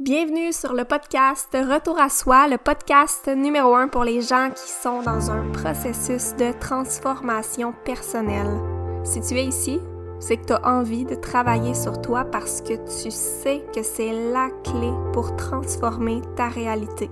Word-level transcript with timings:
Bienvenue 0.00 0.52
sur 0.52 0.74
le 0.74 0.84
podcast 0.84 1.48
Retour 1.52 1.98
à 1.98 2.08
soi, 2.08 2.46
le 2.46 2.56
podcast 2.56 3.26
numéro 3.26 3.74
un 3.74 3.88
pour 3.88 4.04
les 4.04 4.20
gens 4.22 4.48
qui 4.54 4.70
sont 4.70 5.02
dans 5.02 5.32
un 5.32 5.50
processus 5.50 6.36
de 6.36 6.52
transformation 6.60 7.74
personnelle. 7.84 8.60
Si 9.02 9.20
tu 9.20 9.34
es 9.34 9.46
ici, 9.46 9.80
c'est 10.20 10.36
que 10.36 10.46
tu 10.46 10.52
as 10.52 10.64
envie 10.64 11.04
de 11.04 11.16
travailler 11.16 11.74
sur 11.74 12.00
toi 12.00 12.24
parce 12.24 12.60
que 12.60 12.74
tu 12.74 13.10
sais 13.10 13.64
que 13.74 13.82
c'est 13.82 14.12
la 14.32 14.50
clé 14.62 14.92
pour 15.12 15.34
transformer 15.34 16.22
ta 16.36 16.46
réalité. 16.46 17.10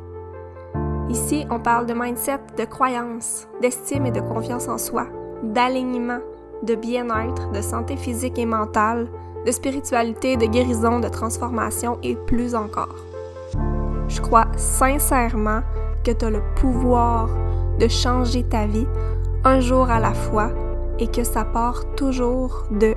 Ici, 1.09 1.45
on 1.51 1.59
parle 1.59 1.87
de 1.87 1.95
mindset, 1.95 2.39
de 2.57 2.67
croyance, 2.67 3.49
d'estime 3.61 4.07
et 4.07 4.13
de 4.13 4.21
confiance 4.21 4.69
en 4.69 4.79
soi, 4.79 5.09
d'alignement, 5.43 6.21
de 6.63 6.77
bien-être, 6.77 7.51
de 7.51 7.63
santé 7.63 7.97
physique 7.97 8.39
et 8.39 8.47
mentale, 8.47 9.09
de 9.47 9.53
spiritualité, 9.53 10.37
de 10.37 10.47
guérison, 10.47 10.99
de 10.99 11.09
transformation 11.09 11.99
et 12.03 12.17
plus 12.17 12.55
encore. 12.57 12.97
Je 14.09 14.21
crois 14.21 14.49
sincèrement 14.57 15.61
que 16.05 16.11
tu 16.11 16.25
as 16.25 16.31
le 16.31 16.43
pouvoir 16.57 17.29
de 17.79 17.87
changer 17.87 18.43
ta 18.43 18.67
vie 18.67 18.87
un 19.45 19.61
jour 19.61 19.89
à 19.89 20.01
la 20.01 20.15
fois 20.15 20.51
et 20.99 21.07
que 21.07 21.23
ça 21.23 21.45
part 21.45 21.85
toujours 21.95 22.67
de 22.73 22.95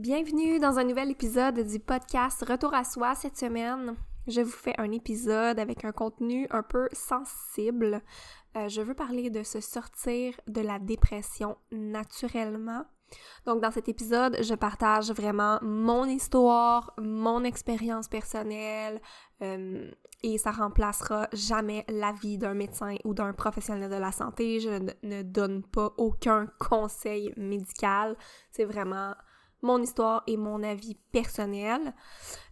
Bienvenue 0.00 0.58
dans 0.58 0.78
un 0.78 0.84
nouvel 0.84 1.10
épisode 1.10 1.60
du 1.60 1.78
podcast 1.78 2.42
Retour 2.48 2.72
à 2.72 2.84
soi 2.84 3.14
cette 3.14 3.36
semaine. 3.36 3.96
Je 4.26 4.40
vous 4.40 4.50
fais 4.50 4.72
un 4.78 4.90
épisode 4.92 5.58
avec 5.58 5.84
un 5.84 5.92
contenu 5.92 6.46
un 6.48 6.62
peu 6.62 6.88
sensible. 6.90 8.00
Euh, 8.56 8.66
je 8.70 8.80
veux 8.80 8.94
parler 8.94 9.28
de 9.28 9.42
se 9.42 9.60
sortir 9.60 10.40
de 10.46 10.62
la 10.62 10.78
dépression 10.78 11.58
naturellement. 11.70 12.86
Donc 13.44 13.60
dans 13.60 13.70
cet 13.70 13.90
épisode, 13.90 14.38
je 14.42 14.54
partage 14.54 15.10
vraiment 15.10 15.58
mon 15.60 16.06
histoire, 16.06 16.94
mon 16.96 17.44
expérience 17.44 18.08
personnelle 18.08 19.02
euh, 19.42 19.90
et 20.22 20.38
ça 20.38 20.50
remplacera 20.50 21.28
jamais 21.34 21.84
l'avis 21.90 22.38
d'un 22.38 22.54
médecin 22.54 22.94
ou 23.04 23.12
d'un 23.12 23.34
professionnel 23.34 23.90
de 23.90 23.96
la 23.96 24.12
santé. 24.12 24.60
Je 24.60 24.80
ne 25.02 25.20
donne 25.20 25.62
pas 25.62 25.92
aucun 25.98 26.46
conseil 26.58 27.34
médical. 27.36 28.16
C'est 28.50 28.64
vraiment 28.64 29.12
mon 29.62 29.82
histoire 29.82 30.22
et 30.26 30.36
mon 30.36 30.62
avis 30.62 30.96
personnel. 31.12 31.94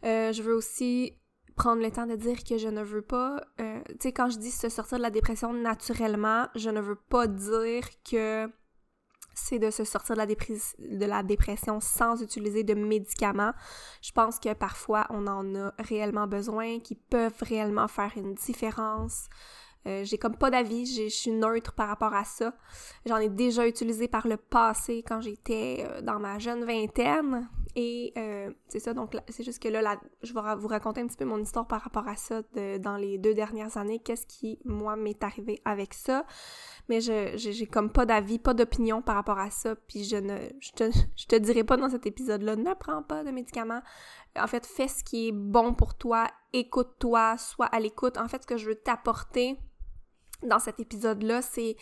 Euh, 0.05 0.33
je 0.33 0.43
veux 0.43 0.55
aussi 0.55 1.15
prendre 1.57 1.83
le 1.83 1.91
temps 1.91 2.07
de 2.07 2.15
dire 2.15 2.45
que 2.45 2.57
je 2.57 2.69
ne 2.69 2.83
veux 2.83 3.03
pas, 3.03 3.41
euh, 3.61 3.81
tu 3.89 3.97
sais, 4.01 4.13
quand 4.13 4.31
je 4.31 4.39
dis 4.39 4.51
se 4.51 4.69
sortir 4.69 4.99
de 4.99 5.03
la 5.03 5.11
dépression 5.11 5.53
naturellement, 5.53 6.47
je 6.55 6.71
ne 6.71 6.81
veux 6.81 6.95
pas 7.09 7.27
dire 7.27 7.85
que 8.09 8.49
c'est 9.35 9.59
de 9.59 9.71
se 9.71 9.85
sortir 9.85 10.17
de 10.17 10.21
la, 10.21 10.27
de 10.27 11.05
la 11.05 11.23
dépression 11.23 11.81
sans 11.81 12.23
utiliser 12.23 12.65
de 12.65 12.75
médicaments. 12.75 13.53
Je 14.03 14.13
pense 14.13 14.39
que 14.39 14.53
parfois 14.53 15.07
on 15.11 15.27
en 15.27 15.55
a 15.55 15.73
réellement 15.79 16.27
besoin, 16.27 16.81
qui 16.81 16.95
peuvent 16.95 17.43
réellement 17.43 17.89
faire 17.89 18.13
une 18.17 18.35
différence. 18.35 19.29
Euh, 19.87 20.05
j'ai 20.05 20.19
comme 20.19 20.37
pas 20.37 20.51
d'avis, 20.51 20.87
je 20.87 21.09
suis 21.09 21.31
neutre 21.31 21.73
par 21.73 21.89
rapport 21.89 22.15
à 22.15 22.25
ça. 22.25 22.55
J'en 23.07 23.19
ai 23.19 23.29
déjà 23.29 23.67
utilisé 23.67 24.09
par 24.09 24.27
le 24.27 24.37
passé 24.37 25.05
quand 25.07 25.21
j'étais 25.21 25.87
euh, 25.89 26.01
dans 26.03 26.19
ma 26.19 26.39
jeune 26.39 26.65
vingtaine. 26.65 27.49
Et 27.77 28.13
euh, 28.17 28.51
c'est 28.69 28.81
ça, 28.81 28.93
donc 28.93 29.17
c'est 29.29 29.45
juste 29.45 29.63
que 29.63 29.69
là, 29.69 30.01
je 30.23 30.35
vais 30.35 30.41
vous 30.57 30.67
raconter 30.67 31.01
un 31.01 31.07
petit 31.07 31.17
peu 31.17 31.25
mon 31.25 31.39
histoire 31.39 31.67
par 31.67 31.83
rapport 31.83 32.09
à 32.09 32.17
ça 32.17 32.43
dans 32.81 32.97
les 32.97 33.19
deux 33.19 33.35
dernières 33.35 33.77
années. 33.77 34.01
Qu'est-ce 34.01 34.27
qui, 34.27 34.59
moi, 34.65 34.97
m'est 34.97 35.23
arrivé 35.23 35.61
avec 35.65 35.95
ça. 35.95 36.27
Mais 36.89 37.01
je 37.01 37.35
j'ai 37.37 37.67
comme 37.67 37.93
pas 37.93 38.05
d'avis, 38.05 38.41
pas 38.41 38.55
d'opinion 38.55 39.01
par 39.01 39.15
rapport 39.15 39.39
à 39.39 39.51
ça. 39.51 39.77
Puis 39.77 40.03
je 40.05 40.17
ne 40.17 40.37
je 40.59 40.73
te, 40.73 40.91
je 41.17 41.27
te 41.27 41.37
dirai 41.37 41.63
pas 41.63 41.77
dans 41.77 41.91
cet 41.91 42.05
épisode-là, 42.05 42.57
ne 42.57 42.75
prends 42.75 43.03
pas 43.03 43.23
de 43.23 43.31
médicaments. 43.31 43.83
En 44.37 44.47
fait, 44.49 44.67
fais 44.67 44.89
ce 44.89 45.05
qui 45.05 45.29
est 45.29 45.33
bon 45.33 45.73
pour 45.75 45.95
toi, 45.95 46.27
écoute-toi, 46.53 47.39
sois 47.39 47.67
à 47.67 47.79
l'écoute. 47.79 48.17
En 48.17 48.27
fait, 48.27 48.43
ce 48.43 48.47
que 48.47 48.57
je 48.57 48.67
veux 48.67 48.77
t'apporter, 48.77 49.57
dans 50.43 50.59
cet 50.59 50.81
épisode-là, 50.81 51.43
c'est 51.43 51.77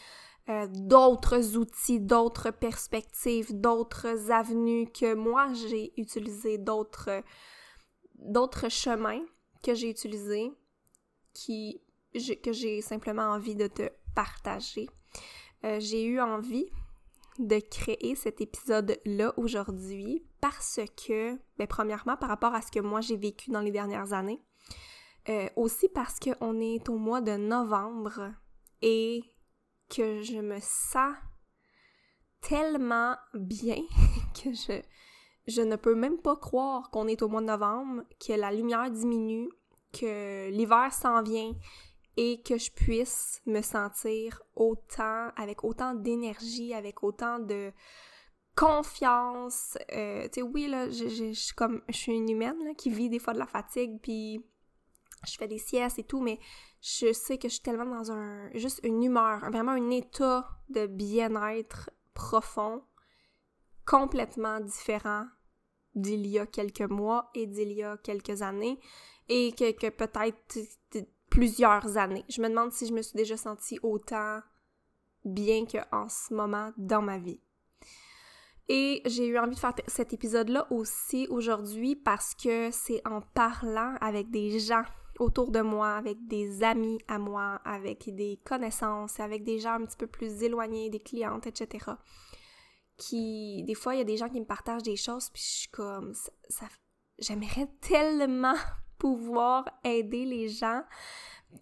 euh, 0.48 0.66
d'autres 0.70 1.56
outils, 1.56 2.00
d'autres 2.00 2.50
perspectives, 2.50 3.58
d'autres 3.58 4.30
avenues 4.30 4.90
que 4.92 5.14
moi 5.14 5.52
j'ai 5.52 5.92
utilisé, 6.00 6.56
d'autres 6.58 7.22
d'autres 8.14 8.70
chemins 8.70 9.22
que 9.62 9.74
j'ai 9.74 9.90
utilisés 9.90 10.52
qui 11.34 11.82
que 12.42 12.52
j'ai 12.52 12.80
simplement 12.80 13.24
envie 13.24 13.56
de 13.56 13.66
te 13.66 13.90
partager. 14.14 14.88
Euh, 15.64 15.80
j'ai 15.80 16.04
eu 16.04 16.20
envie 16.20 16.66
de 17.38 17.58
créer 17.58 18.14
cet 18.14 18.40
épisode-là 18.40 19.34
aujourd'hui 19.36 20.24
parce 20.40 20.80
que, 20.96 21.36
ben, 21.58 21.66
premièrement, 21.66 22.16
par 22.16 22.28
rapport 22.28 22.54
à 22.54 22.62
ce 22.62 22.70
que 22.70 22.80
moi 22.80 23.00
j'ai 23.00 23.16
vécu 23.16 23.50
dans 23.50 23.60
les 23.60 23.70
dernières 23.70 24.12
années, 24.12 24.40
euh, 25.28 25.48
aussi 25.56 25.88
parce 25.88 26.18
qu'on 26.20 26.60
est 26.60 26.88
au 26.88 26.96
mois 26.96 27.20
de 27.20 27.36
novembre 27.36 28.32
et 28.82 29.22
que 29.88 30.22
je 30.22 30.38
me 30.38 30.58
sens 30.60 31.14
tellement 32.40 33.16
bien 33.34 33.82
que 34.34 34.52
je, 34.52 34.80
je 35.46 35.62
ne 35.62 35.76
peux 35.76 35.94
même 35.94 36.18
pas 36.18 36.36
croire 36.36 36.90
qu'on 36.90 37.08
est 37.08 37.22
au 37.22 37.28
mois 37.28 37.40
de 37.40 37.46
novembre, 37.46 38.02
que 38.24 38.32
la 38.32 38.52
lumière 38.52 38.90
diminue, 38.90 39.48
que 39.92 40.50
l'hiver 40.50 40.92
s'en 40.92 41.22
vient 41.22 41.52
et 42.16 42.42
que 42.42 42.56
je 42.56 42.70
puisse 42.70 43.42
me 43.46 43.60
sentir 43.60 44.42
autant, 44.54 45.28
avec 45.36 45.64
autant 45.64 45.94
d'énergie, 45.94 46.72
avec 46.72 47.02
autant 47.02 47.38
de 47.38 47.72
confiance. 48.56 49.76
Euh, 49.92 50.24
tu 50.24 50.40
sais, 50.40 50.42
oui, 50.42 50.66
je, 50.70 51.54
comme, 51.54 51.82
je 51.88 51.96
suis 51.96 52.12
une 52.12 52.30
humaine 52.30 52.74
qui 52.76 52.90
vit 52.90 53.10
des 53.10 53.18
fois 53.18 53.34
de 53.34 53.38
la 53.38 53.46
fatigue, 53.46 54.00
puis 54.02 54.44
je 55.26 55.36
fais 55.36 55.48
des 55.48 55.58
siestes 55.58 55.98
et 55.98 56.04
tout, 56.04 56.20
mais 56.20 56.38
je 56.80 57.12
sais 57.12 57.38
que 57.38 57.48
je 57.48 57.54
suis 57.54 57.62
tellement 57.62 57.86
dans 57.86 58.12
un 58.12 58.50
juste 58.54 58.80
une 58.84 59.02
humeur, 59.02 59.40
vraiment 59.50 59.72
un 59.72 59.90
état 59.90 60.48
de 60.68 60.86
bien-être 60.86 61.90
profond, 62.14 62.82
complètement 63.84 64.60
différent 64.60 65.26
d'il 65.94 66.26
y 66.26 66.38
a 66.38 66.46
quelques 66.46 66.82
mois 66.82 67.30
et 67.34 67.46
d'il 67.46 67.72
y 67.72 67.82
a 67.82 67.96
quelques 67.96 68.42
années, 68.42 68.78
et 69.28 69.52
que, 69.52 69.88
peut-être 69.88 70.58
plusieurs 71.30 71.96
années. 71.96 72.24
Je 72.28 72.40
me 72.40 72.48
demande 72.48 72.72
si 72.72 72.86
je 72.86 72.92
me 72.92 73.02
suis 73.02 73.16
déjà 73.16 73.36
sentie 73.36 73.78
autant 73.82 74.40
bien 75.24 75.64
qu'en 75.66 76.08
ce 76.08 76.32
moment 76.32 76.72
dans 76.76 77.02
ma 77.02 77.18
vie. 77.18 77.40
Et 78.68 79.02
j'ai 79.06 79.26
eu 79.26 79.38
envie 79.38 79.54
de 79.54 79.60
faire 79.60 79.74
cet 79.86 80.12
épisode-là 80.12 80.66
aussi 80.70 81.26
aujourd'hui 81.30 81.94
parce 81.94 82.34
que 82.34 82.70
c'est 82.72 83.00
en 83.06 83.20
parlant 83.20 83.94
avec 84.00 84.30
des 84.30 84.58
gens 84.58 84.84
autour 85.18 85.50
de 85.50 85.60
moi, 85.60 85.94
avec 85.94 86.26
des 86.26 86.62
amis 86.62 86.98
à 87.08 87.18
moi, 87.18 87.60
avec 87.64 88.14
des 88.14 88.38
connaissances, 88.44 89.20
avec 89.20 89.44
des 89.44 89.58
gens 89.58 89.74
un 89.74 89.84
petit 89.84 89.96
peu 89.96 90.06
plus 90.06 90.42
éloignés, 90.42 90.90
des 90.90 91.00
clientes, 91.00 91.46
etc. 91.46 91.92
Qui, 92.96 93.62
des 93.64 93.74
fois, 93.74 93.94
il 93.94 93.98
y 93.98 94.00
a 94.00 94.04
des 94.04 94.16
gens 94.16 94.28
qui 94.28 94.40
me 94.40 94.46
partagent 94.46 94.82
des 94.82 94.96
choses, 94.96 95.30
puis 95.30 95.42
je 95.42 95.58
suis 95.58 95.70
comme, 95.70 96.14
ça, 96.48 96.66
j'aimerais 97.18 97.68
tellement 97.80 98.56
pouvoir 98.98 99.64
aider 99.84 100.24
les 100.24 100.48
gens. 100.48 100.82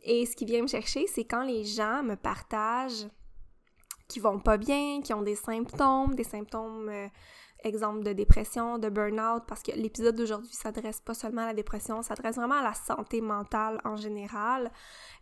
Et 0.03 0.27
ce 0.27 0.35
qui 0.35 0.45
vient 0.45 0.63
me 0.63 0.69
chercher, 0.69 1.07
c'est 1.07 1.25
quand 1.25 1.43
les 1.43 1.65
gens 1.65 2.03
me 2.03 2.17
partagent 2.17 3.07
qui 4.09 4.21
vont 4.21 4.39
pas 4.39 4.57
bien, 4.57 5.01
qui 5.03 5.13
ont 5.15 5.23
des 5.23 5.37
symptômes, 5.37 6.15
des 6.15 6.25
symptômes 6.25 6.89
euh, 6.89 7.09
exemple 7.65 8.05
de 8.05 8.13
dépression, 8.13 8.79
de 8.79 8.89
burn-out, 8.89 9.43
parce 9.49 9.63
que 9.63 9.73
l'épisode 9.73 10.17
d'aujourd'hui 10.17 10.53
s'adresse 10.53 11.01
pas 11.01 11.15
seulement 11.15 11.43
à 11.43 11.47
la 11.47 11.55
dépression, 11.55 12.03
s'adresse 12.03 12.37
vraiment 12.37 12.57
à 12.57 12.63
la 12.63 12.75
santé 12.75 13.21
mentale 13.21 13.81
en 13.85 13.97
général. 13.97 14.71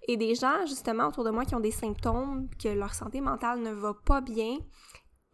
Et 0.09 0.17
des 0.17 0.35
gens, 0.35 0.67
justement, 0.67 1.09
autour 1.09 1.25
de 1.25 1.31
moi 1.31 1.45
qui 1.45 1.55
ont 1.55 1.61
des 1.61 1.71
symptômes, 1.71 2.49
que 2.63 2.69
leur 2.69 2.95
santé 2.95 3.21
mentale 3.21 3.61
ne 3.61 3.73
va 3.73 3.95
pas 3.95 4.21
bien 4.21 4.59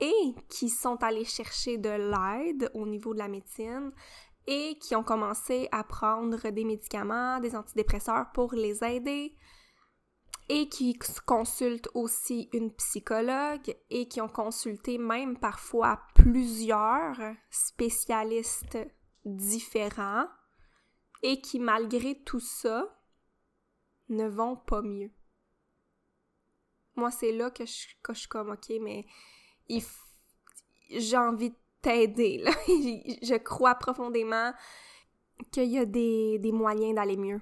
et 0.00 0.34
qui 0.48 0.68
sont 0.68 1.02
allés 1.02 1.24
chercher 1.24 1.78
de 1.78 1.90
l'aide 1.90 2.70
au 2.74 2.86
niveau 2.86 3.14
de 3.14 3.18
la 3.18 3.28
médecine 3.28 3.90
et 4.46 4.78
qui 4.80 4.94
ont 4.94 5.02
commencé 5.02 5.68
à 5.72 5.84
prendre 5.84 6.50
des 6.50 6.64
médicaments, 6.64 7.40
des 7.40 7.56
antidépresseurs 7.56 8.26
pour 8.32 8.54
les 8.54 8.82
aider 8.84 9.34
et 10.48 10.68
qui 10.68 10.98
consultent 11.26 11.90
aussi 11.94 12.48
une 12.52 12.72
psychologue 12.72 13.76
et 13.90 14.08
qui 14.08 14.20
ont 14.20 14.28
consulté 14.28 14.96
même 14.96 15.38
parfois 15.38 16.00
plusieurs 16.14 17.18
spécialistes 17.50 18.78
différents 19.24 20.26
et 21.22 21.40
qui 21.40 21.58
malgré 21.58 22.22
tout 22.22 22.40
ça 22.40 22.98
ne 24.08 24.26
vont 24.26 24.56
pas 24.56 24.80
mieux. 24.80 25.10
Moi, 26.96 27.10
c'est 27.10 27.32
là 27.32 27.50
que 27.50 27.66
je, 27.66 27.86
que 28.02 28.14
suis 28.14 28.28
comme, 28.28 28.50
ok, 28.50 28.72
mais 28.80 29.06
j'ai 30.90 31.16
envie 31.16 31.50
de 31.50 31.56
t'aider. 31.82 32.42
je 32.66 33.36
crois 33.36 33.74
profondément 33.74 34.52
qu'il 35.52 35.68
y 35.68 35.78
a 35.78 35.84
des, 35.84 36.38
des 36.38 36.52
moyens 36.52 36.94
d'aller 36.94 37.16
mieux 37.16 37.40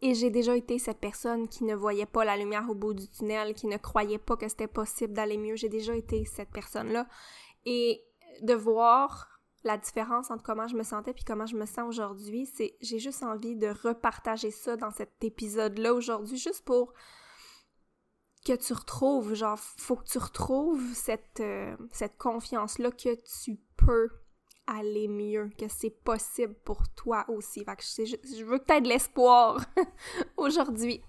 Et 0.00 0.14
j'ai 0.14 0.30
déjà 0.30 0.56
été 0.56 0.78
cette 0.78 0.98
personne 0.98 1.48
qui 1.48 1.64
ne 1.64 1.74
voyait 1.74 2.06
pas 2.06 2.24
la 2.24 2.36
lumière 2.36 2.68
au 2.70 2.74
bout 2.74 2.94
du 2.94 3.08
tunnel, 3.08 3.54
qui 3.54 3.66
ne 3.66 3.76
croyait 3.76 4.18
pas 4.18 4.36
que 4.36 4.48
c'était 4.48 4.68
possible 4.68 5.12
d'aller 5.12 5.36
mieux. 5.36 5.56
J'ai 5.56 5.68
déjà 5.68 5.94
été 5.94 6.24
cette 6.24 6.50
personne-là. 6.50 7.08
Et 7.64 8.04
de 8.42 8.54
voir 8.54 9.40
la 9.64 9.76
différence 9.76 10.30
entre 10.30 10.44
comment 10.44 10.68
je 10.68 10.76
me 10.76 10.82
sentais 10.82 11.12
puis 11.12 11.24
comment 11.24 11.46
je 11.46 11.56
me 11.56 11.66
sens 11.66 11.88
aujourd'hui, 11.88 12.46
c'est 12.46 12.76
j'ai 12.80 12.98
juste 12.98 13.22
envie 13.22 13.56
de 13.56 13.68
repartager 13.68 14.50
ça 14.50 14.76
dans 14.76 14.90
cet 14.90 15.22
épisode-là 15.22 15.94
aujourd'hui, 15.94 16.38
juste 16.38 16.64
pour 16.64 16.92
que 18.46 18.52
tu 18.52 18.72
retrouves, 18.72 19.34
genre, 19.34 19.58
faut 19.58 19.96
que 19.96 20.06
tu 20.06 20.18
retrouves 20.18 20.94
cette, 20.94 21.40
euh, 21.40 21.76
cette 21.90 22.16
confiance-là 22.16 22.92
que 22.92 23.14
tu 23.42 23.58
peux 23.76 24.08
aller 24.68 25.08
mieux, 25.08 25.50
que 25.58 25.66
c'est 25.68 25.90
possible 25.90 26.54
pour 26.64 26.88
toi 26.90 27.24
aussi. 27.28 27.64
Fait 27.64 28.06
je, 28.06 28.44
veux 28.44 28.58
que 28.58 28.64
tu 28.64 28.72
aies 28.72 28.80
de 28.80 28.88
l'espoir 28.88 29.60
aujourd'hui. 30.36 31.02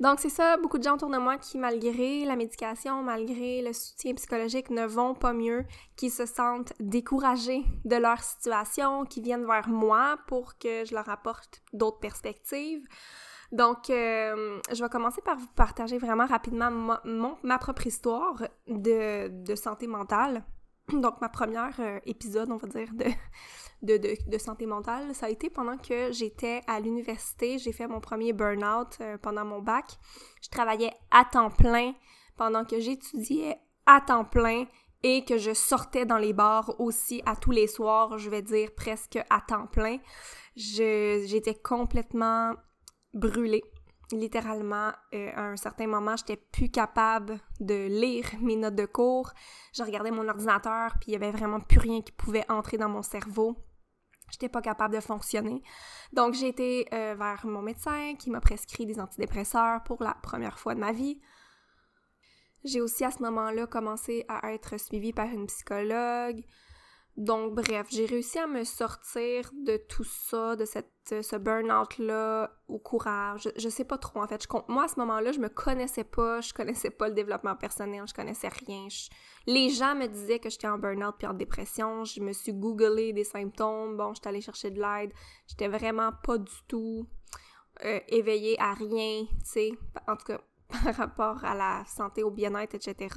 Donc, 0.00 0.20
c'est 0.20 0.28
ça, 0.28 0.56
beaucoup 0.58 0.78
de 0.78 0.82
gens 0.82 0.94
autour 0.94 1.10
de 1.10 1.16
moi 1.16 1.38
qui, 1.38 1.58
malgré 1.58 2.24
la 2.24 2.36
médication, 2.36 3.02
malgré 3.02 3.62
le 3.62 3.72
soutien 3.72 4.14
psychologique, 4.14 4.70
ne 4.70 4.84
vont 4.84 5.14
pas 5.14 5.32
mieux, 5.32 5.64
qui 5.96 6.10
se 6.10 6.26
sentent 6.26 6.74
découragés 6.78 7.64
de 7.84 7.96
leur 7.96 8.20
situation, 8.20 9.04
qui 9.06 9.22
viennent 9.22 9.46
vers 9.46 9.68
moi 9.68 10.18
pour 10.26 10.58
que 10.58 10.84
je 10.84 10.94
leur 10.94 11.08
apporte 11.08 11.62
d'autres 11.72 11.98
perspectives. 12.00 12.86
Donc, 13.52 13.90
euh, 13.90 14.60
je 14.72 14.82
vais 14.82 14.90
commencer 14.90 15.22
par 15.22 15.36
vous 15.36 15.46
partager 15.54 15.98
vraiment 15.98 16.26
rapidement 16.26 16.70
ma, 16.70 17.00
ma 17.42 17.58
propre 17.58 17.86
histoire 17.86 18.42
de, 18.66 19.28
de 19.28 19.54
santé 19.54 19.86
mentale. 19.86 20.44
Donc, 20.92 21.20
ma 21.20 21.28
première 21.28 21.78
euh, 21.80 21.98
épisode, 22.06 22.50
on 22.50 22.56
va 22.56 22.68
dire, 22.68 22.88
de, 23.82 23.96
de, 23.96 24.16
de, 24.26 24.38
santé 24.38 24.66
mentale, 24.66 25.14
ça 25.14 25.26
a 25.26 25.28
été 25.28 25.50
pendant 25.50 25.76
que 25.76 26.12
j'étais 26.12 26.60
à 26.66 26.80
l'université. 26.80 27.58
J'ai 27.58 27.72
fait 27.72 27.86
mon 27.86 28.00
premier 28.00 28.32
burn-out 28.32 28.96
euh, 29.00 29.18
pendant 29.18 29.44
mon 29.44 29.60
bac. 29.60 29.84
Je 30.42 30.48
travaillais 30.48 30.92
à 31.10 31.24
temps 31.24 31.50
plein 31.50 31.94
pendant 32.36 32.64
que 32.64 32.78
j'étudiais 32.80 33.56
à 33.86 34.00
temps 34.00 34.24
plein 34.24 34.66
et 35.02 35.24
que 35.24 35.38
je 35.38 35.54
sortais 35.54 36.06
dans 36.06 36.18
les 36.18 36.32
bars 36.32 36.80
aussi 36.80 37.22
à 37.26 37.36
tous 37.36 37.52
les 37.52 37.66
soirs, 37.66 38.18
je 38.18 38.28
vais 38.28 38.42
dire 38.42 38.74
presque 38.74 39.18
à 39.30 39.40
temps 39.40 39.66
plein. 39.66 39.98
J'étais 40.56 41.54
complètement 41.54 42.54
brûlée 43.14 43.62
littéralement, 44.12 44.92
euh, 45.14 45.30
à 45.34 45.42
un 45.42 45.56
certain 45.56 45.86
moment, 45.86 46.16
j'étais 46.16 46.36
plus 46.36 46.70
capable 46.70 47.38
de 47.60 47.86
lire 47.86 48.26
mes 48.40 48.56
notes 48.56 48.74
de 48.74 48.86
cours. 48.86 49.32
Je 49.74 49.82
regardais 49.82 50.10
mon 50.10 50.28
ordinateur, 50.28 50.92
puis 51.00 51.10
il 51.10 51.12
y 51.12 51.16
avait 51.16 51.30
vraiment 51.30 51.60
plus 51.60 51.78
rien 51.78 52.02
qui 52.02 52.12
pouvait 52.12 52.44
entrer 52.50 52.78
dans 52.78 52.88
mon 52.88 53.02
cerveau. 53.02 53.56
J'étais 54.30 54.48
pas 54.48 54.62
capable 54.62 54.94
de 54.94 55.00
fonctionner. 55.00 55.62
Donc, 56.12 56.34
j'ai 56.34 56.48
été 56.48 56.88
euh, 56.92 57.14
vers 57.16 57.46
mon 57.46 57.62
médecin 57.62 58.14
qui 58.18 58.30
m'a 58.30 58.40
prescrit 58.40 58.84
des 58.84 58.98
antidépresseurs 58.98 59.82
pour 59.84 60.02
la 60.02 60.14
première 60.14 60.58
fois 60.58 60.74
de 60.74 60.80
ma 60.80 60.92
vie. 60.92 61.20
J'ai 62.64 62.80
aussi 62.80 63.04
à 63.04 63.12
ce 63.12 63.22
moment-là 63.22 63.68
commencé 63.68 64.24
à 64.28 64.52
être 64.52 64.78
suivie 64.78 65.12
par 65.12 65.26
une 65.26 65.46
psychologue. 65.46 66.42
Donc, 67.16 67.54
bref, 67.54 67.86
j'ai 67.90 68.04
réussi 68.04 68.38
à 68.38 68.46
me 68.46 68.62
sortir 68.64 69.50
de 69.64 69.78
tout 69.78 70.04
ça, 70.04 70.54
de 70.54 70.66
cette, 70.66 70.92
ce 71.08 71.36
burn-out-là 71.36 72.50
au 72.68 72.78
courage. 72.78 73.48
Je, 73.56 73.68
sais 73.70 73.84
pas 73.84 73.96
trop, 73.96 74.20
en 74.20 74.28
fait. 74.28 74.42
Je, 74.42 74.48
moi, 74.68 74.84
à 74.84 74.88
ce 74.88 74.98
moment-là, 75.00 75.32
je 75.32 75.40
me 75.40 75.48
connaissais 75.48 76.04
pas, 76.04 76.42
je 76.42 76.52
connaissais 76.52 76.90
pas 76.90 77.08
le 77.08 77.14
développement 77.14 77.56
personnel, 77.56 78.04
je 78.06 78.12
connaissais 78.12 78.48
rien. 78.48 78.88
les 79.46 79.70
gens 79.70 79.94
me 79.94 80.06
disaient 80.08 80.40
que 80.40 80.50
j'étais 80.50 80.68
en 80.68 80.76
burn-out 80.76 81.14
puis 81.16 81.26
en 81.26 81.32
dépression. 81.32 82.04
Je 82.04 82.20
me 82.20 82.34
suis 82.34 82.52
googlé 82.52 83.14
des 83.14 83.24
symptômes. 83.24 83.96
Bon, 83.96 84.12
j'étais 84.12 84.28
allée 84.28 84.42
chercher 84.42 84.70
de 84.70 84.80
l'aide. 84.80 85.12
J'étais 85.46 85.68
vraiment 85.68 86.10
pas 86.22 86.36
du 86.36 86.54
tout 86.68 87.08
euh, 87.84 88.00
éveillée 88.08 88.60
à 88.60 88.74
rien, 88.74 89.24
tu 89.24 89.36
sais. 89.44 89.72
En 90.06 90.16
tout 90.16 90.26
cas, 90.26 90.40
par 90.68 90.94
rapport 90.94 91.44
à 91.46 91.54
la 91.54 91.84
santé, 91.86 92.22
au 92.22 92.30
bien-être, 92.30 92.74
etc. 92.74 93.14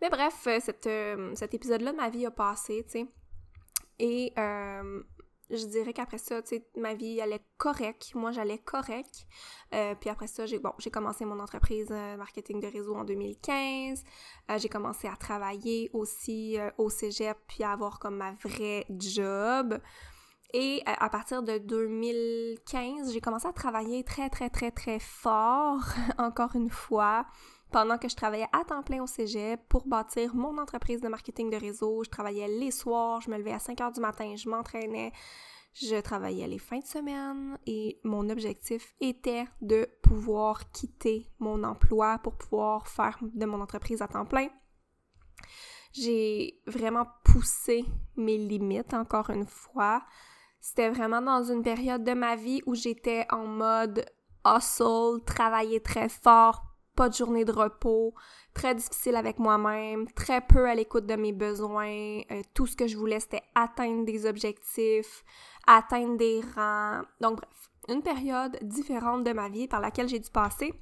Mais 0.00 0.08
bref, 0.08 0.46
euh, 0.46 0.58
cette, 0.60 0.86
euh, 0.86 1.34
cet 1.34 1.52
épisode-là 1.52 1.92
de 1.92 1.96
ma 1.96 2.08
vie 2.08 2.24
a 2.24 2.30
passé, 2.30 2.82
tu 2.84 2.92
sais. 2.92 3.06
Et 3.98 4.32
euh, 4.38 5.02
je 5.50 5.64
dirais 5.66 5.92
qu'après 5.92 6.18
ça, 6.18 6.42
tu 6.42 6.56
sais, 6.56 6.66
ma 6.76 6.94
vie 6.94 7.20
allait 7.20 7.44
correct. 7.56 8.12
Moi, 8.14 8.32
j'allais 8.32 8.58
correct. 8.58 9.26
Euh, 9.74 9.94
puis 9.94 10.10
après 10.10 10.26
ça, 10.26 10.46
j'ai 10.46 10.58
bon, 10.58 10.72
j'ai 10.78 10.90
commencé 10.90 11.24
mon 11.24 11.38
entreprise 11.40 11.88
euh, 11.90 12.16
marketing 12.16 12.60
de 12.60 12.66
réseau 12.66 12.94
en 12.94 13.04
2015. 13.04 14.04
j'ai 14.58 14.68
commencé 14.68 15.08
à 15.08 15.16
travailler 15.16 15.90
aussi 15.92 16.58
au 16.78 16.90
cégep, 16.90 17.38
puis 17.48 17.64
à 17.64 17.72
avoir 17.72 17.98
comme 17.98 18.16
ma 18.16 18.32
vraie 18.32 18.86
job. 18.90 19.78
Et 20.54 20.82
à 20.86 21.10
partir 21.10 21.42
de 21.42 21.58
2015, 21.58 23.12
j'ai 23.12 23.20
commencé 23.20 23.48
à 23.48 23.52
travailler 23.52 24.04
très, 24.04 24.30
très, 24.30 24.48
très, 24.48 24.70
très 24.70 25.00
fort, 25.00 25.82
encore 26.18 26.54
une 26.54 26.70
fois 26.70 27.26
pendant 27.70 27.98
que 27.98 28.08
je 28.08 28.16
travaillais 28.16 28.48
à 28.52 28.64
temps 28.64 28.82
plein 28.82 29.02
au 29.02 29.06
cégep 29.06 29.60
pour 29.68 29.86
bâtir 29.86 30.34
mon 30.34 30.58
entreprise 30.58 31.00
de 31.00 31.08
marketing 31.08 31.50
de 31.50 31.56
réseau. 31.56 32.02
Je 32.04 32.10
travaillais 32.10 32.48
les 32.48 32.70
soirs, 32.70 33.20
je 33.20 33.30
me 33.30 33.36
levais 33.38 33.52
à 33.52 33.58
5 33.58 33.80
heures 33.80 33.92
du 33.92 34.00
matin, 34.00 34.34
je 34.36 34.48
m'entraînais, 34.48 35.12
je 35.74 36.00
travaillais 36.00 36.48
les 36.48 36.58
fins 36.58 36.78
de 36.78 36.86
semaine 36.86 37.58
et 37.66 38.00
mon 38.02 38.30
objectif 38.30 38.94
était 39.00 39.44
de 39.60 39.88
pouvoir 40.02 40.70
quitter 40.70 41.28
mon 41.38 41.62
emploi 41.64 42.18
pour 42.22 42.36
pouvoir 42.36 42.88
faire 42.88 43.18
de 43.20 43.44
mon 43.44 43.60
entreprise 43.60 44.00
à 44.00 44.08
temps 44.08 44.24
plein. 44.24 44.48
J'ai 45.92 46.60
vraiment 46.66 47.06
poussé 47.24 47.84
mes 48.16 48.38
limites 48.38 48.94
encore 48.94 49.30
une 49.30 49.46
fois. 49.46 50.02
C'était 50.60 50.90
vraiment 50.90 51.22
dans 51.22 51.42
une 51.44 51.62
période 51.62 52.04
de 52.04 52.12
ma 52.12 52.36
vie 52.36 52.62
où 52.66 52.74
j'étais 52.74 53.26
en 53.30 53.46
mode 53.46 54.04
hustle, 54.44 55.24
travailler 55.24 55.80
très 55.80 56.08
fort 56.08 56.75
pas 56.96 57.08
de 57.08 57.14
journée 57.14 57.44
de 57.44 57.52
repos, 57.52 58.14
très 58.54 58.74
difficile 58.74 59.14
avec 59.16 59.38
moi-même, 59.38 60.10
très 60.12 60.40
peu 60.40 60.68
à 60.68 60.74
l'écoute 60.74 61.06
de 61.06 61.14
mes 61.14 61.32
besoins. 61.32 62.20
Euh, 62.30 62.42
tout 62.54 62.66
ce 62.66 62.74
que 62.74 62.88
je 62.88 62.96
voulais, 62.96 63.20
c'était 63.20 63.42
atteindre 63.54 64.04
des 64.04 64.26
objectifs, 64.26 65.24
atteindre 65.66 66.16
des 66.16 66.40
rangs. 66.56 67.02
Donc 67.20 67.36
bref, 67.36 67.70
une 67.88 68.02
période 68.02 68.58
différente 68.62 69.22
de 69.24 69.32
ma 69.32 69.48
vie 69.48 69.68
par 69.68 69.80
laquelle 69.80 70.08
j'ai 70.08 70.18
dû 70.18 70.30
passer 70.30 70.72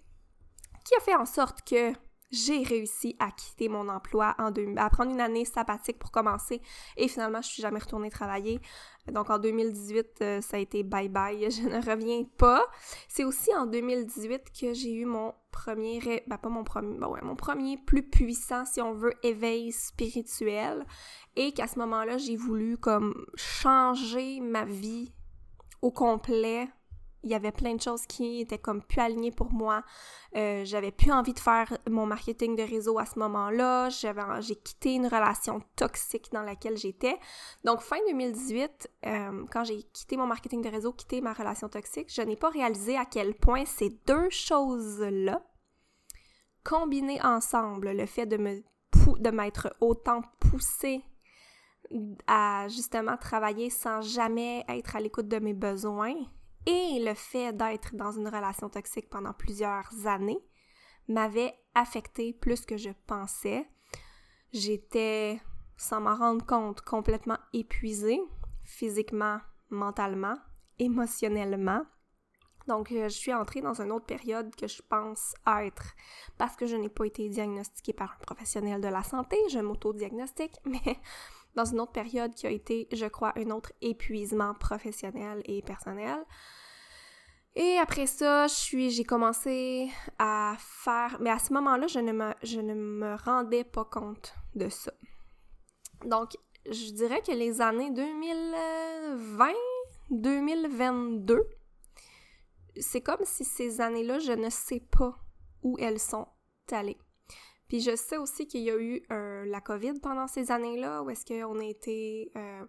qui 0.85 0.95
a 0.97 1.01
fait 1.01 1.15
en 1.15 1.25
sorte 1.25 1.63
que 1.69 1.93
j'ai 2.35 2.63
réussi 2.63 3.17
à 3.19 3.31
quitter 3.31 3.69
mon 3.69 3.89
emploi, 3.89 4.35
en 4.39 4.51
deux, 4.51 4.67
à 4.77 4.91
prendre 4.91 5.13
une 5.13 5.21
année 5.21 5.45
sabbatique 5.45 5.99
pour 5.99 6.11
commencer 6.11 6.61
et 6.97 7.09
finalement 7.09 7.41
je 7.41 7.49
suis 7.49 7.63
jamais 7.63 7.79
retournée 7.79 8.11
travailler. 8.11 8.61
Donc 9.13 9.29
en 9.31 9.39
2018, 9.39 10.07
euh, 10.23 10.41
ça 10.41 10.57
a 10.57 10.61
été 10.61 10.83
bye 10.83 11.09
bye, 11.09 11.51
je 11.51 11.63
ne 11.63 11.77
reviens 11.77 12.25
pas. 12.37 12.65
C'est 13.09 13.25
aussi 13.25 13.55
en 13.55 13.67
2018 13.67 14.45
que 14.59 14.73
j'ai 14.73 14.93
eu 14.93 15.05
mon 15.05 15.35
premier, 15.53 16.23
ben 16.27 16.39
pas 16.39 16.49
mon 16.49 16.65
premier, 16.65 16.99
ben 16.99 17.09
mon 17.23 17.37
premier 17.37 17.77
plus 17.77 18.03
puissant, 18.03 18.65
si 18.65 18.81
on 18.81 18.93
veut, 18.95 19.15
éveil 19.23 19.73
spirituel 19.73 20.85
et 21.37 21.53
qu'à 21.53 21.67
ce 21.67 21.79
moment-là, 21.79 22.19
j'ai 22.19 22.37
voulu 22.37 22.77
comme 22.77 23.27
changer 23.37 24.41
ma 24.41 24.65
vie 24.65 25.13
au 25.83 25.91
complet 25.91 26.69
il 27.25 27.31
y 27.31 27.35
avait 27.35 27.53
plein 27.53 27.75
de 27.75 27.81
choses 27.81 28.07
qui 28.07 28.41
étaient 28.41 28.59
comme 28.59 28.83
plus 28.83 29.01
alignées 29.01 29.31
pour 29.31 29.53
moi. 29.53 29.83
Euh, 30.37 30.65
j'avais 30.65 30.93
plus 30.93 31.11
envie 31.11 31.33
de 31.33 31.39
faire 31.39 31.77
mon 31.89 32.07
marketing 32.07 32.55
de 32.55 32.63
réseau 32.63 32.99
à 32.99 33.07
ce 33.07 33.19
moment-là. 33.19 33.89
j'ai 33.89 34.57
quitté 34.57 34.95
une 34.95 35.07
relation 35.07 35.63
toxique 35.77 36.31
dans 36.33 36.43
laquelle 36.43 36.77
j'étais. 36.77 37.19
Donc 37.65 37.81
fin 37.81 37.97
2018, 38.09 38.91
euh, 39.07 39.45
quand 39.51 39.65
j'ai 39.65 39.83
quitté 39.85 40.17
mon 40.17 40.27
marketing 40.27 40.63
de 40.63 40.69
réseau, 40.69 40.93
quitté 40.93 41.21
ma 41.21 41.33
relation 41.33 41.69
toxique, 41.69 42.13
je 42.13 42.23
n'ai 42.23 42.37
pas 42.37 42.51
réalisé 42.51 42.97
à 42.97 43.07
quel 43.07 43.35
point 43.35 43.65
ces 43.65 43.91
deux 44.07 44.29
choses-là, 44.31 45.43
combinées 46.63 47.23
ensemble, 47.23 47.93
le 47.93 48.07
fait 48.07 48.27
de 48.27 48.37
me 48.37 48.63
de 49.19 49.31
m'être 49.31 49.75
autant 49.81 50.23
poussée 50.41 51.03
à 52.27 52.67
justement 52.69 53.17
travailler 53.17 53.69
sans 53.69 54.01
jamais 54.01 54.65
être 54.69 54.97
à 54.97 55.01
l'écoute 55.01 55.29
de 55.29 55.39
mes 55.39 55.53
besoins 55.53 56.15
et 56.67 57.03
le 57.05 57.15
fait 57.15 57.53
d'être 57.53 57.95
dans 57.95 58.13
une 58.13 58.29
relation 58.29 58.69
toxique 58.69 59.11
pendant 59.11 59.33
plusieurs 59.33 60.07
années 60.07 60.39
m'avait 61.09 61.55
affecté 61.75 62.33
plus 62.33 62.65
que 62.65 62.77
je 62.77 62.91
pensais. 63.07 63.69
J'étais, 64.53 65.41
sans 65.77 66.01
m'en 66.01 66.15
rendre 66.15 66.47
compte, 66.47 66.81
complètement 66.81 67.39
épuisée, 67.53 68.21
physiquement, 68.63 69.41
mentalement, 69.71 70.37
émotionnellement. 70.79 71.85
Donc, 72.67 72.93
euh, 72.93 73.05
je 73.05 73.15
suis 73.15 73.35
entrée 73.35 73.61
dans 73.61 73.81
une 73.83 73.93
autre 73.93 74.07
période 74.07 74.55
que 74.57 74.67
je 74.67 74.81
pense 74.81 75.35
être 75.47 75.95
parce 76.39 76.57
que 76.57 76.67
je 76.67 76.77
n'ai 76.77 76.89
pas 76.89 77.05
été 77.05 77.29
diagnostiquée 77.29 77.93
par 77.93 78.13
un 78.13 78.25
professionnel 78.25 78.81
de 78.81 78.89
la 78.89 79.03
santé, 79.03 79.37
je 79.51 79.59
m'auto-diagnostique, 79.59 80.57
mais 80.65 80.99
dans 81.55 81.65
une 81.65 81.81
autre 81.81 81.93
période 81.93 82.35
qui 82.35 82.47
a 82.47 82.51
été, 82.51 82.89
je 82.93 83.07
crois, 83.07 83.33
un 83.37 83.51
autre 83.51 83.73
épuisement 83.81 84.55
professionnel 84.55 85.43
et 85.45 85.63
personnel. 85.63 86.19
Et 87.57 87.79
après 87.79 88.07
ça, 88.07 88.49
je 88.49 88.55
suis, 88.55 88.91
j'ai 88.91 89.05
commencé 89.05 89.89
à 90.19 90.57
faire, 90.59 91.17
mais 91.21 91.31
à 91.31 91.39
ce 91.39 91.53
moment-là, 91.53 91.87
je 91.87 92.01
ne 92.01 92.13
me, 92.13 92.33
je 92.43 92.61
ne 92.61 92.75
me 92.75 93.15
rendais 93.15 93.63
pas 93.63 93.85
compte 93.85 94.35
de 94.57 94.69
ça. 94.69 94.93
Donc, 96.05 96.37
je 96.69 96.91
dirais 96.93 97.23
que 97.23 97.31
les 97.31 97.61
années 97.61 97.93
2020, 97.93 99.53
2022, 100.11 101.49
c'est 102.81 103.01
comme 103.01 103.25
si 103.25 103.45
ces 103.45 103.81
années-là, 103.81 104.19
je 104.19 104.33
ne 104.33 104.51
sais 104.51 104.81
pas 104.81 105.17
où 105.63 105.77
elles 105.79 106.01
sont 106.01 106.27
allées. 106.73 106.99
Puis 107.69 107.81
je 107.81 107.97
sais 107.97 108.17
aussi 108.17 108.47
qu'il 108.47 108.63
y 108.63 108.71
a 108.71 108.77
eu 108.77 109.03
la 109.09 109.61
COVID 109.61 110.01
pendant 110.01 110.27
ces 110.27 110.51
années-là, 110.51 111.03
où 111.03 111.11
est-ce 111.11 111.25
qu'on 111.25 111.59
a 111.59 111.65
été 111.65 112.31
euh, 112.37 112.65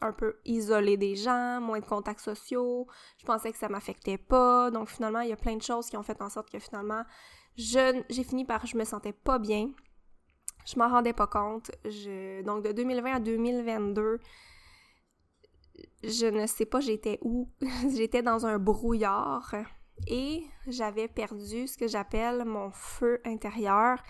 un 0.00 0.12
peu 0.12 0.36
isolé 0.44 0.96
des 0.96 1.16
gens, 1.16 1.60
moins 1.60 1.80
de 1.80 1.84
contacts 1.84 2.20
sociaux. 2.20 2.86
Je 3.18 3.24
pensais 3.24 3.52
que 3.52 3.58
ça 3.58 3.68
m'affectait 3.68 4.18
pas. 4.18 4.70
Donc 4.70 4.88
finalement, 4.88 5.20
il 5.20 5.30
y 5.30 5.32
a 5.32 5.36
plein 5.36 5.56
de 5.56 5.62
choses 5.62 5.88
qui 5.88 5.96
ont 5.96 6.02
fait 6.02 6.20
en 6.20 6.28
sorte 6.28 6.50
que 6.50 6.58
finalement, 6.58 7.04
j'ai 7.56 8.24
fini 8.24 8.44
par 8.44 8.66
je 8.66 8.76
me 8.76 8.84
sentais 8.84 9.12
pas 9.12 9.38
bien. 9.38 9.70
Je 10.66 10.78
m'en 10.78 10.88
rendais 10.88 11.12
pas 11.12 11.26
compte. 11.26 11.70
donc 12.44 12.64
de 12.64 12.72
2020 12.72 13.14
à 13.14 13.20
2022, 13.20 14.18
je 16.02 16.26
ne 16.26 16.46
sais 16.46 16.66
pas 16.66 16.80
j'étais 16.80 17.18
où? 17.22 17.50
j'étais 17.94 18.22
dans 18.22 18.46
un 18.46 18.58
brouillard 18.58 19.54
et 20.06 20.44
j'avais 20.66 21.08
perdu 21.08 21.66
ce 21.66 21.76
que 21.76 21.88
j'appelle 21.88 22.44
mon 22.44 22.70
feu 22.70 23.20
intérieur. 23.24 24.02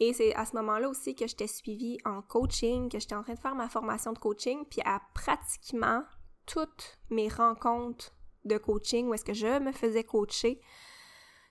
Et 0.00 0.12
c'est 0.12 0.34
à 0.34 0.44
ce 0.44 0.56
moment-là 0.56 0.88
aussi 0.88 1.14
que 1.14 1.26
j'étais 1.26 1.46
suivie 1.46 1.98
en 2.04 2.22
coaching, 2.22 2.88
que 2.88 2.98
j'étais 2.98 3.14
en 3.14 3.22
train 3.22 3.34
de 3.34 3.38
faire 3.38 3.54
ma 3.54 3.68
formation 3.68 4.12
de 4.12 4.18
coaching, 4.18 4.64
puis 4.68 4.80
à 4.84 5.00
pratiquement 5.14 6.02
toutes 6.46 6.98
mes 7.10 7.28
rencontres 7.28 8.12
de 8.44 8.58
coaching 8.58 9.08
où 9.08 9.14
est-ce 9.14 9.24
que 9.24 9.32
je 9.32 9.58
me 9.60 9.72
faisais 9.72 10.04
coacher, 10.04 10.60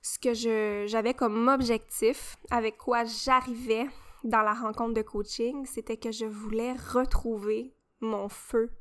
ce 0.01 0.19
que 0.19 0.33
j'avais 0.87 1.13
comme 1.13 1.47
objectif, 1.47 2.35
avec 2.51 2.77
quoi 2.77 3.05
j'arrivais 3.05 3.87
dans 4.23 4.41
la 4.41 4.53
rencontre 4.53 4.93
de 4.93 5.01
coaching, 5.01 5.65
c'était 5.65 5.97
que 5.97 6.11
je 6.11 6.25
voulais 6.25 6.73
retrouver 6.73 7.73
mon 8.01 8.29
feu 8.29 8.71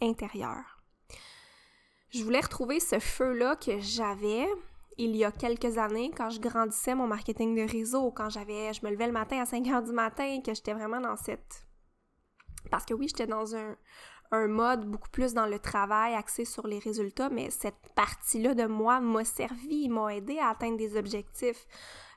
intérieur. 0.00 0.69
Je 2.10 2.24
voulais 2.24 2.40
retrouver 2.40 2.80
ce 2.80 2.98
feu-là 2.98 3.56
que 3.56 3.78
j'avais 3.78 4.46
il 4.98 5.16
y 5.16 5.24
a 5.24 5.32
quelques 5.32 5.78
années 5.78 6.10
quand 6.14 6.28
je 6.28 6.40
grandissais 6.40 6.94
mon 6.94 7.06
marketing 7.06 7.54
de 7.54 7.70
réseau, 7.70 8.10
quand 8.10 8.28
j'avais 8.28 8.72
je 8.74 8.84
me 8.84 8.90
levais 8.90 9.06
le 9.06 9.12
matin 9.12 9.40
à 9.40 9.46
5 9.46 9.66
heures 9.68 9.82
du 9.82 9.92
matin, 9.92 10.40
que 10.44 10.52
j'étais 10.52 10.74
vraiment 10.74 11.00
dans 11.00 11.16
cette 11.16 11.66
parce 12.70 12.84
que 12.84 12.94
oui, 12.94 13.08
j'étais 13.08 13.26
dans 13.26 13.56
un, 13.56 13.76
un 14.32 14.46
mode 14.46 14.84
beaucoup 14.86 15.08
plus 15.08 15.34
dans 15.34 15.46
le 15.46 15.58
travail 15.58 16.14
axé 16.14 16.44
sur 16.44 16.66
les 16.66 16.78
résultats, 16.78 17.30
mais 17.30 17.50
cette 17.50 17.92
partie-là 17.94 18.54
de 18.54 18.66
moi 18.66 19.00
m'a 19.00 19.24
servi, 19.24 19.88
m'a 19.88 20.14
aidé 20.14 20.38
à 20.38 20.50
atteindre 20.50 20.76
des 20.76 20.96
objectifs. 20.96 21.66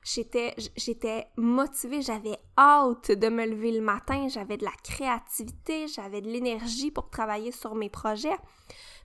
J'étais, 0.04 0.54
j'étais 0.76 1.28
motivée, 1.38 2.02
j'avais 2.02 2.38
hâte 2.58 3.12
de 3.12 3.30
me 3.30 3.46
lever 3.46 3.72
le 3.72 3.82
matin, 3.82 4.28
j'avais 4.28 4.58
de 4.58 4.66
la 4.66 4.74
créativité, 4.84 5.88
j'avais 5.88 6.22
de 6.22 6.30
l'énergie 6.30 6.92
pour 6.92 7.10
travailler 7.10 7.54
sur 7.54 7.74
mes 7.74 7.90
projets. 7.90 8.38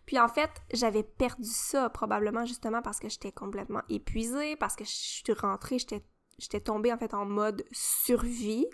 Puis 0.09 0.19
en 0.19 0.29
fait, 0.29 0.51
j'avais 0.73 1.03
perdu 1.03 1.51
ça 1.51 1.91
probablement 1.91 2.47
justement 2.47 2.81
parce 2.81 2.99
que 2.99 3.11
j'étais 3.11 3.31
complètement 3.31 3.83
épuisée, 3.91 4.57
parce 4.57 4.75
que 4.75 4.83
je 4.83 4.91
suis 4.91 5.33
rentrée, 5.35 5.79
j'étais, 5.79 6.03
j'étais 6.39 6.61
tombée 6.63 6.95
en 6.95 6.97
fait 6.97 7.13
en 7.13 7.27
mode 7.27 7.63
survie, 7.73 8.65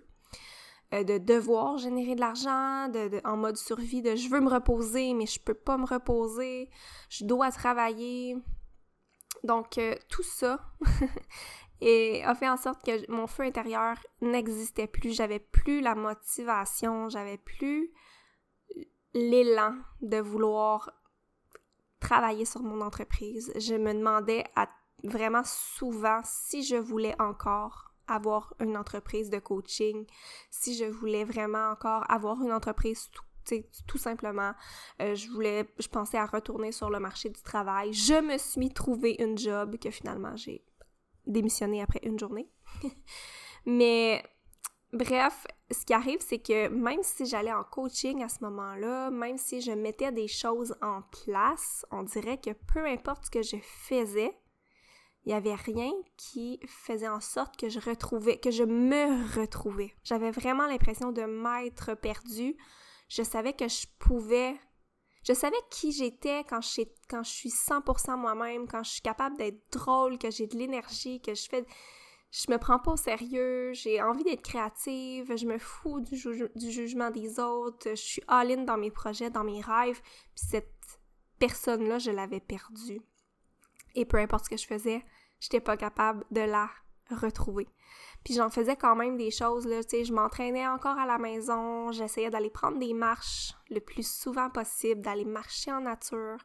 euh, 0.93 1.03
de 1.03 1.19
devoir 1.19 1.76
générer 1.79 2.14
de 2.14 2.21
l'argent, 2.21 2.88
de, 2.88 3.21
en 3.25 3.37
mode 3.37 3.57
survie, 3.57 4.00
de 4.00 4.14
je 4.14 4.29
veux 4.29 4.38
me 4.38 4.49
reposer, 4.49 5.12
mais 5.12 5.26
je 5.26 5.41
peux 5.41 5.55
pas 5.55 5.76
me 5.76 5.87
reposer, 5.87 6.71
je 7.09 7.25
dois 7.25 7.50
travailler. 7.50 8.37
Donc 9.43 9.76
euh, 9.79 9.97
tout 10.09 10.23
ça 10.23 10.61
a 11.83 12.35
fait 12.37 12.49
en 12.49 12.57
sorte 12.57 12.85
que 12.85 13.11
mon 13.11 13.26
feu 13.26 13.43
intérieur 13.43 13.97
n'existait 14.21 14.87
plus. 14.87 15.12
J'avais 15.17 15.41
plus 15.41 15.81
la 15.81 15.97
motivation, 15.97 17.09
j'avais 17.09 17.38
plus 17.38 17.91
l'élan 19.14 19.75
de 20.00 20.19
vouloir 20.19 20.93
travailler 22.04 22.44
sur 22.44 22.62
mon 22.62 22.82
entreprise. 22.82 23.50
Je 23.56 23.75
me 23.75 23.92
demandais 23.94 24.44
vraiment 25.02 25.42
souvent 25.44 26.20
si 26.23 26.62
je 26.62 26.76
voulais 26.76 27.14
encore 27.18 27.94
avoir 28.06 28.52
une 28.61 28.76
entreprise 28.76 29.30
de 29.30 29.38
coaching, 29.38 30.04
si 30.50 30.76
je 30.76 30.84
voulais 30.84 31.25
vraiment 31.25 31.70
encore 31.70 32.04
avoir 32.11 32.42
une 32.42 32.52
entreprise 32.52 33.11
tout, 33.11 33.64
tout 33.87 33.99
simplement. 33.99 34.52
Euh, 35.00 35.14
je 35.14 35.30
voulais, 35.30 35.66
je 35.78 35.88
pensais 35.88 36.18
à 36.18 36.26
retourner 36.26 36.73
sur 36.73 36.90
le 36.90 37.00
marché 37.00 37.30
du 37.30 37.40
travail. 37.40 37.94
Je 37.94 38.20
me 38.20 38.37
suis 38.37 38.70
trouvé 38.70 39.16
une 39.18 39.38
job 39.38 39.78
que 39.78 39.90
finalement 39.90 40.37
j'ai 40.37 40.62
démissionné 41.26 41.80
après 41.80 42.00
une 42.02 42.18
journée. 42.18 42.50
Mais 43.64 44.23
bref, 44.92 45.46
ce 45.75 45.85
qui 45.85 45.93
arrive, 45.93 46.21
c'est 46.21 46.38
que 46.38 46.69
même 46.69 47.02
si 47.02 47.26
j'allais 47.26 47.52
en 47.52 47.64
coaching 47.64 48.23
à 48.23 48.28
ce 48.28 48.43
moment-là, 48.43 49.11
même 49.11 49.37
si 49.37 49.61
je 49.61 49.73
mettais 49.73 50.12
des 50.12 50.28
choses 50.28 50.75
en 50.81 51.02
place, 51.25 51.85
on 51.90 52.02
dirait 52.02 52.38
que 52.38 52.50
peu 52.73 52.87
importe 52.87 53.26
ce 53.26 53.31
que 53.31 53.43
je 53.43 53.57
faisais, 53.62 54.37
il 55.25 55.28
n'y 55.28 55.35
avait 55.35 55.54
rien 55.54 55.93
qui 56.16 56.61
faisait 56.66 57.09
en 57.09 57.21
sorte 57.21 57.57
que 57.57 57.69
je 57.69 57.81
retrouvais, 57.81 58.38
que 58.38 58.50
je 58.50 58.64
me 58.64 59.38
retrouvais. 59.38 59.95
J'avais 60.04 60.31
vraiment 60.31 60.66
l'impression 60.66 61.12
de 61.12 61.23
m'être 61.23 61.95
perdue. 61.95 62.57
Je 63.09 63.23
savais 63.23 63.52
que 63.52 63.69
je 63.69 63.87
pouvais 63.99 64.57
je 65.26 65.33
savais 65.33 65.57
qui 65.71 65.90
j'étais 65.90 66.45
quand 66.45 66.61
quand 67.09 67.23
je 67.23 67.31
suis 67.31 67.49
100% 67.49 68.19
moi-même, 68.19 68.69
quand 68.69 68.83
je 68.83 68.90
suis 68.90 69.00
capable 69.00 69.38
d'être 69.38 69.73
drôle, 69.73 70.19
que 70.19 70.31
j'ai 70.31 70.47
de 70.47 70.57
l'énergie, 70.57 71.21
que 71.21 71.35
je 71.35 71.49
fais... 71.49 71.64
Je 72.35 72.50
me 72.50 72.59
prends 72.59 72.81
pas 72.81 72.91
au 72.91 72.97
sérieux, 72.97 73.73
j'ai 73.75 74.03
envie 74.03 74.25
d'être 74.25 74.43
créative, 74.43 75.37
je 75.37 75.47
me 75.47 75.57
fous 75.57 76.00
du, 76.00 76.17
jugement 76.69 77.12
des 77.12 77.38
autres, 77.38 77.91
je 77.91 77.95
suis 77.95 78.23
all-in 78.26 78.64
dans 78.64 78.76
mes 78.76 78.91
projets, 78.91 79.31
dans 79.31 79.45
mes 79.45 79.61
rêves, 79.61 80.00
puis 80.35 80.45
cette 80.50 80.99
personne-là, 81.38 82.00
je 82.00 82.11
l'avais 82.11 82.41
perdue. 82.41 83.00
Et 83.95 84.05
peu 84.05 84.17
importe 84.17 84.47
ce 84.47 84.50
que 84.50 84.57
je 84.57 84.67
faisais, 84.67 85.05
j'étais 85.38 85.61
pas 85.61 85.76
capable 85.76 86.25
de 86.33 86.41
la 86.41 86.69
retrouver. 87.09 87.69
Puis 88.25 88.35
j'en 88.35 88.50
faisais 88.50 88.75
quand 88.75 88.97
même 88.97 89.17
des 89.17 89.31
choses, 89.31 89.64
là, 89.64 89.85
tu 89.85 89.91
sais, 89.91 90.05
je 90.05 90.12
m'entraînais 90.12 90.67
encore 90.67 90.99
à 90.99 91.07
la 91.07 91.19
maison, 91.19 91.93
j'essayais 91.93 92.31
d'aller 92.31 92.50
prendre 92.50 92.81
des 92.81 92.95
marches 92.95 93.55
le 93.71 93.79
plus 93.79 94.09
souvent 94.09 94.50
possible, 94.50 95.03
d'aller 95.03 95.25
marcher 95.25 95.71
en 95.71 95.83
nature. 95.83 96.38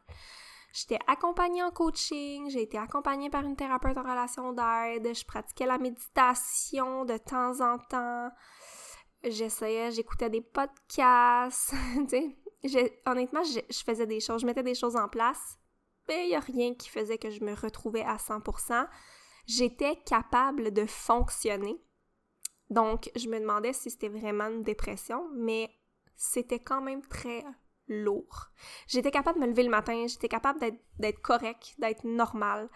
J'étais 0.72 0.98
accompagnée 1.06 1.62
en 1.62 1.70
coaching, 1.70 2.48
j'ai 2.50 2.62
été 2.62 2.78
accompagnée 2.78 3.28
par 3.28 3.44
une 3.44 3.56
thérapeute 3.56 3.98
en 3.98 4.02
relation 4.02 4.52
d'aide, 4.52 5.14
je 5.14 5.24
pratiquais 5.24 5.66
la 5.66 5.78
méditation 5.78 7.04
de 7.04 7.16
temps 7.16 7.60
en 7.60 7.78
temps, 7.78 8.30
j'essayais, 9.24 9.90
j'écoutais 9.90 10.30
des 10.30 10.42
podcasts. 10.42 11.74
Honnêtement, 13.06 13.42
je, 13.42 13.60
je 13.68 13.82
faisais 13.84 14.06
des 14.06 14.20
choses, 14.20 14.42
je 14.42 14.46
mettais 14.46 14.62
des 14.62 14.74
choses 14.76 14.96
en 14.96 15.08
place, 15.08 15.58
mais 16.08 16.26
il 16.26 16.28
n'y 16.28 16.36
a 16.36 16.40
rien 16.40 16.74
qui 16.74 16.88
faisait 16.88 17.18
que 17.18 17.30
je 17.30 17.42
me 17.42 17.54
retrouvais 17.54 18.04
à 18.04 18.16
100% 18.16 18.86
j'étais 19.50 19.96
capable 20.06 20.72
de 20.72 20.86
fonctionner. 20.86 21.76
Donc, 22.68 23.10
je 23.16 23.28
me 23.28 23.40
demandais 23.40 23.72
si 23.72 23.90
c'était 23.90 24.08
vraiment 24.08 24.46
une 24.46 24.62
dépression, 24.62 25.28
mais 25.34 25.70
c'était 26.16 26.60
quand 26.60 26.80
même 26.80 27.02
très 27.02 27.44
lourd. 27.90 28.50
J'étais 28.86 29.10
capable 29.10 29.38
de 29.40 29.44
me 29.44 29.50
lever 29.50 29.64
le 29.64 29.70
matin, 29.70 30.06
j'étais 30.06 30.28
capable 30.28 30.60
d'être 30.98 31.20
correct, 31.20 31.74
d'être 31.78 32.04
normal. 32.04 32.70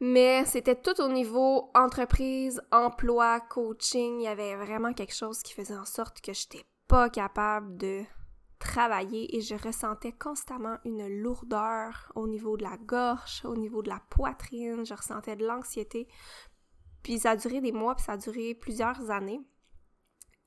Mais 0.00 0.44
c'était 0.44 0.80
tout 0.80 1.00
au 1.00 1.08
niveau 1.08 1.70
entreprise, 1.74 2.62
emploi, 2.70 3.40
coaching. 3.40 4.20
Il 4.20 4.24
y 4.24 4.28
avait 4.28 4.54
vraiment 4.54 4.92
quelque 4.92 5.14
chose 5.14 5.42
qui 5.42 5.54
faisait 5.54 5.76
en 5.76 5.84
sorte 5.84 6.20
que 6.20 6.32
j'étais 6.32 6.64
pas 6.86 7.10
capable 7.10 7.76
de 7.76 8.04
travailler 8.58 9.36
et 9.36 9.40
je 9.40 9.54
ressentais 9.54 10.12
constamment 10.12 10.78
une 10.84 11.06
lourdeur 11.06 12.12
au 12.14 12.26
niveau 12.26 12.56
de 12.56 12.64
la 12.64 12.76
gorge, 12.76 13.42
au 13.44 13.56
niveau 13.56 13.82
de 13.82 13.88
la 13.88 14.00
poitrine, 14.10 14.84
je 14.84 14.94
ressentais 14.94 15.36
de 15.36 15.46
l'anxiété. 15.46 16.08
Puis 17.02 17.20
ça 17.20 17.30
a 17.30 17.36
duré 17.36 17.60
des 17.60 17.72
mois, 17.72 17.94
puis 17.94 18.04
ça 18.04 18.12
a 18.12 18.16
duré 18.16 18.54
plusieurs 18.54 19.10
années. 19.10 19.40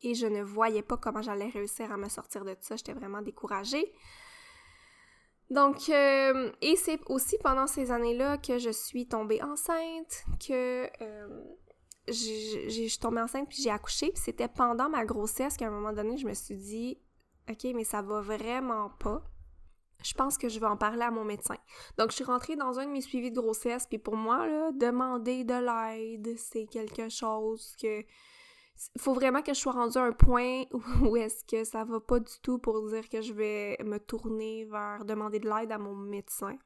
Et 0.03 0.15
je 0.15 0.25
ne 0.25 0.41
voyais 0.41 0.81
pas 0.81 0.97
comment 0.97 1.21
j'allais 1.21 1.49
réussir 1.49 1.91
à 1.91 1.97
me 1.97 2.09
sortir 2.09 2.43
de 2.43 2.55
ça. 2.59 2.75
J'étais 2.75 2.93
vraiment 2.93 3.21
découragée. 3.21 3.93
Donc, 5.49 5.89
euh, 5.89 6.49
et 6.61 6.75
c'est 6.77 6.99
aussi 7.07 7.37
pendant 7.43 7.67
ces 7.67 7.91
années-là 7.91 8.37
que 8.37 8.57
je 8.57 8.69
suis 8.69 9.07
tombée 9.07 9.43
enceinte, 9.43 10.23
que 10.39 10.89
euh, 11.01 11.43
je 12.07 12.87
suis 12.87 12.97
tombée 12.99 13.21
enceinte 13.21 13.49
puis 13.49 13.61
j'ai 13.61 13.69
accouché. 13.69 14.11
Puis 14.11 14.23
c'était 14.23 14.47
pendant 14.47 14.89
ma 14.89 15.05
grossesse 15.05 15.57
qu'à 15.57 15.67
un 15.67 15.71
moment 15.71 15.91
donné, 15.91 16.17
je 16.17 16.25
me 16.25 16.33
suis 16.33 16.55
dit, 16.55 16.97
OK, 17.49 17.65
mais 17.75 17.83
ça 17.83 18.01
va 18.01 18.21
vraiment 18.21 18.89
pas. 18.99 19.21
Je 20.03 20.13
pense 20.13 20.37
que 20.37 20.49
je 20.49 20.59
vais 20.59 20.67
en 20.67 20.77
parler 20.77 21.03
à 21.03 21.11
mon 21.11 21.23
médecin. 21.23 21.57
Donc, 21.97 22.09
je 22.09 22.15
suis 22.15 22.23
rentrée 22.23 22.55
dans 22.55 22.79
un 22.79 22.85
de 22.85 22.91
mes 22.91 23.01
suivis 23.01 23.29
de 23.29 23.39
grossesse, 23.39 23.85
puis 23.85 23.99
pour 23.99 24.15
moi, 24.15 24.47
là, 24.47 24.71
demander 24.71 25.43
de 25.43 25.53
l'aide, 25.53 26.37
c'est 26.37 26.65
quelque 26.65 27.09
chose 27.09 27.75
que. 27.79 28.03
Il 28.95 29.01
faut 29.01 29.13
vraiment 29.13 29.41
que 29.41 29.53
je 29.53 29.59
sois 29.59 29.73
rendue 29.73 29.97
à 29.97 30.03
un 30.03 30.11
point 30.11 30.63
où 31.01 31.15
est-ce 31.15 31.43
que 31.45 31.63
ça 31.63 31.83
va 31.83 31.99
pas 31.99 32.19
du 32.19 32.33
tout 32.41 32.57
pour 32.57 32.87
dire 32.89 33.07
que 33.09 33.21
je 33.21 33.33
vais 33.33 33.77
me 33.83 33.99
tourner 33.99 34.65
vers 34.65 35.05
demander 35.05 35.39
de 35.39 35.49
l'aide 35.49 35.71
à 35.71 35.77
mon 35.77 35.95
médecin. 35.95 36.57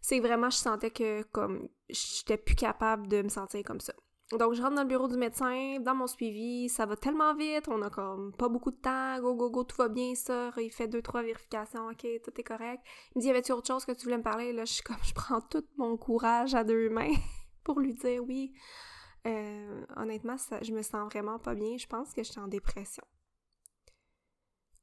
C'est 0.00 0.20
vraiment, 0.20 0.50
je 0.50 0.56
sentais 0.56 0.90
que 0.90 1.22
comme 1.24 1.68
j'étais 1.88 2.36
plus 2.36 2.54
capable 2.54 3.08
de 3.08 3.22
me 3.22 3.28
sentir 3.28 3.62
comme 3.64 3.80
ça. 3.80 3.92
donc, 4.32 4.54
je 4.54 4.62
rentre 4.62 4.76
dans 4.76 4.82
le 4.82 4.88
bureau 4.88 5.08
du 5.08 5.16
médecin, 5.16 5.80
dans 5.80 5.94
mon 5.94 6.06
suivi, 6.06 6.68
ça 6.68 6.86
va 6.86 6.96
tellement 6.96 7.34
vite, 7.34 7.68
on 7.68 7.82
a 7.82 7.90
comme 7.90 8.32
pas 8.32 8.48
beaucoup 8.48 8.70
de 8.70 8.76
temps, 8.76 9.20
go, 9.20 9.34
go, 9.34 9.50
go, 9.50 9.64
tout 9.64 9.76
va 9.76 9.88
bien, 9.88 10.14
ça, 10.14 10.50
il 10.58 10.70
fait 10.70 10.86
deux, 10.86 11.02
trois 11.02 11.22
vérifications, 11.22 11.88
ok, 11.88 12.06
tout 12.22 12.30
est 12.38 12.44
correct. 12.44 12.82
Il 13.14 13.18
me 13.18 13.20
dit, 13.22 13.26
y 13.28 13.30
avait-tu 13.30 13.52
autre 13.52 13.66
chose 13.66 13.84
que 13.84 13.92
tu 13.92 14.04
voulais 14.04 14.18
me 14.18 14.22
parler? 14.22 14.52
Là, 14.52 14.64
je 14.64 14.74
suis 14.74 14.82
comme, 14.82 15.02
je 15.02 15.14
prends 15.14 15.40
tout 15.40 15.64
mon 15.76 15.96
courage 15.96 16.54
à 16.54 16.62
deux 16.62 16.90
mains 16.90 17.14
pour 17.64 17.80
lui 17.80 17.94
dire 17.94 18.22
oui. 18.24 18.54
Euh, 19.26 19.84
honnêtement, 19.96 20.38
ça, 20.38 20.62
je 20.62 20.72
me 20.72 20.82
sens 20.82 21.10
vraiment 21.10 21.38
pas 21.38 21.54
bien, 21.54 21.76
je 21.76 21.86
pense 21.86 22.12
que 22.12 22.22
je 22.22 22.30
suis 22.30 22.40
en 22.40 22.48
dépression. 22.48 23.04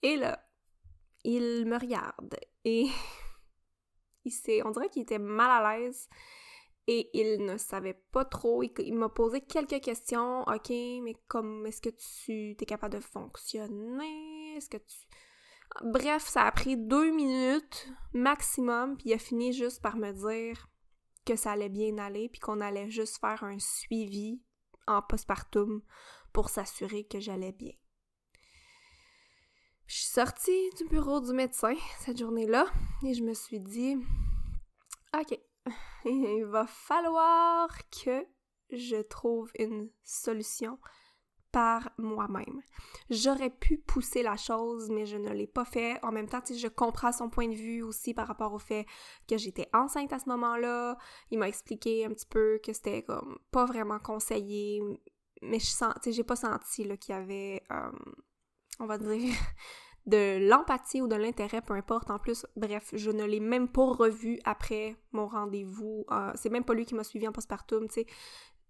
Et 0.02 0.18
là, 0.18 0.40
il 1.24 1.66
me 1.66 1.80
regarde 1.80 2.38
et 2.64 2.88
il 4.26 4.32
s'est, 4.32 4.62
on 4.64 4.72
dirait 4.72 4.90
qu'il 4.90 5.02
était 5.02 5.20
mal 5.20 5.66
à 5.66 5.78
l'aise 5.78 6.08
et 6.88 7.10
il 7.14 7.44
ne 7.46 7.58
savait 7.58 8.00
pas 8.12 8.26
trop. 8.26 8.62
Il, 8.62 8.94
m'a 8.94 9.10
posé 9.10 9.42
quelques 9.42 9.82
questions. 9.82 10.42
OK, 10.44 10.70
mais 10.70 11.16
comme 11.28 11.66
est-ce 11.66 11.82
que 11.82 11.90
tu 11.90 12.52
es 12.52 12.66
capable 12.66 12.96
de 12.96 13.00
fonctionner? 13.00 14.56
Est-ce 14.56 14.70
que 14.70 14.78
tu. 14.78 15.08
Bref, 15.84 16.24
ça 16.28 16.44
a 16.44 16.52
pris 16.52 16.78
deux 16.78 17.12
minutes 17.12 17.90
maximum, 18.14 18.98
puis 18.98 19.10
il 19.10 19.14
a 19.14 19.18
fini 19.18 19.52
juste 19.52 19.82
par 19.82 19.98
me 19.98 20.12
dire 20.12 20.70
que 21.26 21.36
ça 21.36 21.52
allait 21.52 21.70
bien 21.70 21.98
aller, 21.98 22.30
puis 22.30 22.40
qu'on 22.40 22.62
allait 22.62 22.90
juste 22.90 23.20
faire 23.20 23.44
un 23.44 23.60
suivi 23.60 24.42
en 24.88 25.02
postpartum 25.02 25.82
pour 26.32 26.50
s'assurer 26.50 27.06
que 27.06 27.20
j'allais 27.20 27.52
bien. 27.52 27.74
Je 29.88 29.96
suis 29.96 30.06
sortie 30.06 30.70
du 30.78 30.86
bureau 30.86 31.22
du 31.22 31.32
médecin 31.32 31.76
cette 32.00 32.18
journée-là 32.18 32.66
et 33.04 33.14
je 33.14 33.24
me 33.24 33.34
suis 33.34 33.60
dit, 33.60 33.98
OK, 35.16 35.40
il 36.06 36.46
va 36.46 36.66
falloir 36.66 37.70
que 37.90 38.26
je 38.72 39.02
trouve 39.02 39.52
une 39.60 39.90
solution 40.04 40.80
par 41.56 41.90
moi-même. 41.98 42.62
J'aurais 43.10 43.50
pu 43.50 43.78
pousser 43.78 44.24
la 44.24 44.36
chose, 44.36 44.90
mais 44.90 45.06
je 45.06 45.16
ne 45.16 45.30
l'ai 45.30 45.48
pas 45.48 45.64
fait. 45.64 45.98
En 46.04 46.12
même 46.12 46.28
temps, 46.28 46.42
je 46.46 46.68
comprends 46.68 47.14
son 47.14 47.30
point 47.30 47.48
de 47.48 47.56
vue 47.56 47.82
aussi 47.82 48.14
par 48.14 48.28
rapport 48.28 48.52
au 48.54 48.60
fait 48.60 48.86
que 49.26 49.38
j'étais 49.38 49.70
enceinte 49.72 50.12
à 50.12 50.20
ce 50.20 50.28
moment-là. 50.28 50.98
Il 51.32 51.40
m'a 51.40 51.48
expliqué 51.48 52.04
un 52.04 52.10
petit 52.10 52.26
peu 52.26 52.60
que 52.62 52.74
c'était 52.74 53.04
comme 53.04 53.40
pas 53.52 53.64
vraiment 53.64 54.00
conseillé, 54.00 54.84
mais 55.42 55.60
j'ai 56.06 56.24
pas 56.26 56.36
senti 56.36 56.84
qu'il 56.98 57.16
y 57.16 57.18
avait, 57.18 57.64
euh, 57.72 57.92
on 58.82 58.86
va 58.86 58.98
dire, 58.98 59.34
de 60.08 60.46
l'empathie 60.50 61.02
ou 61.02 61.08
de 61.08 61.16
l'intérêt, 61.16 61.62
peu 61.62 61.74
importe. 61.74 62.12
En 62.12 62.20
plus, 62.20 62.46
bref, 62.58 62.90
je 62.92 63.12
ne 63.12 63.24
l'ai 63.24 63.40
même 63.40 63.70
pas 63.70 63.94
revu 63.94 64.42
après 64.44 64.98
mon 65.14 65.28
rendez-vous. 65.28 66.06
Euh, 66.12 66.34
c'est 66.36 66.50
même 66.50 66.66
pas 66.66 66.74
lui 66.74 66.86
qui 66.86 66.96
m'a 66.96 67.06
suivi 67.06 67.26
en 67.30 67.32
postpartum, 67.32 67.88
tu 67.88 68.02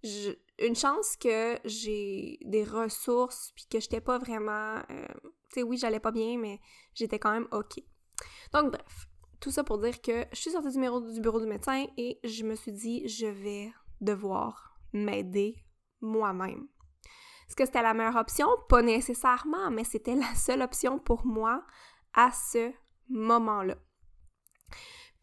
sais. 0.04 0.38
Une 0.60 0.76
chance 0.76 1.18
que 1.18 1.58
j'ai 1.66 2.40
des 2.46 2.64
ressources 2.64 3.52
puis 3.56 3.66
que 3.70 3.80
j'étais 3.80 4.02
pas 4.02 4.18
vraiment... 4.18 4.82
Euh, 4.90 5.08
tu 5.50 5.56
sais, 5.56 5.64
oui, 5.64 5.78
j'allais 5.78 6.00
pas 6.00 6.12
bien, 6.12 6.38
mais 6.38 6.60
j'étais 6.94 7.20
quand 7.20 7.32
même 7.32 7.48
OK. 7.52 7.82
Donc, 8.54 8.72
bref, 8.72 9.08
tout 9.40 9.52
ça 9.52 9.64
pour 9.64 9.80
dire 9.80 10.02
que 10.02 10.26
je 10.32 10.40
suis 10.40 10.52
sortie 10.52 10.72
du 10.72 10.80
bureau, 10.80 11.02
du 11.02 11.20
bureau 11.20 11.40
du 11.40 11.48
médecin 11.48 11.86
et 11.98 12.20
je 12.24 12.44
me 12.44 12.56
suis 12.56 12.72
dit, 12.72 13.08
je 13.08 13.28
vais 13.28 13.72
devoir 14.02 14.78
m'aider 14.94 15.56
moi-même. 16.02 16.68
Est-ce 17.48 17.56
que 17.56 17.66
c'était 17.66 17.82
la 17.82 17.94
meilleure 17.94 18.16
option? 18.16 18.48
Pas 18.70 18.82
nécessairement, 18.82 19.70
mais 19.70 19.84
c'était 19.84 20.16
la 20.16 20.34
seule 20.36 20.62
option 20.62 21.00
pour 21.00 21.26
moi 21.26 21.64
à 22.14 22.32
ce 22.32 22.72
moment-là. 23.10 23.76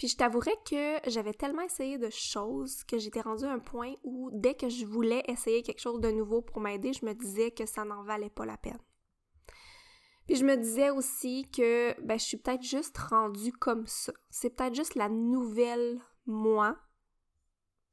Puis 0.03 0.09
je 0.09 0.17
t'avouerais 0.17 0.57
que 0.69 0.99
j'avais 1.09 1.33
tellement 1.33 1.63
essayé 1.63 1.97
de 1.97 2.11
choses 2.11 2.83
que 2.83 2.99
j'étais 2.99 3.21
rendue 3.21 3.45
à 3.45 3.53
un 3.53 3.61
point 3.61 3.95
où 4.03 4.31
dès 4.33 4.57
que 4.57 4.69
je 4.69 4.85
voulais 4.85 5.23
essayer 5.29 5.63
quelque 5.63 5.79
chose 5.79 6.01
de 6.01 6.11
nouveau 6.11 6.43
pour 6.43 6.61
m'aider, 6.61 6.93
je 6.93 7.07
me 7.07 7.13
disais 7.13 7.53
que 7.53 7.67
ça 7.67 7.85
n'en 7.85 8.03
valait 8.03 8.29
pas 8.29 8.45
la 8.45 8.57
peine. 8.57 8.81
Puis 10.27 10.35
je 10.35 10.45
me 10.45 10.57
disais 10.57 10.91
aussi 10.91 11.49
que 11.53 11.95
ben, 12.03 12.19
je 12.19 12.25
suis 12.25 12.37
peut-être 12.37 12.65
juste 12.65 12.99
rendue 12.99 13.53
comme 13.53 13.87
ça. 13.87 14.13
C'est 14.29 14.51
peut-être 14.51 14.75
juste 14.75 14.97
la 14.97 15.09
nouvelle 15.09 16.01
moi 16.27 16.77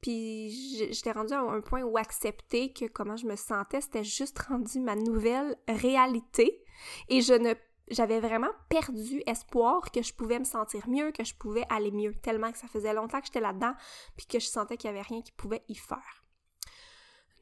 puis 0.00 0.50
j'étais 0.90 1.12
rendue 1.12 1.34
à 1.34 1.42
un 1.42 1.60
point 1.60 1.82
où 1.82 1.96
accepter 1.96 2.72
que 2.72 2.86
comment 2.86 3.16
je 3.16 3.26
me 3.26 3.36
sentais, 3.36 3.82
c'était 3.82 4.02
juste 4.02 4.38
rendu 4.40 4.80
ma 4.80 4.96
nouvelle 4.96 5.56
réalité. 5.68 6.64
Et 7.08 7.20
je 7.20 7.34
ne 7.34 7.52
j'avais 7.90 8.20
vraiment 8.20 8.50
perdu 8.68 9.22
espoir 9.26 9.90
que 9.90 10.02
je 10.02 10.14
pouvais 10.14 10.38
me 10.38 10.44
sentir 10.44 10.88
mieux, 10.88 11.12
que 11.12 11.24
je 11.24 11.34
pouvais 11.34 11.64
aller 11.68 11.90
mieux, 11.90 12.14
tellement 12.14 12.52
que 12.52 12.58
ça 12.58 12.68
faisait 12.68 12.94
longtemps 12.94 13.20
que 13.20 13.26
j'étais 13.26 13.40
là-dedans, 13.40 13.74
puis 14.16 14.26
que 14.26 14.38
je 14.38 14.46
sentais 14.46 14.76
qu'il 14.76 14.90
n'y 14.90 14.98
avait 14.98 15.06
rien 15.06 15.22
qui 15.22 15.32
pouvait 15.32 15.64
y 15.68 15.74
faire. 15.74 16.24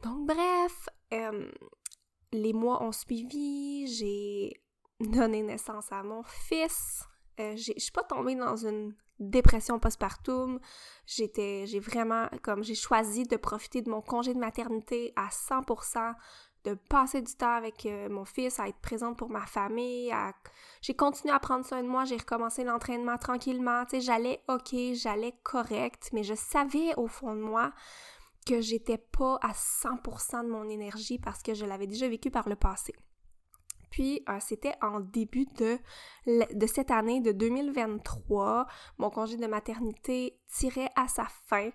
Donc 0.03 0.27
bref, 0.27 0.89
euh, 1.13 1.51
les 2.33 2.53
mois 2.53 2.83
ont 2.83 2.93
suivi, 2.93 3.87
j'ai 3.89 4.63
donné 5.01 5.43
naissance 5.43 5.91
à 5.93 6.03
mon 6.03 6.23
fils. 6.23 7.05
Euh, 7.41 7.57
je 7.57 7.73
suis 7.77 7.93
pas 7.93 8.03
tombée 8.03 8.35
dans 8.35 8.57
une 8.57 8.95
dépression 9.21 9.79
postpartum. 9.79 10.61
J'étais, 11.07 11.67
j'ai 11.67 11.81
vraiment, 11.81 12.29
comme 12.43 12.63
j'ai 12.63 12.75
choisi 12.75 13.25
de 13.25 13.37
profiter 13.37 13.83
de 13.83 13.91
mon 13.91 14.01
congé 14.01 14.35
de 14.35 14.39
maternité 14.39 15.13
à 15.17 15.29
100%, 15.29 16.15
de 16.69 16.75
passer 16.75 17.23
du 17.23 17.35
temps 17.35 17.55
avec 17.55 17.87
euh, 17.87 18.09
mon 18.09 18.25
fils, 18.25 18.61
à 18.61 18.69
être 18.69 18.79
présente 18.79 19.17
pour 19.17 19.31
ma 19.31 19.47
famille. 19.47 20.13
J'ai 20.83 20.95
continué 20.95 21.33
à 21.33 21.39
prendre 21.39 21.65
soin 21.65 21.83
de 21.83 21.89
moi, 21.89 22.05
j'ai 22.05 22.17
recommencé 22.17 22.65
l'entraînement 22.65 23.17
tranquillement. 23.19 23.85
Tu 23.85 23.97
sais, 23.97 24.01
j'allais 24.01 24.43
ok, 24.49 24.75
j'allais 24.95 25.35
correct, 25.43 26.11
mais 26.13 26.23
je 26.23 26.35
savais 26.35 26.95
au 26.97 27.07
fond 27.07 27.35
de 27.35 27.41
moi 27.41 27.73
que 28.47 28.61
j'étais 28.61 28.99
pas 28.99 29.39
à 29.43 29.53
100% 29.53 30.45
de 30.45 30.51
mon 30.51 30.69
énergie 30.69 31.19
parce 31.19 31.43
que 31.43 31.55
je 31.55 31.67
l'avais 31.67 31.87
déjà 31.87 32.09
vécu 32.09 32.31
par 32.31 32.49
le 32.49 32.57
passé. 32.57 32.95
Puis 33.91 34.23
euh, 34.29 34.39
c'était 34.41 34.75
en 34.83 35.01
début 35.01 35.47
de, 35.57 35.79
de 36.27 36.67
cette 36.67 36.91
année 36.91 37.21
de 37.21 37.33
2023. 37.33 38.67
Mon 38.99 39.11
congé 39.11 39.37
de 39.37 39.47
maternité 39.47 40.39
tirait 40.49 40.91
à 40.97 41.09
sa 41.09 41.27
fin. 41.47 41.71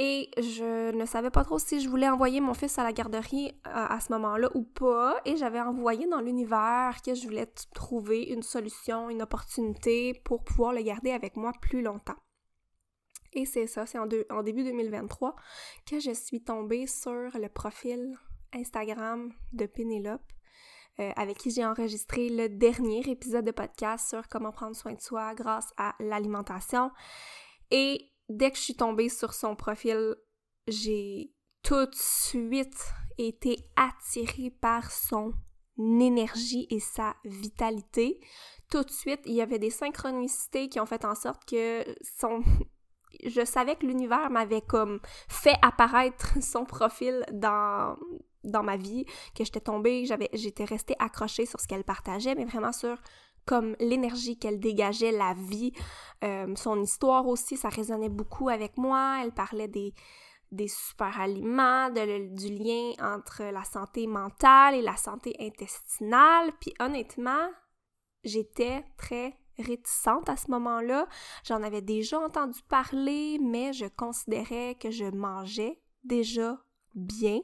Et 0.00 0.30
je 0.36 0.92
ne 0.92 1.04
savais 1.06 1.28
pas 1.28 1.42
trop 1.42 1.58
si 1.58 1.80
je 1.80 1.88
voulais 1.88 2.08
envoyer 2.08 2.40
mon 2.40 2.54
fils 2.54 2.78
à 2.78 2.84
la 2.84 2.92
garderie 2.92 3.48
euh, 3.66 3.70
à 3.72 3.98
ce 3.98 4.12
moment-là 4.12 4.48
ou 4.54 4.62
pas. 4.62 5.20
Et 5.24 5.36
j'avais 5.36 5.60
envoyé 5.60 6.06
dans 6.06 6.20
l'univers 6.20 7.02
que 7.04 7.16
je 7.16 7.24
voulais 7.24 7.52
trouver 7.74 8.22
une 8.22 8.44
solution, 8.44 9.10
une 9.10 9.22
opportunité 9.22 10.14
pour 10.24 10.44
pouvoir 10.44 10.72
le 10.72 10.82
garder 10.82 11.10
avec 11.10 11.36
moi 11.36 11.50
plus 11.60 11.82
longtemps. 11.82 12.14
Et 13.32 13.44
c'est 13.44 13.66
ça, 13.66 13.86
c'est 13.86 13.98
en, 13.98 14.06
début 14.06 14.62
2023 14.62 15.34
que 15.84 15.98
je 15.98 16.12
suis 16.12 16.44
tombée 16.44 16.86
sur 16.86 17.10
le 17.12 17.48
profil 17.48 18.16
Instagram 18.54 19.32
de 19.52 19.66
Pénélope 19.66 20.22
euh, 21.00 21.10
avec 21.16 21.38
qui 21.38 21.50
j'ai 21.50 21.64
enregistré 21.64 22.28
le 22.28 22.48
dernier 22.48 23.00
épisode 23.10 23.44
de 23.44 23.50
podcast 23.50 24.10
sur 24.10 24.28
comment 24.28 24.52
prendre 24.52 24.76
soin 24.76 24.92
de 24.92 25.00
soi 25.00 25.34
grâce 25.34 25.74
à 25.76 25.96
l'alimentation. 25.98 26.92
Et 27.72 28.12
dès 28.28 28.50
que 28.50 28.56
je 28.56 28.62
suis 28.62 28.76
tombée 28.76 29.08
sur 29.08 29.34
son 29.34 29.56
profil, 29.56 30.16
j'ai 30.66 31.32
tout 31.62 31.86
de 31.86 31.94
suite 31.94 32.92
été 33.18 33.58
attirée 33.76 34.50
par 34.50 34.90
son 34.90 35.32
énergie 35.78 36.66
et 36.70 36.80
sa 36.80 37.14
vitalité. 37.24 38.20
Tout 38.70 38.84
de 38.84 38.90
suite, 38.90 39.20
il 39.24 39.34
y 39.34 39.42
avait 39.42 39.58
des 39.58 39.70
synchronicités 39.70 40.68
qui 40.68 40.80
ont 40.80 40.86
fait 40.86 41.04
en 41.04 41.14
sorte 41.14 41.44
que 41.44 41.84
son 42.02 42.42
je 43.24 43.44
savais 43.44 43.76
que 43.76 43.86
l'univers 43.86 44.30
m'avait 44.30 44.60
comme 44.60 45.00
fait 45.28 45.56
apparaître 45.62 46.34
son 46.42 46.64
profil 46.64 47.24
dans 47.32 47.96
ma 48.62 48.76
vie, 48.76 49.04
que 49.34 49.44
j'étais 49.44 49.60
tombée, 49.60 50.04
j'étais 50.32 50.64
restée 50.64 50.94
accrochée 50.98 51.46
sur 51.46 51.60
ce 51.60 51.66
qu'elle 51.66 51.84
partageait, 51.84 52.34
mais 52.34 52.44
vraiment 52.44 52.72
sur 52.72 52.96
comme 53.48 53.76
l'énergie 53.80 54.38
qu'elle 54.38 54.60
dégageait, 54.60 55.10
la 55.10 55.32
vie, 55.32 55.72
euh, 56.22 56.54
son 56.54 56.82
histoire 56.82 57.26
aussi, 57.26 57.56
ça 57.56 57.70
résonnait 57.70 58.10
beaucoup 58.10 58.50
avec 58.50 58.76
moi. 58.76 59.20
Elle 59.22 59.32
parlait 59.32 59.68
des, 59.68 59.94
des 60.52 60.68
super 60.68 61.18
aliments, 61.18 61.88
du 61.88 62.50
lien 62.50 62.92
entre 63.00 63.44
la 63.44 63.64
santé 63.64 64.06
mentale 64.06 64.74
et 64.74 64.82
la 64.82 64.98
santé 64.98 65.34
intestinale. 65.40 66.52
Puis 66.60 66.74
honnêtement, 66.78 67.48
j'étais 68.22 68.84
très 68.98 69.34
réticente 69.58 70.28
à 70.28 70.36
ce 70.36 70.50
moment-là. 70.50 71.08
J'en 71.44 71.62
avais 71.62 71.80
déjà 71.80 72.20
entendu 72.20 72.60
parler, 72.68 73.38
mais 73.40 73.72
je 73.72 73.86
considérais 73.86 74.76
que 74.78 74.90
je 74.90 75.06
mangeais 75.06 75.80
déjà 76.04 76.58
bien. 76.94 77.40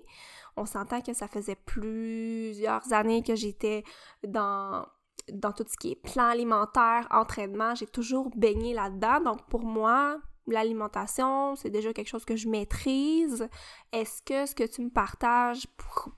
On 0.58 0.66
s'entend 0.66 1.00
que 1.00 1.14
ça 1.14 1.28
faisait 1.28 1.56
plusieurs 1.56 2.92
années 2.92 3.22
que 3.22 3.34
j'étais 3.34 3.84
dans 4.22 4.86
dans 5.32 5.52
tout 5.52 5.64
ce 5.68 5.76
qui 5.76 5.92
est 5.92 6.02
plan 6.02 6.28
alimentaire, 6.28 7.06
entraînement, 7.10 7.74
j'ai 7.74 7.86
toujours 7.86 8.30
baigné 8.36 8.74
là-dedans. 8.74 9.20
Donc 9.20 9.46
pour 9.48 9.64
moi, 9.64 10.18
l'alimentation, 10.46 11.56
c'est 11.56 11.70
déjà 11.70 11.92
quelque 11.92 12.08
chose 12.08 12.24
que 12.24 12.36
je 12.36 12.48
maîtrise. 12.48 13.48
Est-ce 13.92 14.22
que 14.22 14.46
ce 14.46 14.54
que 14.54 14.64
tu 14.64 14.82
me 14.82 14.90
partages 14.90 15.66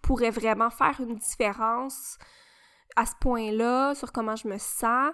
pourrait 0.03 0.31
vraiment 0.31 0.71
faire 0.71 1.01
une 1.01 1.16
différence 1.16 2.19
à 2.97 3.07
ce 3.07 3.14
point-là 3.21 3.95
sur 3.95 4.12
comment 4.12 4.37
je 4.37 4.49
me 4.49 4.59
sens? 4.59 5.12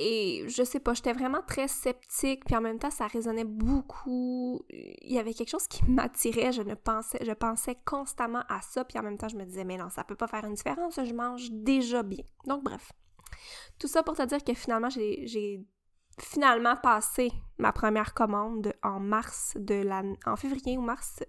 et 0.00 0.44
je 0.48 0.62
sais 0.62 0.78
pas, 0.78 0.94
j'étais 0.94 1.12
vraiment 1.12 1.42
très 1.42 1.66
sceptique, 1.66 2.44
puis 2.44 2.54
en 2.54 2.60
même 2.60 2.78
temps, 2.78 2.90
ça 2.90 3.08
résonnait 3.08 3.44
beaucoup. 3.44 4.62
Il 4.70 5.12
y 5.12 5.18
avait 5.18 5.34
quelque 5.34 5.50
chose 5.50 5.66
qui 5.66 5.84
m'attirait, 5.90 6.52
je 6.52 6.62
ne 6.62 6.74
pensais, 6.74 7.18
je 7.20 7.32
pensais 7.32 7.76
constamment 7.84 8.44
à 8.48 8.60
ça, 8.62 8.84
puis 8.84 8.96
en 8.96 9.02
même 9.02 9.18
temps, 9.18 9.28
je 9.28 9.36
me 9.36 9.44
disais, 9.44 9.64
mais 9.64 9.76
non, 9.76 9.90
ça 9.90 10.04
peut 10.04 10.14
pas 10.14 10.28
faire 10.28 10.44
une 10.44 10.54
différence, 10.54 11.00
je 11.02 11.12
mange 11.12 11.50
déjà 11.50 12.04
bien. 12.04 12.22
Donc, 12.46 12.62
bref. 12.62 12.92
Tout 13.78 13.88
ça 13.88 14.02
pour 14.02 14.16
te 14.16 14.22
dire 14.22 14.42
que 14.42 14.54
finalement, 14.54 14.90
j'ai 14.90 15.66
finalement 16.20 16.76
passé 16.76 17.30
ma 17.58 17.72
première 17.72 18.14
commande 18.14 18.72
en 18.82 19.00
mars 19.00 19.56
de 19.56 19.74
la... 19.74 20.02
en 20.26 20.36
février 20.36 20.76
ou 20.76 20.82
mars 20.82 21.22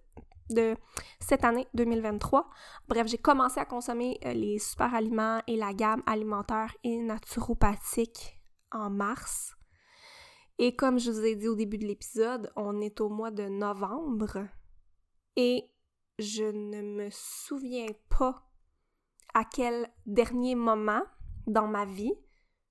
de 0.49 0.75
cette 1.19 1.45
année 1.45 1.67
2023. 1.73 2.49
Bref, 2.87 3.07
j'ai 3.07 3.17
commencé 3.17 3.59
à 3.59 3.65
consommer 3.65 4.19
euh, 4.25 4.33
les 4.33 4.59
super 4.59 4.93
aliments 4.93 5.41
et 5.47 5.55
la 5.55 5.73
gamme 5.73 6.03
alimentaire 6.05 6.75
et 6.83 6.97
naturopathique 6.97 8.41
en 8.71 8.89
mars. 8.89 9.55
Et 10.57 10.75
comme 10.75 10.99
je 10.99 11.11
vous 11.11 11.23
ai 11.23 11.35
dit 11.35 11.47
au 11.47 11.55
début 11.55 11.77
de 11.77 11.85
l'épisode, 11.85 12.51
on 12.55 12.81
est 12.81 12.99
au 12.99 13.09
mois 13.09 13.31
de 13.31 13.43
novembre 13.43 14.47
et 15.35 15.63
je 16.17 16.43
ne 16.43 16.81
me 16.81 17.09
souviens 17.11 17.87
pas 18.09 18.45
à 19.33 19.45
quel 19.45 19.89
dernier 20.05 20.55
moment 20.55 21.03
dans 21.49 21.67
ma 21.67 21.85
vie 21.85 22.13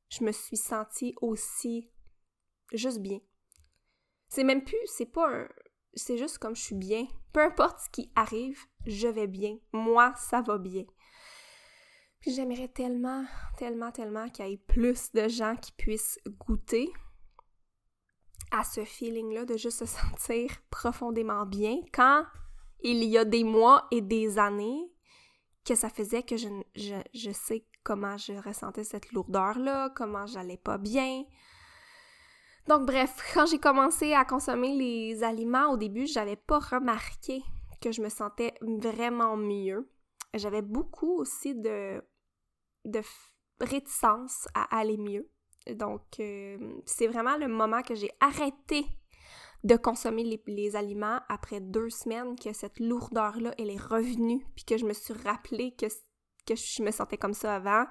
je 0.09 0.25
me 0.25 0.33
suis 0.33 0.57
sentie 0.57 1.15
aussi 1.21 1.91
juste 2.73 3.01
bien. 3.01 3.21
C'est 4.29 4.45
même 4.45 4.65
plus, 4.65 4.79
c'est 4.87 5.07
pas 5.07 5.29
un. 5.31 5.49
C'est 5.95 6.19
juste 6.19 6.39
comme 6.39 6.55
je 6.55 6.63
suis 6.63 6.75
bien. 6.75 7.07
Peu 7.33 7.41
importe 7.41 7.81
ce 7.81 7.91
qui 7.91 8.13
arrive, 8.15 8.61
je 8.87 9.09
vais 9.09 9.27
bien. 9.27 9.57
Moi, 9.73 10.13
ça 10.17 10.43
va 10.43 10.59
bien. 10.59 10.85
J'aimerais 12.27 12.69
tellement, 12.69 13.25
tellement, 13.57 13.91
tellement 13.91 14.29
qu'il 14.29 14.47
y 14.47 14.53
ait 14.53 14.57
plus 14.57 15.13
de 15.13 15.29
gens 15.29 15.57
qui 15.57 15.73
puissent 15.73 16.19
goûter 16.27 16.91
à 18.51 18.65
ce 18.65 18.85
feeling-là 18.85 19.45
de 19.45 19.57
juste 19.57 19.79
se 19.79 19.87
sentir 19.87 20.51
profondément 20.71 21.47
bien 21.47 21.81
quand 21.93 22.25
il 22.81 23.05
y 23.05 23.19
a 23.19 23.25
des 23.25 23.45
mois 23.45 23.87
et 23.91 24.01
des 24.01 24.39
années 24.39 24.91
que 25.69 25.75
ça 25.75 25.91
faisait 25.91 26.23
que 26.23 26.37
je, 26.37 27.31
sais 27.33 27.65
comment 27.85 28.17
je 28.17 28.33
ressentais 28.33 28.85
cette 28.85 29.13
lourdeur-là, 29.13 29.91
comment 29.95 30.27
j'allais 30.27 30.57
pas 30.57 30.79
bien. 30.79 31.25
Donc 32.67 32.87
bref, 32.87 33.17
quand 33.35 33.47
j'ai 33.47 33.59
commencé 33.59 34.15
à 34.15 34.25
consommer 34.25 34.77
les 34.77 35.23
aliments 35.23 35.71
au 35.73 35.77
début, 35.77 36.07
j'avais 36.07 36.37
pas 36.37 36.59
remarqué 36.59 37.43
que 37.81 37.93
je 37.93 38.03
me 38.03 38.09
sentais 38.09 38.55
vraiment 38.61 39.37
mieux 39.37 39.89
j'avais 40.35 40.63
beaucoup 40.63 41.19
aussi 41.19 41.55
de, 41.55 42.03
de 42.85 43.01
réticence 43.61 44.49
à 44.55 44.79
aller 44.79 44.97
mieux. 44.97 45.29
Donc, 45.75 46.03
euh, 46.21 46.81
c'est 46.87 47.07
vraiment 47.07 47.37
le 47.37 47.49
moment 47.49 47.83
que 47.83 47.95
j'ai 47.95 48.11
arrêté 48.21 48.87
de 49.65 49.77
consommer 49.77 50.41
les, 50.47 50.77
aliments 50.77 51.21
après 51.29 51.61
deux 51.61 51.91
semaines 51.91 52.37
que 52.37 52.53
cette 52.53 52.79
lourdeur-là, 52.79 53.53
elle 53.59 53.71
est 53.71 53.81
revenue, 53.81 54.47
puis 54.55 54.65
que 54.65 54.77
je 54.77 54.85
me 54.85 54.93
suis 54.93 55.15
rappelé 55.15 55.75
que, 55.77 55.87
que 56.47 56.55
je 56.55 56.83
me 56.83 56.91
sentais 56.91 57.19
comme 57.19 57.35
ça 57.35 57.57
avant. 57.57 57.85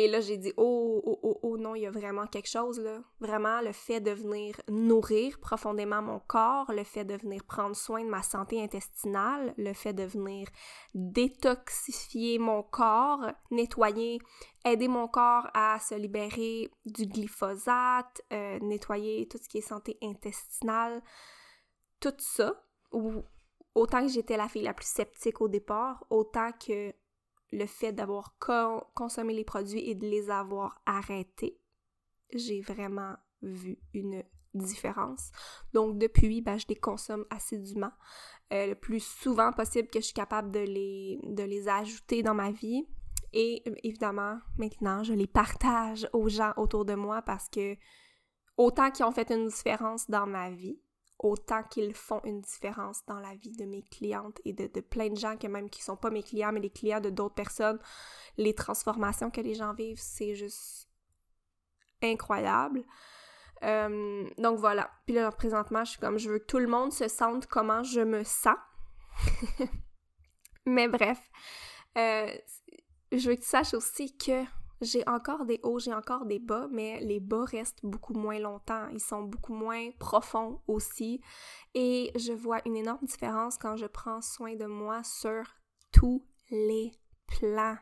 Et 0.00 0.06
là, 0.06 0.20
j'ai 0.20 0.36
dit, 0.36 0.52
oh, 0.56 1.02
oh, 1.04 1.18
oh, 1.24 1.40
oh, 1.42 1.58
non, 1.58 1.74
il 1.74 1.82
y 1.82 1.86
a 1.86 1.90
vraiment 1.90 2.28
quelque 2.28 2.48
chose, 2.48 2.78
là. 2.78 3.02
Vraiment, 3.18 3.60
le 3.62 3.72
fait 3.72 4.00
de 4.00 4.12
venir 4.12 4.54
nourrir 4.68 5.40
profondément 5.40 6.00
mon 6.00 6.20
corps, 6.20 6.70
le 6.70 6.84
fait 6.84 7.04
de 7.04 7.16
venir 7.16 7.42
prendre 7.42 7.74
soin 7.74 8.04
de 8.04 8.08
ma 8.08 8.22
santé 8.22 8.62
intestinale, 8.62 9.54
le 9.56 9.72
fait 9.72 9.92
de 9.92 10.04
venir 10.04 10.46
détoxifier 10.94 12.38
mon 12.38 12.62
corps, 12.62 13.26
nettoyer, 13.50 14.20
aider 14.64 14.86
mon 14.86 15.08
corps 15.08 15.48
à 15.52 15.80
se 15.80 15.96
libérer 15.96 16.70
du 16.86 17.06
glyphosate, 17.06 18.22
euh, 18.32 18.60
nettoyer 18.60 19.26
tout 19.26 19.38
ce 19.42 19.48
qui 19.48 19.58
est 19.58 19.62
santé 19.62 19.98
intestinale, 20.00 21.02
tout 21.98 22.14
ça, 22.18 22.64
autant 23.74 24.02
que 24.06 24.12
j'étais 24.12 24.36
la 24.36 24.46
fille 24.46 24.62
la 24.62 24.74
plus 24.74 24.86
sceptique 24.86 25.40
au 25.40 25.48
départ, 25.48 26.06
autant 26.08 26.52
que 26.52 26.94
le 27.52 27.66
fait 27.66 27.92
d'avoir 27.92 28.36
consommé 28.94 29.34
les 29.34 29.44
produits 29.44 29.88
et 29.88 29.94
de 29.94 30.06
les 30.06 30.30
avoir 30.30 30.80
arrêtés, 30.86 31.58
j'ai 32.32 32.60
vraiment 32.60 33.16
vu 33.42 33.78
une 33.94 34.22
différence. 34.54 35.30
Donc 35.72 35.98
depuis, 35.98 36.40
ben, 36.40 36.58
je 36.58 36.66
les 36.68 36.76
consomme 36.76 37.24
assidûment, 37.30 37.92
euh, 38.52 38.68
le 38.68 38.74
plus 38.74 39.00
souvent 39.00 39.52
possible 39.52 39.88
que 39.88 40.00
je 40.00 40.06
suis 40.06 40.14
capable 40.14 40.50
de 40.50 40.60
les, 40.60 41.20
de 41.22 41.42
les 41.42 41.68
ajouter 41.68 42.22
dans 42.22 42.34
ma 42.34 42.50
vie. 42.50 42.86
Et 43.32 43.62
évidemment, 43.86 44.38
maintenant, 44.56 45.02
je 45.02 45.12
les 45.12 45.26
partage 45.26 46.08
aux 46.12 46.28
gens 46.28 46.52
autour 46.56 46.84
de 46.84 46.94
moi 46.94 47.20
parce 47.22 47.48
que 47.48 47.76
autant 48.56 48.90
qu'ils 48.90 49.04
ont 49.04 49.12
fait 49.12 49.30
une 49.30 49.48
différence 49.48 50.08
dans 50.08 50.26
ma 50.26 50.50
vie, 50.50 50.80
autant 51.18 51.62
qu'ils 51.64 51.94
font 51.94 52.20
une 52.24 52.40
différence 52.40 53.04
dans 53.06 53.18
la 53.18 53.34
vie 53.34 53.56
de 53.56 53.64
mes 53.64 53.82
clientes 53.82 54.40
et 54.44 54.52
de, 54.52 54.80
plein 54.80 55.08
de 55.08 55.16
gens 55.16 55.36
que 55.36 55.46
même 55.46 55.68
qui 55.68 55.82
sont 55.82 55.96
pas 55.96 56.10
mes 56.10 56.22
clients, 56.22 56.52
mais 56.52 56.60
les 56.60 56.70
clients 56.70 57.00
de 57.00 57.10
d'autres 57.10 57.34
personnes. 57.34 57.78
Les 58.36 58.54
transformations 58.54 59.30
que 59.30 59.40
les 59.40 59.54
gens 59.54 59.74
vivent, 59.74 60.00
c'est 60.00 60.34
juste 60.34 60.88
incroyable. 62.02 62.84
Euh, 63.64 64.28
donc 64.38 64.58
voilà. 64.58 64.90
Puis 65.06 65.16
là, 65.16 65.30
présentement, 65.32 65.84
je 65.84 65.90
suis 65.92 66.00
comme, 66.00 66.18
je 66.18 66.30
veux 66.30 66.38
que 66.38 66.46
tout 66.46 66.58
le 66.58 66.68
monde 66.68 66.92
se 66.92 67.08
sente 67.08 67.46
comment 67.46 67.82
je 67.82 68.00
me 68.00 68.22
sens. 68.22 68.56
mais 70.66 70.86
bref, 70.86 71.18
euh, 71.96 72.30
je 73.10 73.28
veux 73.28 73.34
que 73.34 73.40
tu 73.40 73.48
saches 73.48 73.74
aussi 73.74 74.16
que 74.16 74.44
j'ai 74.80 75.06
encore 75.08 75.44
des 75.44 75.60
hauts, 75.62 75.78
j'ai 75.78 75.92
encore 75.92 76.26
des 76.26 76.38
bas, 76.38 76.68
mais 76.70 77.00
les 77.00 77.20
bas 77.20 77.44
restent 77.44 77.84
beaucoup 77.84 78.14
moins 78.14 78.38
longtemps. 78.38 78.88
Ils 78.92 79.00
sont 79.00 79.22
beaucoup 79.22 79.54
moins 79.54 79.90
profonds 79.98 80.60
aussi. 80.66 81.20
Et 81.74 82.12
je 82.16 82.32
vois 82.32 82.60
une 82.64 82.76
énorme 82.76 83.04
différence 83.04 83.58
quand 83.58 83.76
je 83.76 83.86
prends 83.86 84.20
soin 84.20 84.54
de 84.54 84.66
moi 84.66 85.02
sur 85.02 85.42
tous 85.92 86.24
les 86.50 86.92
plans. 87.26 87.76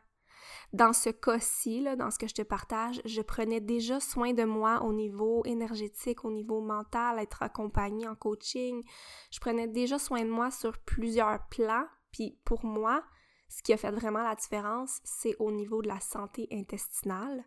Dans 0.72 0.92
ce 0.92 1.10
cas-ci, 1.10 1.86
dans 1.96 2.10
ce 2.10 2.18
que 2.18 2.28
je 2.28 2.34
te 2.34 2.42
partage, 2.42 3.00
je 3.04 3.22
prenais 3.22 3.60
déjà 3.60 4.00
soin 4.00 4.32
de 4.32 4.44
moi 4.44 4.82
au 4.82 4.92
niveau 4.92 5.42
énergétique, 5.44 6.24
au 6.24 6.30
niveau 6.30 6.60
mental, 6.60 7.18
être 7.18 7.42
accompagnée 7.42 8.08
en 8.08 8.14
coaching. 8.14 8.82
Je 9.30 9.40
prenais 9.40 9.68
déjà 9.68 9.98
soin 9.98 10.24
de 10.24 10.30
moi 10.30 10.50
sur 10.50 10.78
plusieurs 10.78 11.46
plans. 11.48 11.86
Puis 12.12 12.38
pour 12.44 12.64
moi, 12.64 13.02
ce 13.48 13.62
qui 13.62 13.72
a 13.72 13.76
fait 13.76 13.90
vraiment 13.90 14.22
la 14.22 14.34
différence, 14.34 15.00
c'est 15.04 15.36
au 15.38 15.50
niveau 15.50 15.82
de 15.82 15.88
la 15.88 16.00
santé 16.00 16.48
intestinale. 16.50 17.44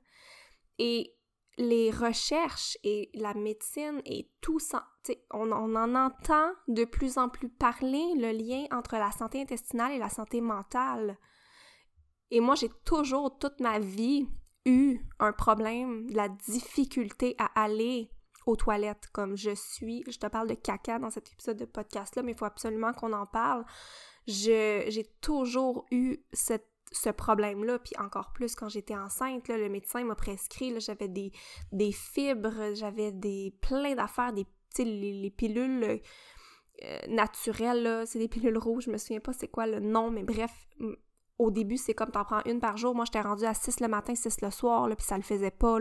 Et 0.77 1.15
les 1.57 1.91
recherches 1.91 2.77
et 2.83 3.11
la 3.13 3.33
médecine 3.33 4.01
et 4.05 4.31
tout 4.39 4.59
ça, 4.59 4.87
on, 5.31 5.51
en 5.51 5.95
entend 5.95 6.51
de 6.69 6.85
plus 6.85 7.17
en 7.17 7.27
plus 7.27 7.49
parler, 7.49 8.13
le 8.15 8.31
lien 8.31 8.65
entre 8.71 8.95
la 8.95 9.11
santé 9.11 9.41
intestinale 9.41 9.91
et 9.91 9.99
la 9.99 10.09
santé 10.09 10.39
mentale. 10.39 11.17
Et 12.31 12.39
moi, 12.39 12.55
j'ai 12.55 12.69
toujours, 12.85 13.37
toute 13.39 13.59
ma 13.59 13.77
vie, 13.77 14.27
eu 14.65 14.99
un 15.19 15.33
problème, 15.33 16.07
la 16.11 16.29
difficulté 16.29 17.35
à 17.37 17.61
aller 17.61 18.09
aux 18.45 18.55
toilettes 18.55 19.07
comme 19.11 19.35
je 19.35 19.53
suis. 19.53 20.03
Je 20.07 20.17
te 20.17 20.27
parle 20.27 20.47
de 20.47 20.53
caca 20.53 20.97
dans 20.97 21.09
cet 21.09 21.29
épisode 21.31 21.57
de 21.57 21.65
podcast-là, 21.65 22.23
mais 22.23 22.31
il 22.31 22.37
faut 22.37 22.45
absolument 22.45 22.93
qu'on 22.93 23.11
en 23.11 23.25
parle 23.25 23.65
j'ai 24.29 25.09
toujours 25.21 25.85
eu 25.91 26.17
ce 26.33 27.09
problème-là, 27.09 27.79
puis 27.79 27.93
encore 27.99 28.31
plus 28.31 28.55
quand 28.55 28.69
j'étais 28.69 28.95
enceinte, 28.95 29.47
le 29.47 29.69
médecin 29.69 30.03
m'a 30.03 30.15
prescrit, 30.15 30.79
j'avais 30.79 31.07
des, 31.07 31.31
fibres, 31.91 32.73
j'avais 32.73 33.11
des 33.11 33.53
plein 33.61 33.95
d'affaires, 33.95 34.33
des 34.33 34.45
les, 34.77 35.13
les 35.13 35.31
pilules 35.31 35.83
euh, 35.83 36.99
naturelles, 37.07 38.03
c'est 38.05 38.19
des 38.19 38.27
pilules 38.27 38.57
rouges, 38.57 38.85
je 38.85 38.91
me 38.91 38.97
souviens 38.97 39.19
pas 39.19 39.33
c'est 39.33 39.47
quoi 39.47 39.67
le 39.67 39.79
nom, 39.79 40.11
mais 40.11 40.23
bref, 40.23 40.51
au 41.39 41.51
début, 41.51 41.77
c'est 41.77 41.93
comme 41.93 42.11
t'en 42.11 42.25
prends 42.25 42.41
une 42.45 42.59
par 42.59 42.77
jour. 42.77 42.93
Moi, 42.93 43.05
j'étais 43.05 43.21
rendue 43.21 43.45
à 43.45 43.53
6 43.53 43.79
le 43.79 43.87
matin, 43.87 44.13
6 44.13 44.41
le 44.41 44.51
soir, 44.51 44.87
puis 44.95 45.05
ça 45.05 45.15
le 45.15 45.23
faisait 45.23 45.51
pas, 45.51 45.79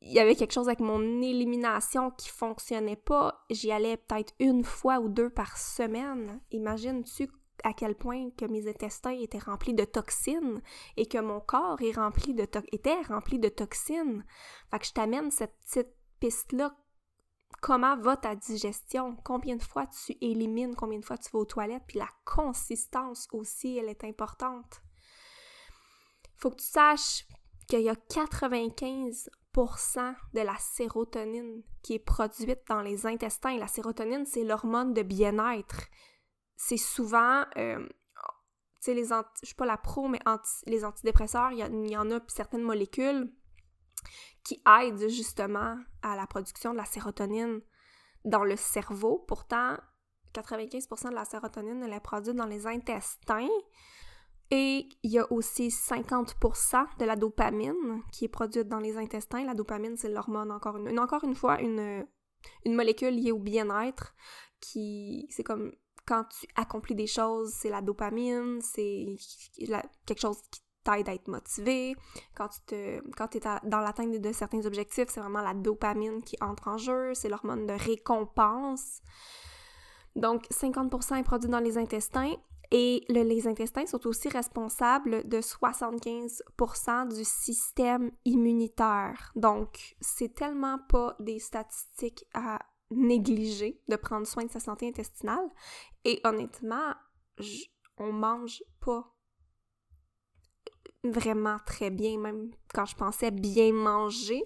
il 0.00 0.12
y 0.12 0.18
avait 0.18 0.34
quelque 0.34 0.52
chose 0.52 0.68
avec 0.68 0.80
mon 0.80 1.22
élimination 1.22 2.10
qui 2.10 2.28
fonctionnait 2.28 2.96
pas. 2.96 3.44
J'y 3.50 3.72
allais 3.72 3.96
peut-être 3.96 4.34
une 4.38 4.64
fois 4.64 4.98
ou 5.00 5.08
deux 5.08 5.30
par 5.30 5.56
semaine. 5.56 6.40
Imagines-tu 6.50 7.30
à 7.62 7.72
quel 7.72 7.94
point 7.94 8.30
que 8.30 8.46
mes 8.46 8.68
intestins 8.68 9.10
étaient 9.10 9.38
remplis 9.38 9.74
de 9.74 9.84
toxines 9.84 10.62
et 10.96 11.06
que 11.06 11.18
mon 11.18 11.40
corps 11.40 11.80
était 11.80 11.98
rempli 11.98 12.34
de 13.38 13.48
toxines? 13.48 14.24
Fait 14.70 14.78
que 14.78 14.86
je 14.86 14.92
t'amène 14.92 15.30
cette 15.30 15.56
petite 15.58 15.94
piste-là. 16.20 16.74
Comment 17.60 17.96
va 17.96 18.16
ta 18.16 18.34
digestion? 18.34 19.16
Combien 19.24 19.56
de 19.56 19.62
fois 19.62 19.86
tu 19.86 20.16
élimines? 20.20 20.74
Combien 20.74 21.00
de 21.00 21.04
fois 21.04 21.18
tu 21.18 21.30
vas 21.32 21.40
aux 21.40 21.44
toilettes? 21.44 21.82
Puis 21.86 21.98
la 21.98 22.08
consistance 22.24 23.28
aussi, 23.32 23.76
elle 23.76 23.88
est 23.88 24.04
importante. 24.04 24.80
Faut 26.36 26.50
que 26.50 26.56
tu 26.56 26.66
saches 26.66 27.26
qu'il 27.68 27.82
y 27.82 27.90
a 27.90 27.96
95 27.96 29.28
de 29.54 30.40
la 30.40 30.56
sérotonine 30.58 31.62
qui 31.82 31.94
est 31.94 31.98
produite 31.98 32.60
dans 32.68 32.82
les 32.82 33.06
intestins. 33.06 33.56
La 33.56 33.68
sérotonine, 33.68 34.24
c'est 34.26 34.44
l'hormone 34.44 34.94
de 34.94 35.02
bien-être. 35.02 35.88
C'est 36.56 36.76
souvent, 36.76 37.44
euh, 37.56 37.86
tu 37.86 38.92
sais, 38.92 38.94
les 38.94 39.06
je 39.06 39.46
suis 39.46 39.54
pas 39.54 39.66
la 39.66 39.76
pro, 39.76 40.08
mais 40.08 40.20
les 40.66 40.84
antidépresseurs, 40.84 41.52
il 41.52 41.90
y, 41.90 41.96
en 41.96 42.10
a 42.10 42.20
certaines 42.28 42.62
molécules 42.62 43.32
qui 44.44 44.62
aide 44.80 45.08
justement 45.08 45.78
à 46.02 46.16
la 46.16 46.26
production 46.26 46.72
de 46.72 46.78
la 46.78 46.84
sérotonine 46.84 47.60
dans 48.24 48.44
le 48.44 48.56
cerveau. 48.56 49.24
Pourtant, 49.26 49.76
95% 50.32 51.10
de 51.10 51.14
la 51.14 51.24
sérotonine, 51.24 51.82
est 51.82 52.00
produite 52.00 52.36
dans 52.36 52.46
les 52.46 52.66
intestins. 52.66 53.48
Et 54.50 54.88
il 55.02 55.10
y 55.12 55.18
a 55.18 55.30
aussi 55.32 55.68
50% 55.68 56.98
de 56.98 57.04
la 57.04 57.14
dopamine 57.14 58.02
qui 58.12 58.24
est 58.24 58.28
produite 58.28 58.68
dans 58.68 58.80
les 58.80 58.96
intestins. 58.96 59.44
La 59.44 59.54
dopamine, 59.54 59.96
c'est 59.96 60.08
l'hormone, 60.08 60.50
encore 60.50 60.76
une, 60.76 60.98
encore 60.98 61.22
une 61.22 61.36
fois, 61.36 61.60
une, 61.60 62.04
une 62.64 62.74
molécule 62.74 63.14
liée 63.14 63.32
au 63.32 63.38
bien-être 63.38 64.14
qui, 64.60 65.28
c'est 65.30 65.44
comme 65.44 65.72
quand 66.06 66.24
tu 66.24 66.46
accomplis 66.56 66.96
des 66.96 67.06
choses, 67.06 67.52
c'est 67.52 67.68
la 67.68 67.80
dopamine, 67.80 68.60
c'est 68.60 69.16
quelque 70.06 70.20
chose 70.20 70.38
qui 70.50 70.60
t'aide 70.82 71.08
à 71.08 71.14
être 71.14 71.28
motivé. 71.28 71.94
Quand 72.34 72.48
tu 72.48 72.60
te, 72.66 73.10
quand 73.10 73.36
es 73.36 73.40
dans 73.64 73.80
l'atteinte 73.80 74.20
de 74.20 74.32
certains 74.32 74.64
objectifs, 74.66 75.08
c'est 75.08 75.20
vraiment 75.20 75.42
la 75.42 75.54
dopamine 75.54 76.22
qui 76.22 76.36
entre 76.40 76.66
en 76.66 76.78
jeu, 76.78 77.14
c'est 77.14 77.28
l'hormone 77.28 77.66
de 77.66 77.74
récompense. 77.74 79.00
Donc, 80.16 80.46
50% 80.50 81.20
est 81.20 81.22
produit 81.22 81.48
dans 81.48 81.60
les 81.60 81.78
intestins 81.78 82.34
et 82.70 83.04
les 83.08 83.48
intestins 83.48 83.86
sont 83.86 84.06
aussi 84.06 84.28
responsables 84.28 85.26
de 85.28 85.38
75% 85.38 87.14
du 87.14 87.24
système 87.24 88.12
immunitaire. 88.24 89.32
Donc, 89.34 89.96
c'est 90.00 90.34
tellement 90.34 90.78
pas 90.88 91.16
des 91.18 91.40
statistiques 91.40 92.24
à 92.32 92.60
négliger 92.90 93.80
de 93.88 93.96
prendre 93.96 94.26
soin 94.26 94.44
de 94.44 94.50
sa 94.50 94.60
santé 94.60 94.88
intestinale. 94.88 95.48
Et 96.04 96.20
honnêtement, 96.24 96.94
on 97.98 98.12
mange 98.12 98.62
pas 98.80 99.14
vraiment 101.02 101.58
très 101.66 101.90
bien, 101.90 102.18
même 102.18 102.50
quand 102.72 102.86
je 102.86 102.94
pensais 102.94 103.30
bien 103.30 103.72
manger. 103.72 104.42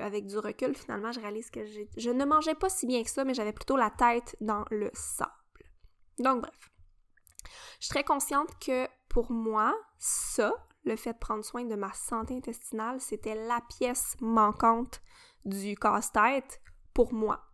Avec 0.00 0.26
du 0.26 0.38
recul, 0.38 0.74
finalement, 0.74 1.12
je 1.12 1.20
réalise 1.20 1.50
que 1.50 1.60
je 1.64 2.10
ne 2.10 2.24
mangeais 2.24 2.54
pas 2.56 2.68
si 2.68 2.86
bien 2.86 3.02
que 3.04 3.10
ça, 3.10 3.24
mais 3.24 3.34
j'avais 3.34 3.52
plutôt 3.52 3.76
la 3.76 3.90
tête 3.90 4.34
dans 4.40 4.64
le 4.70 4.90
sable. 4.92 5.30
Donc, 6.18 6.42
bref. 6.42 6.70
Je 7.80 7.86
suis 7.86 7.90
très 7.90 8.04
consciente 8.04 8.58
que 8.58 8.88
pour 9.08 9.30
moi, 9.30 9.74
ça, 9.98 10.54
le 10.84 10.96
fait 10.96 11.12
de 11.12 11.18
prendre 11.18 11.44
soin 11.44 11.64
de 11.64 11.74
ma 11.74 11.92
santé 11.92 12.36
intestinale, 12.36 13.00
c'était 13.00 13.34
la 13.46 13.60
pièce 13.60 14.16
manquante 14.20 15.00
du 15.44 15.76
casse-tête 15.76 16.60
pour 16.92 17.12
moi. 17.12 17.44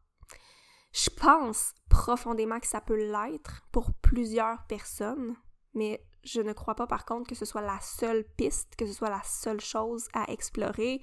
Je 0.92 1.10
pense 1.10 1.74
profondément 1.88 2.58
que 2.60 2.66
ça 2.66 2.80
peut 2.80 2.96
l'être 2.96 3.62
pour 3.72 3.92
plusieurs 3.94 4.64
personnes, 4.66 5.36
mais 5.74 6.04
je 6.24 6.40
ne 6.40 6.52
crois 6.52 6.74
pas 6.74 6.86
par 6.86 7.04
contre 7.04 7.28
que 7.28 7.34
ce 7.34 7.44
soit 7.44 7.60
la 7.60 7.80
seule 7.80 8.24
piste, 8.36 8.76
que 8.76 8.86
ce 8.86 8.92
soit 8.92 9.10
la 9.10 9.22
seule 9.22 9.60
chose 9.60 10.08
à 10.12 10.30
explorer. 10.30 11.00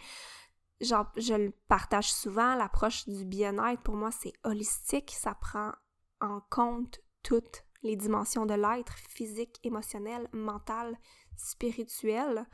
Genre, 0.81 1.07
je 1.15 1.33
le 1.33 1.51
partage 1.67 2.11
souvent, 2.11 2.55
l'approche 2.55 3.07
du 3.07 3.25
bien-être 3.25 3.81
pour 3.81 3.95
moi 3.95 4.11
c'est 4.11 4.33
holistique, 4.43 5.11
ça 5.11 5.35
prend 5.35 5.71
en 6.19 6.41
compte 6.49 6.99
toutes 7.27 7.65
les 7.83 7.97
dimensions 7.97 8.45
de 8.45 8.53
l'être, 8.53 8.93
physique, 8.93 9.59
émotionnel, 9.63 10.29
mental, 10.31 10.97
spirituel. 11.35 12.45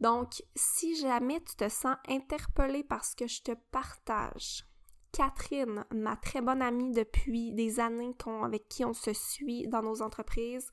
Donc, 0.00 0.42
si 0.54 0.94
jamais 0.96 1.40
tu 1.40 1.56
te 1.56 1.68
sens 1.70 1.96
interpellé 2.06 2.84
par 2.84 3.06
ce 3.06 3.16
que 3.16 3.26
je 3.26 3.42
te 3.42 3.52
partage, 3.70 4.66
Catherine, 5.12 5.86
ma 5.94 6.16
très 6.16 6.42
bonne 6.42 6.60
amie 6.60 6.92
depuis 6.92 7.52
des 7.52 7.80
années 7.80 8.14
avec 8.42 8.68
qui 8.68 8.84
on 8.84 8.92
se 8.92 9.14
suit 9.14 9.66
dans 9.68 9.82
nos 9.82 10.02
entreprises, 10.02 10.70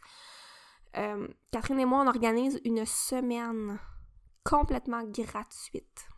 euh, 0.97 1.29
Catherine 1.51 1.79
et 1.79 1.85
moi, 1.85 2.01
on 2.03 2.07
organise 2.07 2.59
une 2.65 2.85
semaine 2.85 3.79
complètement 4.43 5.03
gratuite. 5.03 6.08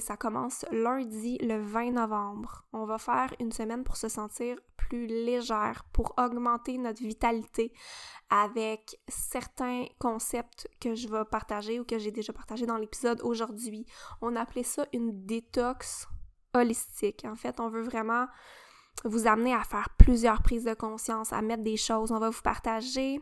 Ça 0.00 0.16
commence 0.16 0.64
lundi 0.70 1.38
le 1.38 1.60
20 1.60 1.92
novembre. 1.92 2.64
On 2.72 2.84
va 2.84 2.98
faire 2.98 3.34
une 3.40 3.50
semaine 3.50 3.82
pour 3.82 3.96
se 3.96 4.08
sentir 4.08 4.56
plus 4.76 5.06
légère, 5.06 5.84
pour 5.92 6.14
augmenter 6.16 6.78
notre 6.78 7.00
vitalité 7.00 7.72
avec 8.28 9.00
certains 9.08 9.86
concepts 9.98 10.68
que 10.80 10.94
je 10.94 11.08
vais 11.08 11.24
partager 11.24 11.80
ou 11.80 11.84
que 11.84 11.98
j'ai 11.98 12.12
déjà 12.12 12.32
partagé 12.32 12.66
dans 12.66 12.76
l'épisode 12.76 13.20
aujourd'hui. 13.22 13.84
On 14.20 14.36
appelait 14.36 14.62
ça 14.62 14.86
une 14.92 15.26
détox 15.26 16.06
holistique. 16.54 17.24
En 17.24 17.34
fait, 17.34 17.58
on 17.58 17.68
veut 17.68 17.82
vraiment 17.82 18.26
vous 19.04 19.26
amener 19.26 19.54
à 19.54 19.64
faire 19.64 19.88
plusieurs 19.98 20.42
prises 20.42 20.64
de 20.64 20.74
conscience, 20.74 21.32
à 21.32 21.42
mettre 21.42 21.64
des 21.64 21.76
choses. 21.76 22.12
On 22.12 22.18
va 22.18 22.30
vous 22.30 22.42
partager 22.42 23.20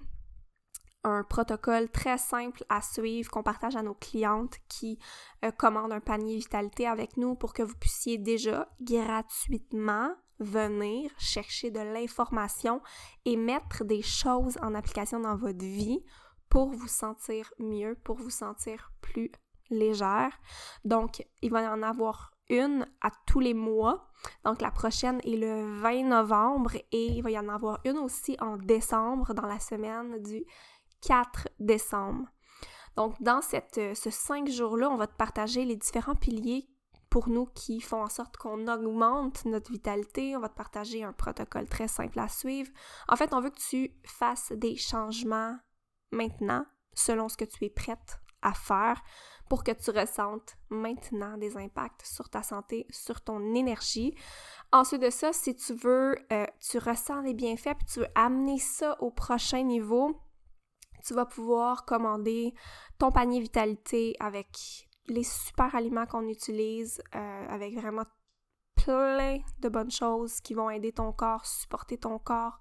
un 1.05 1.23
protocole 1.23 1.89
très 1.91 2.19
simple 2.19 2.65
à 2.69 2.83
suivre 2.83 3.31
qu'on 3.31 3.43
partage 3.43 3.77
à 3.77 3.83
nos 3.83 3.95
clientes 3.95 4.57
qui 4.69 4.99
euh, 5.45 5.51
commandent 5.51 5.93
un 5.93 6.01
panier 6.01 6.37
vitalité 6.37 6.87
avec 6.87 7.17
nous 7.17 7.35
pour 7.35 7.53
que 7.53 7.63
vous 7.63 7.77
puissiez 7.77 8.19
déjà 8.19 8.69
gratuitement 8.81 10.15
venir 10.41 11.11
chercher 11.19 11.71
de 11.71 11.81
l'information 11.81 12.81
et 13.25 13.37
mettre 13.37 13.85
des 13.85 14.03
choses 14.03 14.59
en 14.63 14.75
application 14.75 15.21
dans 15.21 15.37
votre 15.37 15.65
vie 15.65 16.01
pour 16.49 16.71
vous 16.71 16.89
sentir 16.89 17.53
mieux, 17.59 17.97
pour 18.05 18.17
vous 18.17 18.31
sentir 18.31 18.93
plus 19.01 19.31
légère. 19.71 20.33
Donc, 20.85 21.27
il 21.43 21.51
va 21.51 21.63
y 21.63 21.69
en 21.69 21.83
avoir 21.83 22.33
une 22.51 22.87
à 23.01 23.11
tous 23.27 23.41
les 23.41 23.55
mois. 23.55 24.09
Donc 24.45 24.61
la 24.61 24.71
prochaine 24.71 25.21
est 25.25 25.37
le 25.37 25.81
20 25.81 26.05
novembre 26.05 26.77
et 26.93 27.07
il 27.07 27.23
va 27.23 27.31
y 27.31 27.39
en 27.39 27.49
avoir 27.49 27.81
une 27.85 27.99
aussi 27.99 28.37
en 28.41 28.57
décembre 28.57 29.35
dans 29.35 29.47
la 29.47 29.61
semaine 29.61 30.23
du 30.23 30.45
4 31.03 31.49
décembre. 31.59 32.27
Donc, 32.97 33.21
dans 33.23 33.43
cette, 33.43 33.79
euh, 33.79 33.95
ce 33.95 34.11
cinq 34.11 34.49
jours-là, 34.49 34.91
on 34.91 34.97
va 34.97 35.07
te 35.07 35.17
partager 35.17 35.65
les 35.65 35.77
différents 35.77 36.17
piliers 36.17 36.69
pour 37.11 37.29
nous 37.29 37.47
qui 37.47 37.81
font 37.81 38.03
en 38.03 38.09
sorte 38.09 38.37
qu'on 38.37 38.67
augmente 38.67 39.45
notre 39.45 39.71
vitalité. 39.71 40.37
On 40.37 40.41
va 40.41 40.49
te 40.49 40.57
partager 40.57 41.05
un 41.05 41.13
protocole 41.13 41.69
très 41.69 41.89
simple 41.89 42.19
à 42.19 42.29
suivre. 42.29 42.71
En 43.09 43.17
fait, 43.17 43.33
on 43.33 43.41
veut 43.41 43.51
que 43.51 43.61
tu 43.61 43.93
fasses 44.05 44.53
des 44.53 44.77
changements 44.77 45.57
maintenant 46.11 46.67
selon 46.95 47.29
ce 47.29 47.37
que 47.37 47.45
tu 47.45 47.65
es 47.65 47.71
prête 47.71 48.21
à 48.43 48.53
faire 48.53 49.03
pour 49.49 49.65
que 49.65 49.73
tu 49.73 49.91
ressentes 49.91 50.57
maintenant 50.69 51.39
des 51.39 51.57
impacts 51.57 52.03
sur 52.05 52.29
ta 52.29 52.43
santé, 52.43 52.87
sur 52.91 53.21
ton 53.21 53.55
énergie. 53.55 54.15
Ensuite 54.73 55.03
de 55.03 55.11
ça, 55.11 55.33
si 55.33 55.55
tu 55.55 55.73
veux, 55.75 56.17
euh, 56.33 56.47
tu 56.61 56.79
ressens 56.79 57.23
les 57.23 57.35
bienfaits, 57.35 57.75
puis 57.79 57.87
tu 57.93 58.01
veux 58.01 58.09
amener 58.15 58.59
ça 58.59 59.01
au 59.01 59.11
prochain 59.11 59.63
niveau, 59.63 60.21
tu 61.05 61.15
vas 61.15 61.27
pouvoir 61.27 61.85
commander 61.85 62.55
ton 62.99 63.11
panier 63.11 63.41
vitalité 63.41 64.15
avec 64.21 64.49
les 65.07 65.25
super 65.25 65.75
aliments 65.75 66.07
qu'on 66.07 66.29
utilise, 66.29 67.03
euh, 67.15 67.47
avec 67.49 67.75
vraiment 67.75 68.05
plein 68.77 69.39
de 69.61 69.69
bonnes 69.69 69.91
choses 69.91 70.41
qui 70.41 70.55
vont 70.55 70.71
aider 70.71 70.93
ton 70.93 71.13
corps, 71.13 71.47
supporter 71.47 71.99
ton 71.99 72.19
corps, 72.19 72.61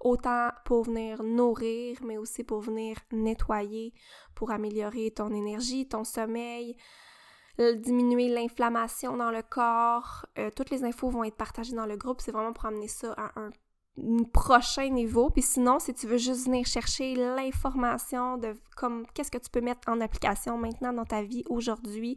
autant 0.00 0.50
pour 0.64 0.84
venir 0.84 1.22
nourrir, 1.22 1.98
mais 2.02 2.18
aussi 2.18 2.44
pour 2.44 2.60
venir 2.60 2.96
nettoyer, 3.12 3.94
pour 4.34 4.50
améliorer 4.50 5.10
ton 5.10 5.32
énergie, 5.32 5.86
ton 5.86 6.04
sommeil, 6.04 6.76
diminuer 7.58 8.28
l'inflammation 8.28 9.16
dans 9.16 9.30
le 9.30 9.42
corps. 9.42 10.26
Euh, 10.38 10.50
toutes 10.54 10.70
les 10.70 10.84
infos 10.84 11.10
vont 11.10 11.24
être 11.24 11.36
partagées 11.36 11.74
dans 11.74 11.86
le 11.86 11.96
groupe. 11.96 12.20
C'est 12.20 12.32
vraiment 12.32 12.52
pour 12.52 12.66
amener 12.66 12.88
ça 12.88 13.12
à 13.16 13.38
un 13.38 13.50
prochain 14.32 14.88
niveau. 14.88 15.30
Puis 15.30 15.42
sinon, 15.42 15.78
si 15.78 15.92
tu 15.94 16.06
veux 16.06 16.16
juste 16.16 16.46
venir 16.46 16.66
chercher 16.66 17.14
l'information 17.14 18.38
de 18.38 18.54
comme 18.76 19.06
qu'est-ce 19.14 19.30
que 19.30 19.38
tu 19.38 19.50
peux 19.50 19.60
mettre 19.60 19.88
en 19.88 20.00
application 20.00 20.56
maintenant 20.56 20.92
dans 20.92 21.04
ta 21.04 21.22
vie 21.22 21.44
aujourd'hui, 21.48 22.14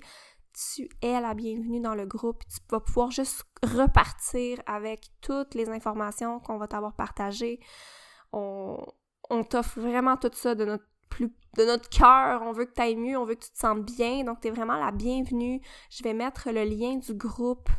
tu 0.53 0.87
es 1.01 1.19
la 1.19 1.33
bienvenue 1.33 1.81
dans 1.81 1.95
le 1.95 2.05
groupe. 2.05 2.43
Tu 2.47 2.59
vas 2.69 2.79
pouvoir 2.79 3.11
juste 3.11 3.43
repartir 3.63 4.61
avec 4.65 5.07
toutes 5.21 5.53
les 5.53 5.69
informations 5.69 6.39
qu'on 6.39 6.57
va 6.57 6.67
t'avoir 6.67 6.95
partagées. 6.95 7.59
On, 8.31 8.77
t'offre 9.49 9.79
vraiment 9.79 10.17
tout 10.17 10.31
ça 10.33 10.55
de 10.55 10.65
notre 10.65 10.85
plus 11.09 11.33
de 11.57 11.63
notre 11.63 11.87
cœur, 11.87 12.41
on 12.41 12.51
veut 12.51 12.65
que 12.65 12.73
tu 12.73 12.81
ailles 12.81 12.97
mieux, 12.97 13.17
on 13.17 13.23
veut 13.23 13.35
que 13.35 13.45
tu 13.45 13.51
te 13.51 13.57
sentes 13.57 13.85
bien, 13.85 14.25
donc 14.25 14.41
tu 14.41 14.49
es 14.49 14.51
vraiment 14.51 14.75
la 14.75 14.91
bienvenue. 14.91 15.61
Je 15.89 16.03
vais 16.03 16.13
mettre 16.13 16.51
le 16.51 16.65
lien 16.65 16.95
du 16.95 17.13
groupe 17.13 17.69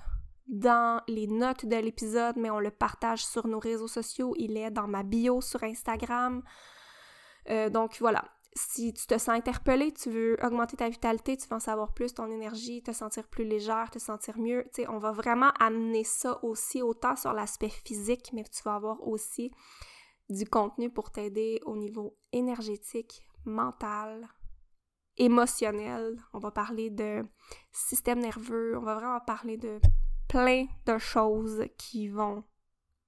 dans 0.49 1.03
les 1.09 1.27
notes 1.27 1.67
de 1.67 1.77
l'épisode, 1.77 2.37
mais 2.37 2.51
on 2.51 2.61
le 2.61 2.71
partage 2.71 3.25
sur 3.25 3.47
nos 3.47 3.59
réseaux 3.59 3.89
sociaux. 3.89 4.35
Il 4.39 4.57
est 4.57 4.71
dans 4.71 4.87
ma 4.87 5.03
bio 5.03 5.41
sur 5.41 5.63
Instagram. 5.65 6.43
Euh, 7.49 7.69
donc 7.71 7.97
voilà, 8.01 8.25
si 8.57 8.95
tu 8.95 9.07
te 9.07 9.19
sens 9.19 9.29
interpellé, 9.29 9.93
tu 9.93 10.11
veux 10.11 10.37
augmenter 10.43 10.77
ta 10.77 10.89
vitalité, 10.89 11.37
tu 11.37 11.47
veux 11.49 11.57
en 11.57 11.61
savoir 11.61 11.93
plus, 11.93 12.15
ton 12.15 12.31
énergie, 12.31 12.83
te 12.83 12.93
sentir 12.93 13.29
plus 13.29 13.45
légère, 13.45 13.91
te 13.91 13.99
sentir 13.99 14.39
mieux, 14.39 14.65
tu 14.73 14.83
sais, 14.83 14.89
on 14.89 14.99
va 14.99 15.13
vraiment 15.13 15.51
amener 15.61 16.05
ça 16.05 16.43
aussi 16.43 16.81
autant 16.83 17.17
sur 17.17 17.33
l'aspect 17.33 17.69
physique, 17.69 18.31
mais 18.33 18.45
tu 18.45 18.63
vas 18.63 18.77
avoir 18.77 19.07
aussi 19.07 19.53
du 20.31 20.47
contenu 20.47 20.91
pour 20.91 21.11
t'aider 21.11 21.61
au 21.67 21.77
niveau 21.77 22.19
énergétique, 22.33 23.23
mental, 23.45 24.29
émotionnel. 25.19 26.17
On 26.33 26.39
va 26.39 26.51
parler 26.51 26.91
de 26.91 27.25
système 27.73 28.21
nerveux, 28.21 28.77
on 28.77 28.83
va 28.83 28.95
vraiment 28.95 29.21
parler 29.21 29.57
de 29.57 29.81
plein 30.29 30.67
de 30.87 30.99
choses 30.99 31.65
qui 31.79 32.09
vont 32.09 32.45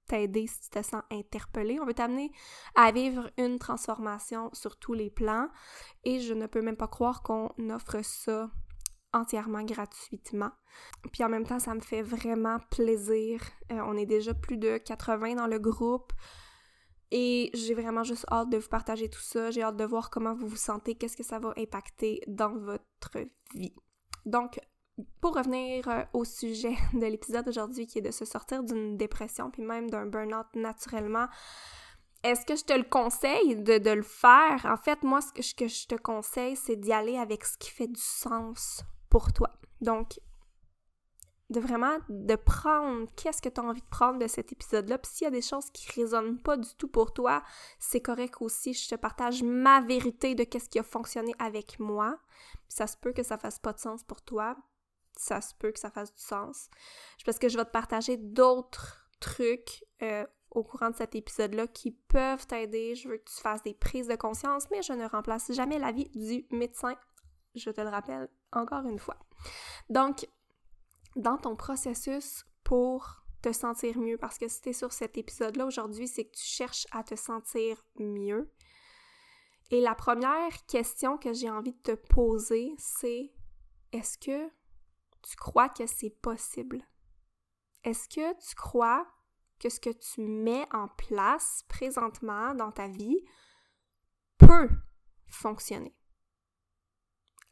t'aider 0.07 0.47
si 0.47 0.61
tu 0.61 0.69
te 0.69 0.81
sens 0.81 1.03
interpellé. 1.11 1.79
On 1.79 1.85
veut 1.85 1.93
t'amener 1.93 2.31
à 2.75 2.91
vivre 2.91 3.29
une 3.37 3.59
transformation 3.59 4.49
sur 4.53 4.77
tous 4.77 4.93
les 4.93 5.09
plans 5.09 5.47
et 6.03 6.19
je 6.19 6.33
ne 6.33 6.47
peux 6.47 6.61
même 6.61 6.77
pas 6.77 6.87
croire 6.87 7.21
qu'on 7.21 7.51
offre 7.69 8.03
ça 8.03 8.49
entièrement 9.13 9.63
gratuitement. 9.63 10.51
Puis 11.11 11.23
en 11.23 11.29
même 11.29 11.45
temps, 11.45 11.59
ça 11.59 11.73
me 11.73 11.79
fait 11.79 12.01
vraiment 12.01 12.59
plaisir. 12.71 13.41
Euh, 13.71 13.81
on 13.85 13.97
est 13.97 14.05
déjà 14.05 14.33
plus 14.33 14.57
de 14.57 14.77
80 14.77 15.35
dans 15.35 15.47
le 15.47 15.59
groupe. 15.59 16.11
Et 17.11 17.49
j'ai 17.55 17.73
vraiment 17.73 18.03
juste 18.03 18.25
hâte 18.31 18.51
de 18.51 18.57
vous 18.57 18.69
partager 18.69 19.09
tout 19.09 19.21
ça. 19.21 19.49
J'ai 19.49 19.63
hâte 19.63 19.77
de 19.77 19.83
voir 19.83 20.11
comment 20.11 20.35
vous 20.35 20.47
vous 20.47 20.55
sentez, 20.55 20.93
qu'est-ce 20.95 21.17
que 21.17 21.23
ça 21.23 21.39
va 21.39 21.53
impacter 21.57 22.21
dans 22.27 22.55
votre 22.55 23.17
vie. 23.55 23.73
Donc, 24.25 24.59
pour 25.21 25.35
revenir 25.35 25.87
euh, 25.87 26.03
au 26.13 26.23
sujet 26.25 26.75
de 26.93 27.05
l'épisode 27.05 27.45
d'aujourd'hui 27.45 27.87
qui 27.87 27.99
est 27.99 28.03
de 28.03 28.11
se 28.11 28.25
sortir 28.25 28.63
d'une 28.63 28.97
dépression 28.97 29.51
puis 29.51 29.61
même 29.61 29.89
d'un 29.89 30.05
burn-out 30.05 30.47
naturellement, 30.55 31.27
est-ce 32.23 32.45
que 32.45 32.55
je 32.55 32.65
te 32.65 32.73
le 32.73 32.83
conseille 32.83 33.55
de, 33.55 33.91
le 33.91 34.01
faire? 34.01 34.65
En 34.65 34.77
fait, 34.77 35.03
moi, 35.03 35.21
ce 35.21 35.53
que, 35.53 35.67
je 35.67 35.87
te 35.87 35.95
conseille, 35.95 36.55
c'est 36.55 36.75
d'y 36.75 36.91
aller 36.91 37.17
avec 37.17 37.45
ce 37.45 37.57
qui 37.57 37.69
fait 37.71 37.87
du 37.87 38.01
sens 38.01 38.83
pour 39.09 39.31
toi. 39.31 39.49
Donc, 39.79 40.19
de 41.49 41.59
vraiment 41.59 41.97
de 42.09 42.35
prendre 42.35 43.07
qu'est-ce 43.15 43.41
que 43.41 43.49
tu 43.49 43.59
as 43.59 43.63
envie 43.63 43.81
de 43.81 43.87
prendre 43.87 44.19
de 44.19 44.27
cet 44.27 44.51
épisode-là? 44.51 44.97
Puis 44.97 45.11
s'il 45.11 45.25
y 45.25 45.27
a 45.27 45.31
des 45.31 45.41
choses 45.41 45.71
qui 45.71 45.89
résonnent 45.99 46.39
pas 46.39 46.57
du 46.57 46.69
tout 46.77 46.89
pour 46.89 47.13
toi, 47.13 47.41
c'est 47.79 48.01
correct 48.01 48.35
aussi. 48.41 48.73
Je 48.73 48.89
te 48.89 48.95
partage 48.95 49.41
ma 49.41 49.81
vérité 49.81 50.35
de 50.35 50.43
qu'est-ce 50.43 50.69
qui 50.69 50.79
a 50.79 50.83
fonctionné 50.83 51.33
avec 51.39 51.79
moi. 51.79 52.19
Puis 52.67 52.75
ça 52.75 52.85
se 52.85 52.97
peut 52.97 53.13
que 53.13 53.23
ça 53.23 53.37
fasse 53.37 53.59
pas 53.59 53.73
de 53.73 53.79
sens 53.79 54.03
pour 54.03 54.21
toi. 54.21 54.57
Ça 55.19 55.41
se 55.41 55.53
peut 55.53 55.73
que 55.73 55.79
ça 55.79 55.91
fasse 55.91 56.13
du 56.13 56.21
sens. 56.21 56.69
Parce 57.25 57.37
que 57.37 57.49
je 57.49 57.57
vais 57.57 57.65
te 57.65 57.71
partager 57.71 58.15
d'autres 58.15 59.05
trucs 59.19 59.83
euh, 60.01 60.25
au 60.51 60.63
courant 60.63 60.89
de 60.91 60.95
cet 60.95 61.13
épisode-là 61.13 61.67
qui 61.67 61.91
peuvent 61.91 62.47
t'aider. 62.47 62.95
Je 62.95 63.09
veux 63.09 63.17
que 63.17 63.29
tu 63.29 63.41
fasses 63.41 63.61
des 63.61 63.73
prises 63.73 64.07
de 64.07 64.15
conscience, 64.15 64.69
mais 64.71 64.81
je 64.81 64.93
ne 64.93 65.05
remplace 65.05 65.51
jamais 65.51 65.77
l'avis 65.77 66.09
du 66.11 66.45
médecin. 66.51 66.95
Je 67.53 67.69
te 67.69 67.81
le 67.81 67.89
rappelle 67.89 68.29
encore 68.53 68.85
une 68.85 68.97
fois. 68.97 69.17
Donc, 69.89 70.25
dans 71.17 71.37
ton 71.37 71.57
processus 71.57 72.45
pour 72.63 73.25
te 73.41 73.51
sentir 73.51 73.97
mieux, 73.97 74.17
parce 74.17 74.37
que 74.37 74.47
si 74.47 74.61
tu 74.61 74.69
es 74.69 74.73
sur 74.73 74.93
cet 74.93 75.17
épisode-là 75.17 75.65
aujourd'hui, 75.65 76.07
c'est 76.07 76.23
que 76.23 76.35
tu 76.37 76.45
cherches 76.45 76.87
à 76.91 77.03
te 77.03 77.15
sentir 77.15 77.83
mieux. 77.97 78.49
Et 79.69 79.81
la 79.81 79.95
première 79.95 80.65
question 80.65 81.17
que 81.17 81.33
j'ai 81.33 81.49
envie 81.49 81.73
de 81.73 81.81
te 81.81 81.91
poser, 81.91 82.73
c'est 82.77 83.33
est-ce 83.91 84.17
que 84.17 84.49
tu 85.21 85.35
crois 85.35 85.69
que 85.69 85.85
c'est 85.85 86.09
possible? 86.09 86.85
Est-ce 87.83 88.07
que 88.09 88.33
tu 88.47 88.55
crois 88.55 89.07
que 89.59 89.69
ce 89.69 89.79
que 89.79 89.89
tu 89.89 90.21
mets 90.21 90.67
en 90.73 90.87
place 90.87 91.63
présentement 91.67 92.53
dans 92.55 92.71
ta 92.71 92.87
vie 92.87 93.19
peut 94.37 94.69
fonctionner? 95.27 95.95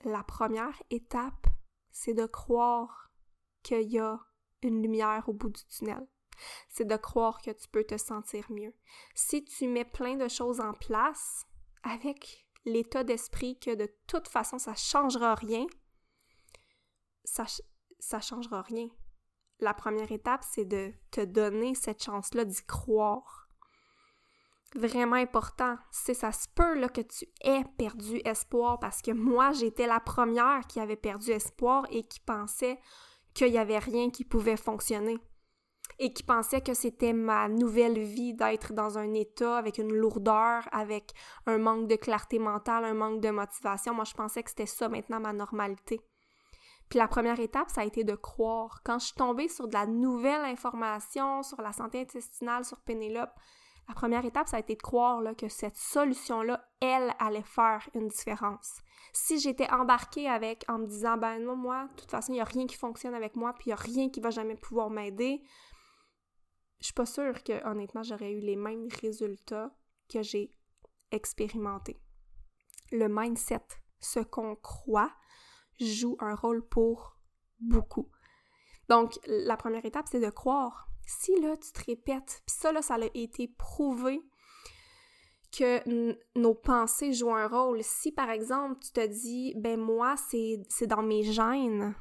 La 0.03 0.23
première 0.23 0.81
étape, 0.89 1.47
c'est 1.91 2.13
de 2.13 2.25
croire 2.25 3.11
qu'il 3.63 3.91
y 3.91 3.99
a 3.99 4.19
une 4.61 4.81
lumière 4.81 5.27
au 5.27 5.33
bout 5.33 5.49
du 5.49 5.65
tunnel. 5.65 6.07
C'est 6.69 6.85
de 6.85 6.95
croire 6.95 7.41
que 7.41 7.51
tu 7.51 7.67
peux 7.67 7.83
te 7.83 7.97
sentir 7.97 8.45
mieux. 8.51 8.73
Si 9.15 9.43
tu 9.43 9.67
mets 9.67 9.85
plein 9.85 10.15
de 10.15 10.27
choses 10.27 10.59
en 10.59 10.73
place 10.73 11.45
avec 11.83 12.47
l'état 12.65 13.03
d'esprit 13.03 13.57
que 13.59 13.73
de 13.73 13.91
toute 14.07 14.27
façon 14.27 14.59
ça 14.59 14.75
changera 14.75 15.35
rien, 15.35 15.65
ça, 17.27 17.45
ça 17.99 18.21
changera 18.21 18.61
rien. 18.61 18.87
La 19.59 19.73
première 19.73 20.11
étape, 20.11 20.45
c'est 20.49 20.65
de 20.65 20.93
te 21.11 21.21
donner 21.21 21.75
cette 21.75 22.01
chance-là 22.01 22.45
d'y 22.45 22.63
croire. 22.65 23.49
Vraiment 24.75 25.15
important. 25.15 25.77
C'est 25.91 26.13
ça 26.13 26.31
se 26.31 26.47
peut 26.55 26.79
là, 26.79 26.89
que 26.89 27.01
tu 27.01 27.25
aies 27.41 27.65
perdu 27.77 28.21
espoir 28.23 28.79
parce 28.79 29.01
que 29.01 29.11
moi, 29.11 29.51
j'étais 29.51 29.87
la 29.87 29.99
première 29.99 30.67
qui 30.67 30.79
avait 30.79 30.95
perdu 30.95 31.31
espoir 31.31 31.85
et 31.89 32.03
qui 32.03 32.19
pensait 32.21 32.79
qu'il 33.33 33.51
n'y 33.51 33.57
avait 33.57 33.79
rien 33.79 34.09
qui 34.09 34.23
pouvait 34.23 34.57
fonctionner 34.57 35.17
et 35.99 36.13
qui 36.13 36.23
pensait 36.23 36.61
que 36.61 36.73
c'était 36.73 37.13
ma 37.13 37.49
nouvelle 37.49 37.99
vie 37.99 38.33
d'être 38.35 38.73
dans 38.73 38.97
un 38.97 39.13
état 39.13 39.57
avec 39.57 39.79
une 39.79 39.93
lourdeur, 39.93 40.67
avec 40.71 41.13
un 41.45 41.57
manque 41.57 41.87
de 41.87 41.95
clarté 41.95 42.39
mentale, 42.39 42.85
un 42.85 42.93
manque 42.93 43.21
de 43.21 43.31
motivation. 43.31 43.93
Moi, 43.93 44.05
je 44.05 44.13
pensais 44.13 44.43
que 44.43 44.49
c'était 44.49 44.65
ça 44.65 44.89
maintenant 44.89 45.19
ma 45.19 45.33
normalité. 45.33 45.99
Puis 46.89 46.99
la 46.99 47.07
première 47.07 47.39
étape, 47.39 47.69
ça 47.69 47.81
a 47.81 47.85
été 47.85 48.03
de 48.03 48.15
croire. 48.15 48.81
Quand 48.83 48.99
je 48.99 49.07
suis 49.07 49.15
tombée 49.15 49.49
sur 49.49 49.67
de 49.67 49.73
la 49.73 49.85
nouvelle 49.85 50.45
information 50.45 51.43
sur 51.43 51.61
la 51.61 51.73
santé 51.73 52.01
intestinale, 52.01 52.63
sur 52.63 52.79
Pénélope, 52.81 53.33
la 53.87 53.93
première 53.93 54.25
étape, 54.25 54.47
ça 54.47 54.57
a 54.57 54.59
été 54.59 54.75
de 54.75 54.81
croire 54.81 55.21
que 55.37 55.47
cette 55.47 55.77
solution-là, 55.77 56.61
elle, 56.81 57.13
allait 57.19 57.41
faire 57.43 57.87
une 57.93 58.09
différence. 58.09 58.81
Si 59.13 59.39
j'étais 59.39 59.69
embarquée 59.71 60.27
avec 60.27 60.65
en 60.67 60.79
me 60.79 60.87
disant, 60.87 61.17
ben 61.17 61.39
non, 61.39 61.55
moi, 61.55 61.87
de 61.91 62.01
toute 62.01 62.11
façon, 62.11 62.33
il 62.33 62.35
n'y 62.35 62.41
a 62.41 62.45
rien 62.45 62.67
qui 62.67 62.75
fonctionne 62.75 63.13
avec 63.13 63.35
moi, 63.35 63.53
puis 63.53 63.65
il 63.65 63.69
n'y 63.69 63.73
a 63.73 63.77
rien 63.77 64.09
qui 64.09 64.19
va 64.19 64.29
jamais 64.29 64.55
pouvoir 64.55 64.89
m'aider, 64.89 65.41
je 66.79 66.85
suis 66.85 66.93
pas 66.93 67.05
sûre 67.05 67.43
que, 67.43 67.65
honnêtement, 67.65 68.03
j'aurais 68.03 68.31
eu 68.31 68.39
les 68.39 68.55
mêmes 68.55 68.87
résultats 69.01 69.71
que 70.09 70.21
j'ai 70.21 70.53
expérimentés. 71.11 71.99
Le 72.91 73.07
mindset, 73.09 73.65
ce 73.99 74.19
qu'on 74.19 74.55
croit, 74.55 75.11
joue 75.79 76.17
un 76.19 76.35
rôle 76.35 76.67
pour 76.67 77.17
beaucoup. 77.59 78.09
Donc, 78.89 79.19
la 79.25 79.57
première 79.57 79.85
étape, 79.85 80.07
c'est 80.09 80.19
de 80.19 80.29
croire 80.29 80.89
si 81.05 81.39
là, 81.39 81.55
tu 81.55 81.71
te 81.71 81.85
répètes, 81.85 82.41
puis 82.45 82.55
ça, 82.57 82.71
là, 82.71 82.81
ça 82.81 82.95
a 82.95 83.05
été 83.13 83.47
prouvé 83.47 84.21
que 85.57 85.81
nos 86.37 86.53
pensées 86.53 87.13
jouent 87.13 87.33
un 87.33 87.47
rôle. 87.47 87.79
Si, 87.81 88.11
par 88.11 88.29
exemple, 88.29 88.79
tu 88.81 88.91
te 88.91 89.07
dis, 89.07 89.53
ben 89.55 89.79
moi, 89.79 90.15
c'est 90.17 90.87
dans 90.87 91.01
mes 91.01 91.23
gènes, 91.23 91.95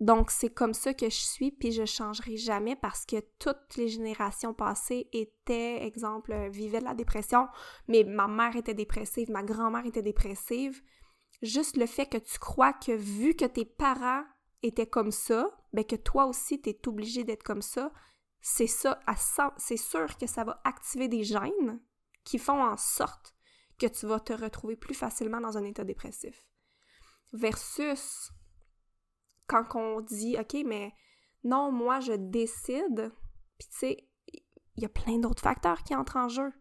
donc 0.00 0.30
c'est 0.30 0.48
comme 0.48 0.74
ça 0.74 0.94
que 0.94 1.10
je 1.10 1.16
suis, 1.16 1.50
puis 1.50 1.72
je 1.72 1.84
changerai 1.84 2.36
jamais 2.36 2.76
parce 2.76 3.04
que 3.04 3.16
toutes 3.38 3.76
les 3.76 3.88
générations 3.88 4.54
passées 4.54 5.08
étaient, 5.12 5.84
exemple, 5.84 6.48
vivaient 6.50 6.78
de 6.78 6.84
la 6.84 6.94
dépression, 6.94 7.48
mais 7.88 8.04
ma 8.04 8.28
mère 8.28 8.56
était 8.56 8.74
dépressive, 8.74 9.30
ma 9.30 9.42
grand-mère 9.42 9.84
était 9.84 10.02
dépressive. 10.02 10.80
Juste 11.42 11.76
le 11.76 11.86
fait 11.86 12.06
que 12.06 12.18
tu 12.18 12.38
crois 12.38 12.72
que 12.72 12.92
vu 12.92 13.34
que 13.34 13.44
tes 13.44 13.64
parents 13.64 14.24
était 14.62 14.88
comme 14.88 15.12
ça, 15.12 15.48
ben 15.72 15.84
que 15.84 15.96
toi 15.96 16.26
aussi, 16.26 16.60
tu 16.60 16.70
es 16.70 16.88
obligé 16.88 17.24
d'être 17.24 17.44
comme 17.44 17.62
ça, 17.62 17.92
c'est 18.40 18.66
ça, 18.66 19.00
c'est 19.56 19.76
sûr 19.76 20.16
que 20.16 20.26
ça 20.26 20.44
va 20.44 20.60
activer 20.64 21.08
des 21.08 21.24
gènes 21.24 21.80
qui 22.24 22.38
font 22.38 22.62
en 22.62 22.76
sorte 22.76 23.34
que 23.78 23.86
tu 23.86 24.06
vas 24.06 24.20
te 24.20 24.32
retrouver 24.32 24.76
plus 24.76 24.94
facilement 24.94 25.40
dans 25.40 25.56
un 25.56 25.64
état 25.64 25.84
dépressif. 25.84 26.48
Versus 27.32 28.32
quand 29.46 29.74
on 29.76 30.00
dit, 30.00 30.36
OK, 30.38 30.56
mais 30.66 30.92
non, 31.44 31.70
moi, 31.70 32.00
je 32.00 32.12
décide, 32.12 33.12
puis 33.58 33.68
tu 33.68 33.78
sais, 33.78 34.08
il 34.76 34.82
y 34.82 34.86
a 34.86 34.88
plein 34.88 35.18
d'autres 35.18 35.42
facteurs 35.42 35.82
qui 35.84 35.94
entrent 35.94 36.16
en 36.16 36.28
jeu. 36.28 36.52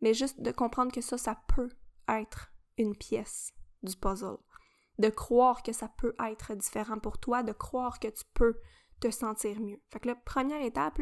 Mais 0.00 0.14
juste 0.14 0.40
de 0.40 0.50
comprendre 0.50 0.92
que 0.92 1.00
ça, 1.00 1.18
ça 1.18 1.40
peut 1.54 1.70
être 2.08 2.52
une 2.76 2.96
pièce 2.96 3.52
du 3.84 3.96
puzzle 3.96 4.38
de 4.98 5.08
croire 5.08 5.62
que 5.62 5.72
ça 5.72 5.88
peut 5.88 6.14
être 6.24 6.54
différent 6.54 6.98
pour 6.98 7.18
toi, 7.18 7.42
de 7.42 7.52
croire 7.52 7.98
que 7.98 8.08
tu 8.08 8.24
peux 8.34 8.60
te 9.00 9.10
sentir 9.10 9.60
mieux. 9.60 9.80
Fait 9.90 10.00
que 10.00 10.08
la 10.08 10.14
première 10.14 10.62
étape, 10.62 11.00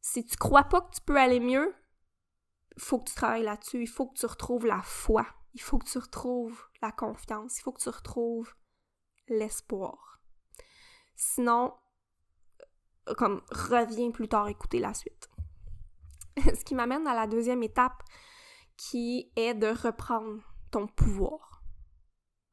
si 0.00 0.24
tu 0.24 0.36
crois 0.36 0.64
pas 0.64 0.80
que 0.80 0.94
tu 0.94 1.00
peux 1.02 1.18
aller 1.18 1.40
mieux, 1.40 1.74
il 2.76 2.82
faut 2.82 2.98
que 2.98 3.08
tu 3.08 3.14
travailles 3.14 3.44
là-dessus, 3.44 3.82
il 3.82 3.88
faut 3.88 4.06
que 4.06 4.18
tu 4.18 4.26
retrouves 4.26 4.66
la 4.66 4.82
foi, 4.82 5.26
il 5.52 5.60
faut 5.60 5.78
que 5.78 5.88
tu 5.88 5.98
retrouves 5.98 6.60
la 6.82 6.92
confiance, 6.92 7.58
il 7.58 7.62
faut 7.62 7.72
que 7.72 7.82
tu 7.82 7.90
retrouves 7.90 8.54
l'espoir. 9.28 10.20
Sinon, 11.14 11.74
comme 13.16 13.42
reviens 13.50 14.10
plus 14.10 14.28
tard 14.28 14.48
écouter 14.48 14.80
la 14.80 14.94
suite. 14.94 15.28
Ce 16.38 16.64
qui 16.64 16.74
m'amène 16.74 17.06
à 17.06 17.14
la 17.14 17.26
deuxième 17.26 17.62
étape 17.62 18.02
qui 18.76 19.30
est 19.36 19.54
de 19.54 19.68
reprendre 19.68 20.42
ton 20.72 20.88
pouvoir 20.88 21.53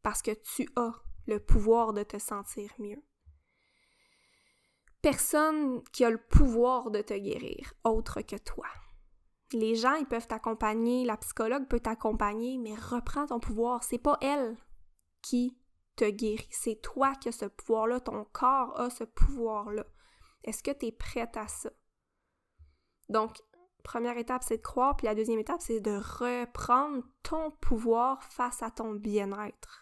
parce 0.04 0.22
que 0.22 0.32
tu 0.32 0.68
as 0.76 0.94
le 1.28 1.40
pouvoir 1.40 1.94
de 1.94 2.04
te 2.04 2.18
sentir 2.18 2.72
mieux. 2.80 3.02
Personne 5.02 5.82
qui 5.92 6.06
a 6.06 6.10
le 6.10 6.20
pouvoir 6.20 6.92
de 6.92 7.02
te 7.02 7.14
guérir 7.14 7.74
autre 7.84 8.22
que 8.22 8.36
toi. 8.36 8.68
Les 9.54 9.76
gens, 9.76 9.96
ils 9.96 10.06
peuvent 10.06 10.28
t'accompagner, 10.28 11.06
la 11.06 11.18
psychologue 11.18 11.68
peut 11.68 11.80
t'accompagner, 11.80 12.58
mais 12.58 12.76
reprends 12.76 13.26
ton 13.26 13.40
pouvoir. 13.40 13.84
C'est 13.84 13.98
pas 13.98 14.18
elle 14.22 14.56
qui 15.22 15.58
te 15.96 16.10
guérit, 16.10 16.48
c'est 16.52 16.82
toi 16.82 17.16
qui 17.16 17.30
as 17.30 17.34
ce 17.34 17.46
pouvoir-là, 17.46 18.00
ton 18.00 18.26
corps 18.26 18.80
a 18.80 18.90
ce 18.90 19.04
pouvoir-là. 19.04 19.86
Est-ce 20.44 20.64
que 20.64 20.72
tu 20.72 20.88
es 20.88 20.92
prête 20.92 21.36
à 21.36 21.48
ça? 21.48 21.70
Donc, 23.10 23.38
première 23.84 24.18
étape, 24.18 24.44
c'est 24.44 24.58
de 24.58 24.62
croire, 24.62 24.96
puis 24.96 25.06
la 25.06 25.16
deuxième 25.16 25.40
étape, 25.40 25.62
c'est 25.62 25.82
de 25.82 25.98
reprendre 25.98 27.04
ton 27.24 27.52
pouvoir 27.52 28.24
face 28.24 28.64
à 28.64 28.72
ton 28.72 28.94
bien-être 28.94 29.81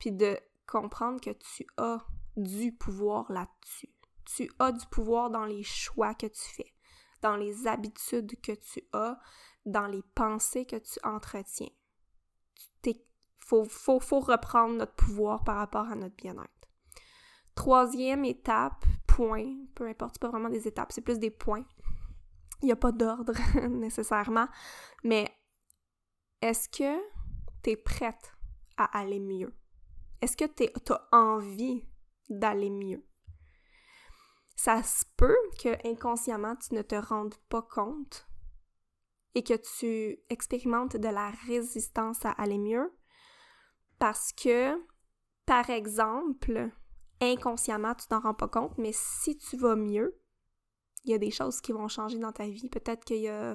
puis 0.00 0.10
de 0.10 0.36
comprendre 0.66 1.20
que 1.20 1.30
tu 1.30 1.64
as 1.76 2.04
du 2.36 2.72
pouvoir 2.72 3.30
là-dessus. 3.30 3.94
Tu 4.24 4.50
as 4.58 4.72
du 4.72 4.86
pouvoir 4.86 5.30
dans 5.30 5.44
les 5.44 5.62
choix 5.62 6.14
que 6.14 6.26
tu 6.26 6.42
fais, 6.42 6.74
dans 7.20 7.36
les 7.36 7.66
habitudes 7.66 8.40
que 8.40 8.52
tu 8.52 8.82
as, 8.92 9.20
dans 9.66 9.86
les 9.86 10.02
pensées 10.14 10.64
que 10.66 10.76
tu 10.76 10.98
entretiens. 11.04 11.68
Il 12.84 12.96
faut, 13.38 13.64
faut, 13.64 14.20
reprendre 14.20 14.76
notre 14.76 14.94
pouvoir 14.94 15.42
par 15.42 15.56
rapport 15.56 15.86
à 15.86 15.96
notre 15.96 16.14
bien-être. 16.14 16.68
Troisième 17.56 18.24
étape, 18.24 18.84
point, 19.08 19.56
peu 19.74 19.88
importe, 19.88 20.14
c'est 20.14 20.22
pas 20.22 20.28
vraiment 20.28 20.48
des 20.48 20.68
étapes, 20.68 20.92
c'est 20.92 21.00
plus 21.00 21.18
des 21.18 21.32
points. 21.32 21.64
Il 22.62 22.66
n'y 22.66 22.72
a 22.72 22.76
pas 22.76 22.92
d'ordre 22.92 23.34
nécessairement, 23.68 24.46
mais 25.02 25.28
est-ce 26.40 26.68
que 26.68 26.96
tu 27.62 27.70
es 27.70 27.76
prête 27.76 28.32
à 28.76 28.84
aller 28.96 29.18
mieux? 29.18 29.52
Est-ce 30.20 30.36
que 30.36 30.44
tu 30.44 30.92
as 30.92 31.08
envie 31.12 31.84
d'aller 32.28 32.70
mieux? 32.70 33.04
Ça 34.56 34.82
se 34.82 35.04
peut 35.16 35.38
que 35.62 35.88
inconsciemment 35.88 36.56
tu 36.56 36.74
ne 36.74 36.82
te 36.82 36.94
rendes 36.94 37.36
pas 37.48 37.62
compte 37.62 38.28
et 39.34 39.42
que 39.42 39.54
tu 39.54 40.18
expérimentes 40.28 40.96
de 40.96 41.08
la 41.08 41.30
résistance 41.46 42.24
à 42.26 42.32
aller 42.32 42.58
mieux 42.58 42.92
parce 43.98 44.32
que, 44.32 44.76
par 45.46 45.70
exemple, 45.70 46.70
inconsciemment, 47.20 47.94
tu 47.94 48.06
t'en 48.08 48.20
rends 48.20 48.34
pas 48.34 48.48
compte, 48.48 48.76
mais 48.76 48.92
si 48.92 49.36
tu 49.36 49.56
vas 49.56 49.76
mieux, 49.76 50.20
il 51.04 51.12
y 51.12 51.14
a 51.14 51.18
des 51.18 51.30
choses 51.30 51.60
qui 51.60 51.72
vont 51.72 51.88
changer 51.88 52.18
dans 52.18 52.32
ta 52.32 52.46
vie. 52.46 52.68
Peut-être 52.68 53.04
que 53.04 53.54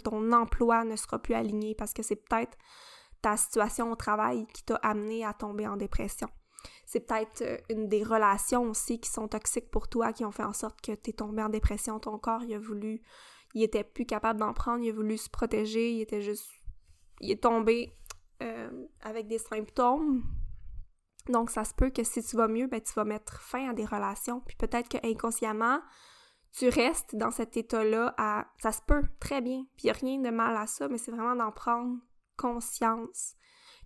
ton 0.00 0.32
emploi 0.32 0.84
ne 0.84 0.96
sera 0.96 1.18
plus 1.18 1.34
aligné 1.34 1.74
parce 1.74 1.94
que 1.94 2.02
c'est 2.02 2.16
peut-être 2.16 2.58
ta 3.22 3.36
situation 3.36 3.90
au 3.90 3.96
travail 3.96 4.46
qui 4.52 4.64
t'a 4.64 4.76
amené 4.76 5.24
à 5.24 5.32
tomber 5.32 5.66
en 5.66 5.76
dépression. 5.76 6.28
C'est 6.86 7.00
peut-être 7.00 7.42
euh, 7.42 7.56
une 7.70 7.88
des 7.88 8.02
relations 8.02 8.64
aussi 8.64 9.00
qui 9.00 9.10
sont 9.10 9.28
toxiques 9.28 9.70
pour 9.70 9.88
toi, 9.88 10.12
qui 10.12 10.24
ont 10.24 10.30
fait 10.30 10.44
en 10.44 10.52
sorte 10.52 10.80
que 10.80 10.92
tu 10.92 11.10
es 11.10 11.12
tombé 11.12 11.42
en 11.42 11.48
dépression. 11.48 11.98
Ton 11.98 12.18
corps, 12.18 12.42
il 12.44 12.54
a 12.54 12.58
voulu, 12.58 13.00
il 13.54 13.62
était 13.62 13.84
plus 13.84 14.06
capable 14.06 14.40
d'en 14.40 14.52
prendre, 14.52 14.84
il 14.84 14.90
a 14.90 14.92
voulu 14.92 15.16
se 15.16 15.30
protéger, 15.30 15.92
il 15.92 16.00
était 16.02 16.20
juste, 16.20 16.48
il 17.20 17.30
est 17.30 17.42
tombé 17.42 17.92
euh, 18.42 18.86
avec 19.02 19.26
des 19.28 19.38
symptômes 19.38 20.22
donc, 21.28 21.50
ça 21.50 21.64
se 21.64 21.72
peut 21.74 21.90
que 21.90 22.02
si 22.02 22.22
tu 22.22 22.36
vas 22.36 22.48
mieux, 22.48 22.66
ben, 22.66 22.80
tu 22.80 22.92
vas 22.94 23.04
mettre 23.04 23.40
fin 23.40 23.70
à 23.70 23.74
des 23.74 23.84
relations. 23.84 24.40
Puis 24.40 24.56
peut-être 24.56 24.88
que 24.88 25.06
inconsciemment, 25.06 25.80
tu 26.52 26.68
restes 26.68 27.14
dans 27.14 27.30
cet 27.30 27.56
état-là 27.56 28.14
à. 28.18 28.46
Ça 28.60 28.72
se 28.72 28.82
peut, 28.82 29.04
très 29.20 29.40
bien. 29.40 29.64
Puis 29.76 29.84
il 29.84 29.86
n'y 29.86 29.90
a 29.90 29.94
rien 29.94 30.18
de 30.18 30.30
mal 30.30 30.56
à 30.56 30.66
ça, 30.66 30.88
mais 30.88 30.98
c'est 30.98 31.12
vraiment 31.12 31.36
d'en 31.36 31.52
prendre 31.52 31.96
conscience 32.36 33.34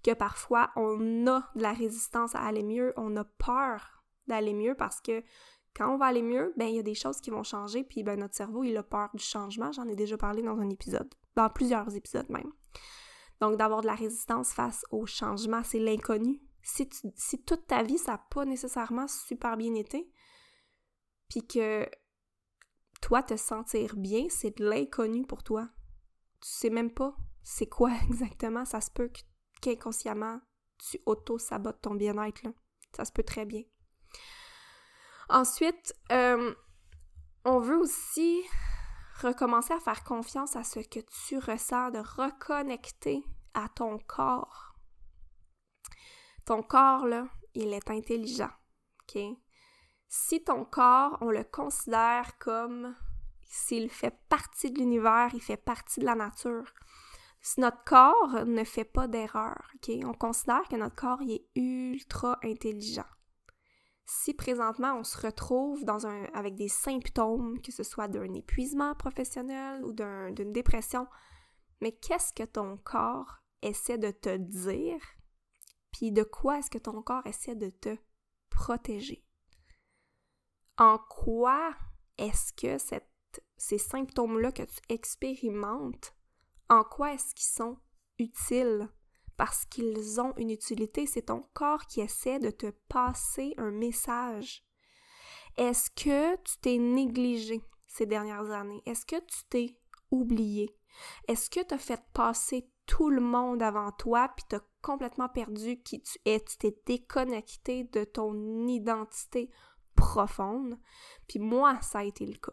que 0.03 0.15
parfois 0.15 0.71
on 0.77 1.27
a 1.27 1.51
de 1.55 1.63
la 1.63 1.73
résistance 1.73 2.35
à 2.35 2.41
aller 2.41 2.63
mieux, 2.63 2.93
on 2.97 3.17
a 3.17 3.25
peur 3.25 4.05
d'aller 4.27 4.55
mieux 4.55 4.75
parce 4.75 5.01
que 5.01 5.23
quand 5.75 5.93
on 5.93 5.99
va 5.99 6.07
aller 6.07 6.23
mieux, 6.23 6.55
ben 6.57 6.69
il 6.69 6.77
y 6.77 6.79
a 6.79 6.83
des 6.83 6.95
choses 6.95 7.21
qui 7.21 7.31
vont 7.31 7.43
changer, 7.43 7.85
puis 7.85 8.03
ben 8.03 8.19
notre 8.19 8.35
cerveau 8.35 8.65
il 8.65 8.77
a 8.77 8.83
peur 8.83 9.11
du 9.13 9.23
changement. 9.23 9.73
J'en 9.73 9.89
ai 9.89 9.97
déjà 9.97 10.17
parlé 10.17 10.43
dans 10.43 10.59
un 10.59 10.71
épisode, 10.71 11.13
dans 11.35 11.51
plusieurs 11.51 11.95
épisodes 11.95 12.29
même. 12.31 12.53
Donc 13.41 13.57
d'avoir 13.57 13.83
de 13.83 13.87
la 13.87 13.95
résistance 13.95 14.53
face 14.53 14.85
au 14.91 15.05
changement, 15.05 15.63
c'est 15.63 15.79
l'inconnu, 15.79 16.41
si, 16.67 17.43
toute 17.45 17.67
ta 17.67 17.83
vie, 17.83 17.99
ça 17.99 18.13
n'a 18.13 18.19
pas 18.19 18.45
nécessairement 18.45 19.07
super 19.07 19.57
bien 19.57 19.75
été, 19.75 20.11
puis 21.29 21.47
que 21.47 21.89
toi, 23.01 23.23
te 23.23 23.37
sentir 23.37 23.97
bien, 23.97 24.27
c'est 24.31 24.59
de 24.59 24.69
l'inconnu 24.69 25.27
pour 25.27 25.43
toi. 25.43 25.69
Tu 26.41 26.49
sais 26.49 26.71
même 26.71 26.91
pas 26.91 27.17
c'est 27.49 27.67
quoi 27.67 27.93
exactement? 28.11 28.65
Ça 28.65 28.81
se 28.81 28.91
peut 28.91 29.11
qu'inconsciemment, 29.61 30.41
tu 30.79 30.99
auto-sabotes 31.07 31.81
ton 31.81 31.95
bien-être. 31.95 32.43
Ça 32.95 33.05
se 33.05 33.13
peut 33.13 33.23
très 33.23 33.45
bien. 33.45 33.63
Ensuite, 35.29 35.95
euh, 36.13 36.55
on 37.45 37.59
veut 37.59 37.77
aussi 37.77 38.43
recommencer 39.21 39.73
à 39.75 39.81
faire 39.81 40.05
confiance 40.05 40.57
à 40.57 40.65
ce 40.65 40.81
que 40.81 41.01
tu 41.01 41.39
ressens, 41.39 41.91
de 41.91 41.99
reconnecter 41.99 43.25
à 43.55 43.69
ton 43.69 43.99
corps 43.99 44.77
ton 46.47 46.63
corps, 46.63 47.07
là, 47.07 47.29
il 47.55 47.75
est 47.75 47.91
intelligent, 47.91 48.51
OK? 49.03 49.21
Si 50.09 50.43
ton 50.43 50.65
corps, 50.65 51.19
on 51.21 51.31
le 51.31 51.45
considère 51.45 52.39
comme 52.39 52.97
s'il 53.43 53.91
fait 53.91 54.17
partie 54.29 54.71
de 54.71 54.79
l'univers, 54.79 55.31
il 55.35 55.43
fait 55.43 55.57
partie 55.57 56.01
de 56.01 56.07
la 56.07 56.15
nature. 56.15 56.73
Si 57.49 57.61
notre 57.61 57.85
corps 57.85 58.45
ne 58.45 58.65
fait 58.65 58.85
pas 58.85 59.07
d'erreur? 59.07 59.71
On 60.03 60.15
considère 60.15 60.67
que 60.69 60.75
notre 60.75 60.97
corps, 60.97 61.23
est 61.23 61.47
ultra 61.55 62.41
intelligent. 62.43 63.07
Si 64.05 64.35
présentement 64.35 64.95
on 64.97 65.05
se 65.05 65.17
retrouve 65.25 65.85
avec 66.35 66.57
des 66.57 66.67
symptômes, 66.69 67.63
que 67.63 67.71
ce 67.71 67.85
soit 67.85 68.09
d'un 68.09 68.35
épuisement 68.35 68.97
professionnel 68.97 69.85
ou 69.85 69.93
d'une 69.93 70.51
dépression, 70.53 71.07
mais 71.81 71.93
qu'est-ce 71.93 72.33
que 72.33 72.43
ton 72.43 72.79
corps 72.79 73.37
essaie 73.63 73.97
de 73.97 74.11
te 74.11 74.37
dire? 74.37 75.01
Puis 75.93 76.11
de 76.11 76.25
quoi 76.25 76.59
est-ce 76.59 76.71
que 76.71 76.79
ton 76.79 77.01
corps 77.01 77.29
essaie 77.29 77.55
de 77.55 77.71
te 77.71 77.97
protéger? 78.51 79.25
En 80.79 80.99
quoi 80.99 81.77
est-ce 82.19 82.53
que 82.53 82.77
ces 83.57 83.79
symptômes-là 83.79 84.51
que 84.51 84.65
tu 84.65 84.81
expérimentes, 84.89 86.16
en 86.69 86.85
quoi 86.85 87.15
est-ce 87.15 87.35
qu'ils 87.35 87.55
sont 87.55 87.79
utiles? 88.19 88.89
Parce 89.37 89.67
qu'ils 89.67 90.21
ont 90.21 90.33
une 90.37 90.51
utilité, 90.51 91.07
c'est 91.07 91.27
ton 91.27 91.43
corps 91.53 91.87
qui 91.87 92.01
essaie 92.01 92.39
de 92.39 92.51
te 92.51 92.71
passer 92.89 93.55
un 93.59 93.71
message. 93.71 94.65
Est-ce 95.57 95.91
que 95.91 96.37
tu 96.37 96.59
t'es 96.61 96.79
négligé 96.79 97.63
ces 97.87 98.07
dernières 98.07 98.51
années? 98.51 98.83
Est-ce 98.87 99.05
que 99.05 99.17
tu 99.17 99.45
t'es 99.49 99.79
oublié? 100.11 100.75
Est-ce 101.29 101.51
que 101.51 101.61
tu 101.61 101.75
as 101.75 101.79
fait 101.79 102.03
passer 102.15 102.71
tout 102.87 103.11
le 103.11 103.21
monde 103.21 103.63
avant 103.63 103.91
toi, 103.93 104.31
puis 104.35 104.45
tu 104.49 104.57
as 104.57 104.65
complètement 104.81 105.29
perdu 105.29 105.83
qui 105.83 106.01
tu 106.01 106.19
es, 106.25 106.41
tu 106.41 106.57
t'es 106.57 106.79
déconnecté 106.87 107.85
de 107.85 108.05
ton 108.05 108.67
identité 108.67 109.51
profonde? 109.95 110.79
Puis 111.29 111.39
moi, 111.39 111.81
ça 111.83 112.01
a 112.01 112.05
été 112.05 112.25
le 112.25 112.39
cas. 112.39 112.53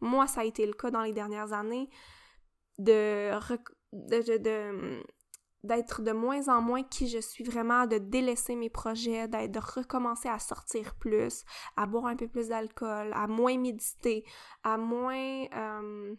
Moi, 0.00 0.26
ça 0.26 0.40
a 0.40 0.44
été 0.44 0.66
le 0.66 0.72
cas 0.72 0.90
dans 0.90 1.02
les 1.02 1.12
dernières 1.12 1.52
années 1.52 1.88
de, 2.78 3.30
d'être 5.64 6.02
de 6.02 6.12
moins 6.12 6.48
en 6.48 6.60
moins 6.60 6.82
qui 6.82 7.08
je 7.08 7.18
suis 7.18 7.44
vraiment, 7.44 7.86
de 7.86 7.98
délaisser 7.98 8.54
mes 8.56 8.70
projets, 8.70 9.28
de 9.28 9.58
recommencer 9.58 10.28
à 10.28 10.38
sortir 10.38 10.94
plus, 10.96 11.44
à 11.76 11.86
boire 11.86 12.06
un 12.06 12.16
peu 12.16 12.28
plus 12.28 12.48
d'alcool, 12.48 13.10
à 13.14 13.26
moins 13.26 13.58
méditer, 13.58 14.24
à 14.62 14.76
moins, 14.76 15.44
euh, 15.54 16.14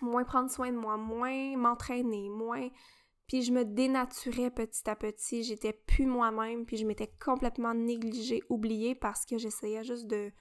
moins 0.00 0.24
prendre 0.24 0.50
soin 0.50 0.72
de 0.72 0.76
moi, 0.76 0.96
moins 0.96 1.56
m'entraîner, 1.56 2.28
moins 2.28 2.68
puis 3.30 3.42
je 3.42 3.52
me 3.52 3.64
dénaturais 3.64 4.50
petit 4.50 4.90
à 4.90 4.96
petit, 4.96 5.44
j'étais 5.44 5.72
plus 5.72 6.04
moi-même, 6.04 6.66
puis 6.66 6.76
je 6.76 6.84
m'étais 6.84 7.14
complètement 7.24 7.74
négligée, 7.74 8.42
oubliée 8.48 8.96
parce 8.96 9.24
que 9.24 9.38
j'essayais 9.38 9.84
juste 9.84 10.08
de 10.08 10.32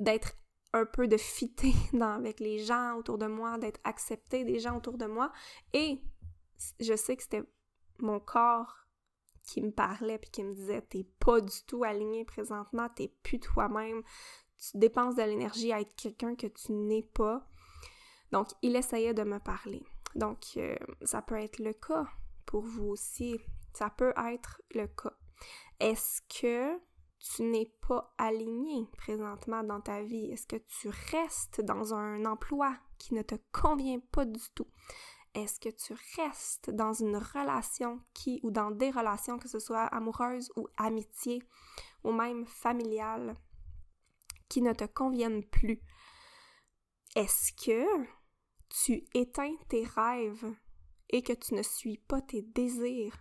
d'être 0.00 0.32
un 0.72 0.84
peu 0.84 1.08
de 1.08 1.16
fitter 1.16 1.72
avec 2.00 2.40
les 2.40 2.58
gens 2.58 2.96
autour 2.96 3.18
de 3.18 3.26
moi, 3.26 3.58
d'être 3.58 3.80
acceptée 3.84 4.44
des 4.44 4.58
gens 4.58 4.76
autour 4.76 4.98
de 4.98 5.06
moi. 5.06 5.32
Et 5.72 6.00
je 6.78 6.94
sais 6.94 7.16
que 7.16 7.22
c'était 7.22 7.44
mon 7.98 8.20
corps 8.20 8.76
qui 9.42 9.62
me 9.62 9.70
parlait 9.70 10.18
puis 10.18 10.30
qui 10.30 10.44
me 10.44 10.54
disait 10.54 10.82
t'es 10.82 11.04
pas 11.18 11.40
du 11.40 11.64
tout 11.66 11.84
aligné 11.84 12.24
présentement, 12.24 12.88
t'es 12.94 13.08
plus 13.22 13.40
toi-même, 13.40 14.02
tu 14.58 14.76
dépenses 14.78 15.16
de 15.16 15.22
l'énergie 15.22 15.72
à 15.72 15.80
être 15.80 15.94
quelqu'un 15.96 16.34
que 16.34 16.46
tu 16.46 16.72
n'es 16.72 17.02
pas. 17.02 17.46
Donc 18.32 18.48
il 18.62 18.76
essayait 18.76 19.14
de 19.14 19.24
me 19.24 19.38
parler. 19.38 19.82
Donc, 20.14 20.56
euh, 20.56 20.76
ça 21.02 21.22
peut 21.22 21.36
être 21.36 21.58
le 21.58 21.72
cas 21.72 22.06
pour 22.46 22.62
vous 22.62 22.88
aussi. 22.88 23.38
Ça 23.72 23.90
peut 23.90 24.12
être 24.16 24.60
le 24.74 24.86
cas. 24.86 25.12
Est-ce 25.78 26.22
que 26.22 26.78
tu 27.20 27.42
n'es 27.42 27.70
pas 27.86 28.12
aligné 28.18 28.86
présentement 28.96 29.62
dans 29.62 29.80
ta 29.80 30.02
vie? 30.02 30.30
Est-ce 30.30 30.46
que 30.46 30.56
tu 30.56 30.88
restes 31.12 31.60
dans 31.60 31.94
un 31.94 32.24
emploi 32.24 32.74
qui 32.98 33.14
ne 33.14 33.22
te 33.22 33.34
convient 33.52 34.00
pas 34.10 34.24
du 34.24 34.40
tout? 34.54 34.66
Est-ce 35.34 35.60
que 35.60 35.68
tu 35.68 35.94
restes 36.16 36.70
dans 36.70 36.92
une 36.92 37.16
relation 37.16 38.00
qui, 38.14 38.40
ou 38.42 38.50
dans 38.50 38.70
des 38.70 38.90
relations, 38.90 39.38
que 39.38 39.48
ce 39.48 39.60
soit 39.60 39.84
amoureuses 39.84 40.50
ou 40.56 40.66
amitié, 40.76 41.42
ou 42.02 42.12
même 42.12 42.46
familiales, 42.46 43.36
qui 44.48 44.62
ne 44.62 44.72
te 44.72 44.84
conviennent 44.84 45.44
plus? 45.44 45.80
Est-ce 47.14 47.52
que 47.52 48.06
tu 48.68 49.04
éteins 49.14 49.54
tes 49.68 49.84
rêves 49.84 50.52
et 51.10 51.22
que 51.22 51.32
tu 51.32 51.54
ne 51.54 51.62
suis 51.62 51.98
pas 51.98 52.22
tes 52.22 52.42
désirs? 52.42 53.14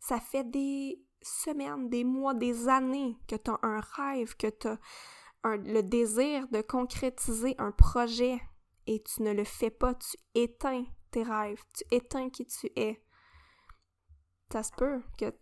Ça 0.00 0.20
fait 0.20 0.44
des 0.44 1.03
semaines, 1.24 1.88
des 1.88 2.04
mois, 2.04 2.34
des 2.34 2.68
années 2.68 3.16
que 3.26 3.36
tu 3.36 3.50
as 3.50 3.58
un 3.62 3.80
rêve, 3.80 4.36
que 4.36 4.48
tu 4.48 4.68
as 4.68 4.78
le 5.56 5.82
désir 5.82 6.48
de 6.48 6.62
concrétiser 6.62 7.54
un 7.58 7.70
projet 7.72 8.40
et 8.86 9.02
tu 9.02 9.22
ne 9.22 9.32
le 9.32 9.44
fais 9.44 9.70
pas, 9.70 9.94
tu 9.94 10.16
éteins 10.34 10.84
tes 11.10 11.22
rêves, 11.22 11.62
tu 11.74 11.84
éteins 11.90 12.30
qui 12.30 12.46
tu 12.46 12.70
es. 12.76 13.02
Ça 14.52 14.62
se 14.62 14.72
peut 14.72 15.02
que 15.18 15.34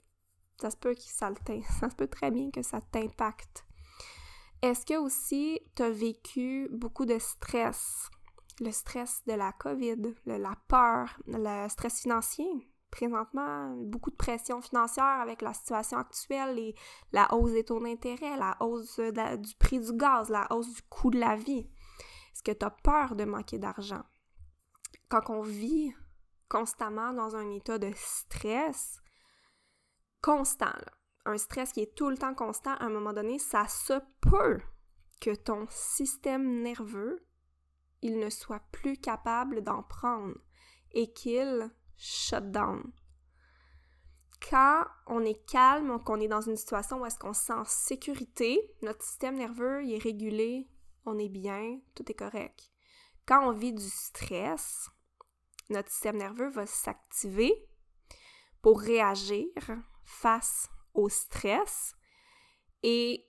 ça 0.60 0.70
se 0.70 0.76
peut 0.76 0.94
que 0.94 1.00
ça 1.00 1.30
ça 1.80 1.90
se 1.90 1.96
peut 1.96 2.08
très 2.08 2.30
bien 2.30 2.50
que 2.50 2.62
ça 2.62 2.80
t'impacte. 2.80 3.64
Est-ce 4.62 4.86
que 4.86 4.98
aussi 4.98 5.60
tu 5.76 5.82
as 5.82 5.90
vécu 5.90 6.68
beaucoup 6.72 7.04
de 7.04 7.18
stress? 7.18 8.10
le 8.60 8.72
stress 8.72 9.22
de 9.26 9.32
la 9.32 9.52
COVID, 9.52 10.14
la 10.26 10.54
peur, 10.68 11.18
le 11.26 11.68
stress 11.68 12.00
financier, 12.00 12.70
présentement 12.92 13.74
beaucoup 13.76 14.10
de 14.10 14.16
pression 14.16 14.60
financière 14.60 15.04
avec 15.20 15.42
la 15.42 15.54
situation 15.54 15.98
actuelle 15.98 16.58
et 16.58 16.74
la 17.10 17.34
hausse 17.34 17.52
des 17.52 17.64
taux 17.64 17.80
d'intérêt, 17.80 18.36
la 18.36 18.56
hausse 18.60 19.00
du 19.00 19.54
prix 19.56 19.80
du 19.80 19.92
gaz, 19.94 20.28
la 20.28 20.46
hausse 20.52 20.72
du 20.72 20.82
coût 20.82 21.10
de 21.10 21.18
la 21.18 21.34
vie. 21.34 21.66
Est-ce 22.32 22.42
que 22.44 22.52
tu 22.52 22.64
as 22.64 22.70
peur 22.70 23.16
de 23.16 23.24
manquer 23.24 23.58
d'argent? 23.58 24.04
Quand 25.08 25.30
on 25.30 25.42
vit 25.42 25.92
constamment 26.48 27.12
dans 27.12 27.34
un 27.34 27.50
état 27.50 27.78
de 27.78 27.90
stress, 27.96 29.00
constant, 30.20 30.72
un 31.24 31.38
stress 31.38 31.72
qui 31.72 31.80
est 31.80 31.94
tout 31.94 32.10
le 32.10 32.18
temps 32.18 32.34
constant, 32.34 32.74
à 32.74 32.84
un 32.84 32.90
moment 32.90 33.12
donné, 33.12 33.38
ça 33.38 33.66
se 33.68 33.94
peut 34.20 34.60
que 35.20 35.34
ton 35.34 35.66
système 35.70 36.62
nerveux, 36.62 37.26
il 38.02 38.18
ne 38.18 38.28
soit 38.28 38.62
plus 38.70 38.98
capable 38.98 39.62
d'en 39.62 39.82
prendre 39.82 40.34
et 40.90 41.12
qu'il 41.12 41.70
shut 42.02 42.50
down. 42.50 42.92
Quand 44.50 44.84
on 45.06 45.24
est 45.24 45.46
calme, 45.46 46.02
qu'on 46.02 46.20
est 46.20 46.28
dans 46.28 46.40
une 46.40 46.56
situation 46.56 47.00
où 47.00 47.06
est-ce 47.06 47.18
qu'on 47.18 47.32
se 47.32 47.42
sent 47.42 47.52
en 47.52 47.64
sécurité, 47.64 48.60
notre 48.82 49.04
système 49.04 49.36
nerveux 49.36 49.88
est 49.88 50.02
régulé, 50.02 50.68
on 51.06 51.16
est 51.18 51.28
bien, 51.28 51.78
tout 51.94 52.10
est 52.10 52.14
correct. 52.14 52.70
Quand 53.24 53.48
on 53.48 53.52
vit 53.52 53.72
du 53.72 53.88
stress, 53.88 54.90
notre 55.70 55.90
système 55.90 56.16
nerveux 56.16 56.48
va 56.48 56.66
s'activer 56.66 57.54
pour 58.62 58.80
réagir 58.80 59.46
face 60.04 60.68
au 60.94 61.08
stress. 61.08 61.94
Et 62.82 63.28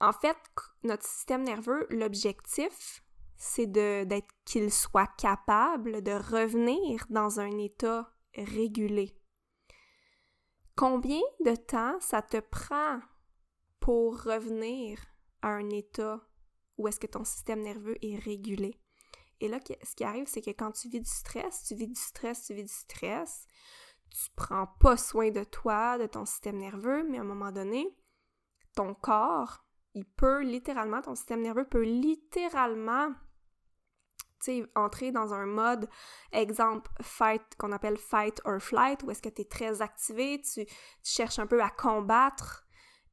en 0.00 0.12
fait, 0.12 0.38
notre 0.84 1.04
système 1.04 1.42
nerveux, 1.42 1.86
l'objectif, 1.90 3.02
c'est 3.38 3.68
d'être 3.68 4.34
qu'il 4.44 4.70
soit 4.72 5.10
capable 5.16 6.02
de 6.02 6.12
revenir 6.12 7.06
dans 7.08 7.38
un 7.38 7.56
état 7.58 8.12
régulé. 8.34 9.16
Combien 10.76 11.20
de 11.44 11.54
temps 11.54 11.98
ça 12.00 12.20
te 12.20 12.40
prend 12.40 13.00
pour 13.80 14.22
revenir 14.22 14.98
à 15.40 15.48
un 15.48 15.70
état 15.70 16.20
où 16.76 16.88
est-ce 16.88 17.00
que 17.00 17.06
ton 17.06 17.24
système 17.24 17.62
nerveux 17.62 17.96
est 18.02 18.18
régulé? 18.18 18.78
Et 19.40 19.48
là, 19.48 19.60
ce 19.82 19.94
qui 19.94 20.04
arrive, 20.04 20.26
c'est 20.26 20.42
que 20.42 20.50
quand 20.50 20.72
tu 20.72 20.88
vis 20.88 21.00
du 21.00 21.08
stress, 21.08 21.64
tu 21.66 21.74
vis 21.76 21.86
du 21.86 21.94
stress, 21.94 22.44
tu 22.44 22.54
vis 22.54 22.64
du 22.64 22.72
stress, 22.72 23.46
tu 24.10 24.30
prends 24.34 24.66
pas 24.80 24.96
soin 24.96 25.30
de 25.30 25.44
toi, 25.44 25.96
de 25.98 26.06
ton 26.06 26.24
système 26.24 26.58
nerveux, 26.58 27.04
mais 27.08 27.18
à 27.18 27.20
un 27.20 27.24
moment 27.24 27.52
donné, 27.52 27.96
ton 28.74 28.94
corps, 28.94 29.64
il 29.94 30.04
peut 30.04 30.42
littéralement, 30.42 31.02
ton 31.02 31.14
système 31.14 31.42
nerveux 31.42 31.68
peut 31.68 31.84
littéralement 31.84 33.12
entrer 34.74 35.12
dans 35.12 35.34
un 35.34 35.46
mode, 35.46 35.88
exemple, 36.32 36.90
fight, 37.00 37.42
qu'on 37.58 37.72
appelle 37.72 37.96
fight 37.96 38.40
or 38.44 38.60
flight, 38.60 39.02
où 39.02 39.10
est-ce 39.10 39.22
que 39.22 39.28
tu 39.28 39.42
es 39.42 39.44
très 39.44 39.82
activé, 39.82 40.40
tu, 40.42 40.66
cherches 41.02 41.38
un 41.38 41.46
peu 41.46 41.62
à 41.62 41.70
combattre. 41.70 42.66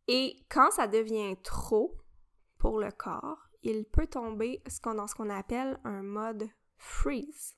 Et 0.08 0.46
quand 0.50 0.72
ça 0.72 0.88
devient 0.88 1.36
trop 1.44 1.98
pour 2.58 2.80
le 2.80 2.92
corps, 2.92 3.50
il 3.64 3.86
peut 3.86 4.08
tomber 4.08 4.62
dans 4.84 5.08
ce 5.08 5.16
qu'on 5.16 5.30
appelle 5.30 5.80
un 5.84 6.04
mode 6.04 6.48
freeze. 6.78 7.56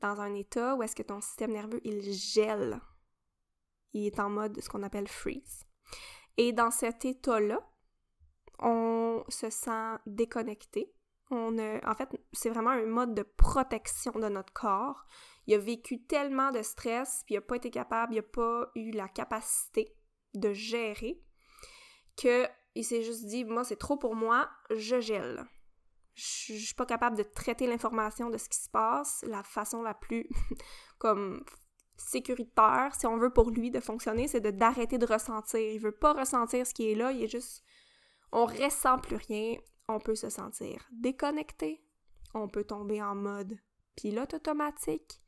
Dans 0.00 0.20
un 0.20 0.34
état 0.34 0.76
où 0.76 0.82
est-ce 0.82 0.94
que 0.94 1.02
ton 1.02 1.20
système 1.20 1.52
nerveux, 1.52 1.80
il 1.84 2.12
gèle. 2.12 2.80
Il 3.92 4.06
est 4.06 4.20
en 4.20 4.30
mode 4.30 4.60
ce 4.60 4.68
qu'on 4.68 4.82
appelle 4.82 5.08
freeze. 5.08 5.64
Et 6.36 6.52
dans 6.52 6.70
cet 6.70 7.04
état-là, 7.04 7.66
on 8.58 9.24
se 9.28 9.50
sent 9.50 9.96
déconnecté, 10.06 10.94
on 11.30 11.58
en 11.58 11.94
fait, 11.94 12.08
c'est 12.32 12.50
vraiment 12.50 12.70
un 12.70 12.86
mode 12.86 13.14
de 13.14 13.22
protection 13.22 14.12
de 14.12 14.28
notre 14.28 14.52
corps. 14.52 15.06
Il 15.46 15.54
a 15.54 15.58
vécu 15.58 16.02
tellement 16.04 16.50
de 16.52 16.62
stress, 16.62 17.22
puis 17.26 17.34
il 17.34 17.38
n'a 17.38 17.42
pas 17.42 17.56
été 17.56 17.70
capable, 17.70 18.14
il 18.14 18.16
n'a 18.16 18.22
pas 18.22 18.70
eu 18.74 18.90
la 18.92 19.08
capacité 19.08 19.96
de 20.34 20.52
gérer, 20.52 21.22
que 22.16 22.46
il 22.74 22.84
s'est 22.84 23.02
juste 23.02 23.24
dit, 23.24 23.44
moi, 23.44 23.64
c'est 23.64 23.76
trop 23.76 23.96
pour 23.96 24.14
moi, 24.14 24.48
je 24.70 25.00
gèle. 25.00 25.44
Je 26.14 26.54
suis 26.54 26.74
pas 26.74 26.86
capable 26.86 27.16
de 27.16 27.22
traiter 27.22 27.66
l'information 27.66 28.30
de 28.30 28.38
ce 28.38 28.48
qui 28.48 28.58
se 28.58 28.68
passe, 28.68 29.24
la 29.26 29.42
façon 29.42 29.82
la 29.82 29.94
plus 29.94 30.28
comme 30.98 31.44
sécuritaire, 31.96 32.94
si 32.94 33.06
on 33.06 33.16
veut 33.16 33.32
pour 33.32 33.50
lui 33.50 33.70
de 33.70 33.80
fonctionner, 33.80 34.28
c'est 34.28 34.40
de 34.40 34.50
d'arrêter 34.50 34.98
de 34.98 35.06
ressentir. 35.06 35.58
Il 35.58 35.80
veut 35.80 35.92
pas 35.96 36.12
ressentir 36.12 36.66
ce 36.66 36.74
qui 36.74 36.90
est 36.90 36.94
là, 36.94 37.12
il 37.12 37.24
est 37.24 37.28
juste 37.28 37.64
on 38.32 38.44
ressent 38.44 38.98
plus 38.98 39.16
rien, 39.16 39.56
on 39.88 39.98
peut 39.98 40.14
se 40.14 40.28
sentir 40.28 40.86
déconnecté, 40.92 41.82
on 42.34 42.48
peut 42.48 42.64
tomber 42.64 43.02
en 43.02 43.14
mode 43.14 43.58
pilote 43.96 44.34
automatique. 44.34 45.20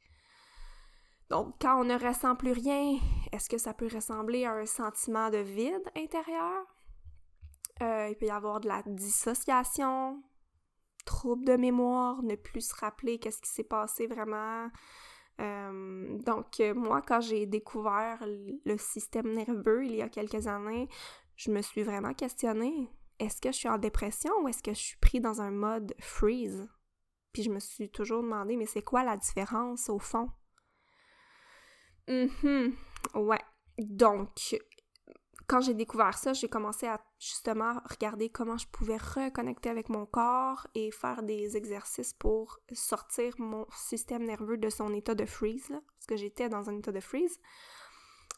Donc, 1.31 1.57
quand 1.61 1.81
on 1.81 1.85
ne 1.85 1.99
ressent 1.99 2.37
plus 2.37 2.53
rien, 2.53 2.99
est-ce 3.33 3.49
que 3.49 3.59
ça 3.59 3.75
peut 3.75 3.89
ressembler 3.93 4.45
à 4.45 4.53
un 4.53 4.67
sentiment 4.67 5.31
de 5.31 5.39
vide 5.39 5.91
intérieur? 5.97 6.65
Euh, 7.83 8.09
il 8.11 8.17
peut 8.17 8.27
y 8.27 8.31
avoir 8.31 8.61
de 8.61 8.69
la 8.69 8.83
dissociation, 8.87 10.23
trouble 11.05 11.45
de 11.45 11.57
mémoire, 11.57 12.23
ne 12.23 12.35
plus 12.35 12.69
se 12.69 12.75
rappeler 12.75 13.19
qu'est-ce 13.19 13.43
qui 13.43 13.51
s'est 13.51 13.63
passé 13.63 14.07
vraiment. 14.07 14.69
Euh, 15.41 16.19
donc, 16.21 16.61
moi, 16.75 17.03
quand 17.03 17.21
j'ai 17.21 17.47
découvert 17.47 18.25
le 18.27 18.77
système 18.79 19.33
nerveux 19.35 19.85
il 19.85 19.97
y 19.97 20.03
a 20.03 20.09
quelques 20.09 20.47
années, 20.47 20.89
je 21.37 21.51
me 21.51 21.61
suis 21.61 21.83
vraiment 21.83 22.15
questionnée 22.15 22.91
est-ce 23.19 23.41
que 23.41 23.51
je 23.53 23.57
suis 23.57 23.69
en 23.69 23.79
dépression 23.79 24.33
ou 24.43 24.49
est-ce 24.49 24.63
que 24.63 24.73
je 24.73 24.79
suis 24.79 24.97
pris 24.99 25.21
dans 25.21 25.41
un 25.41 25.51
mode 25.51 25.95
freeze? 25.99 26.69
Puis 27.33 27.43
je 27.43 27.51
me 27.51 27.61
suis 27.61 27.91
toujours 27.91 28.23
demandé, 28.23 28.57
mais 28.57 28.67
c'est 28.67 28.83
quoi 28.83 29.05
la 29.05 29.17
différence 29.17 29.89
au 29.89 29.99
fond? 29.99 30.31
Hum, 32.09 32.75
ouais. 33.15 33.41
Donc, 33.79 34.31
quand 35.47 35.61
j'ai 35.61 35.75
découvert 35.75 36.17
ça, 36.17 36.33
j'ai 36.33 36.49
commencé 36.49 36.87
à 36.87 37.01
justement 37.19 37.81
regarder 37.85 38.29
comment 38.29 38.59
je 38.59 38.67
pouvais 38.69 38.97
reconnecter 38.97 39.69
avec 39.71 39.89
mon 39.89 40.07
corps 40.07 40.67
et 40.75 40.91
faire 40.91 41.23
des 41.23 41.57
exercices 41.57 42.13
pour 42.13 42.61
sortir 42.73 43.35
mon 43.39 43.67
système 43.75 44.25
nerveux 44.25 44.59
de 44.59 44.69
son 44.69 44.93
état 44.93 45.15
de 45.15 45.25
freeze, 45.25 45.69
parce 45.69 46.07
que 46.07 46.17
j'étais 46.17 46.49
dans 46.49 46.69
un 46.69 46.79
état 46.79 46.93
de 46.93 47.01
freeze. 47.01 47.39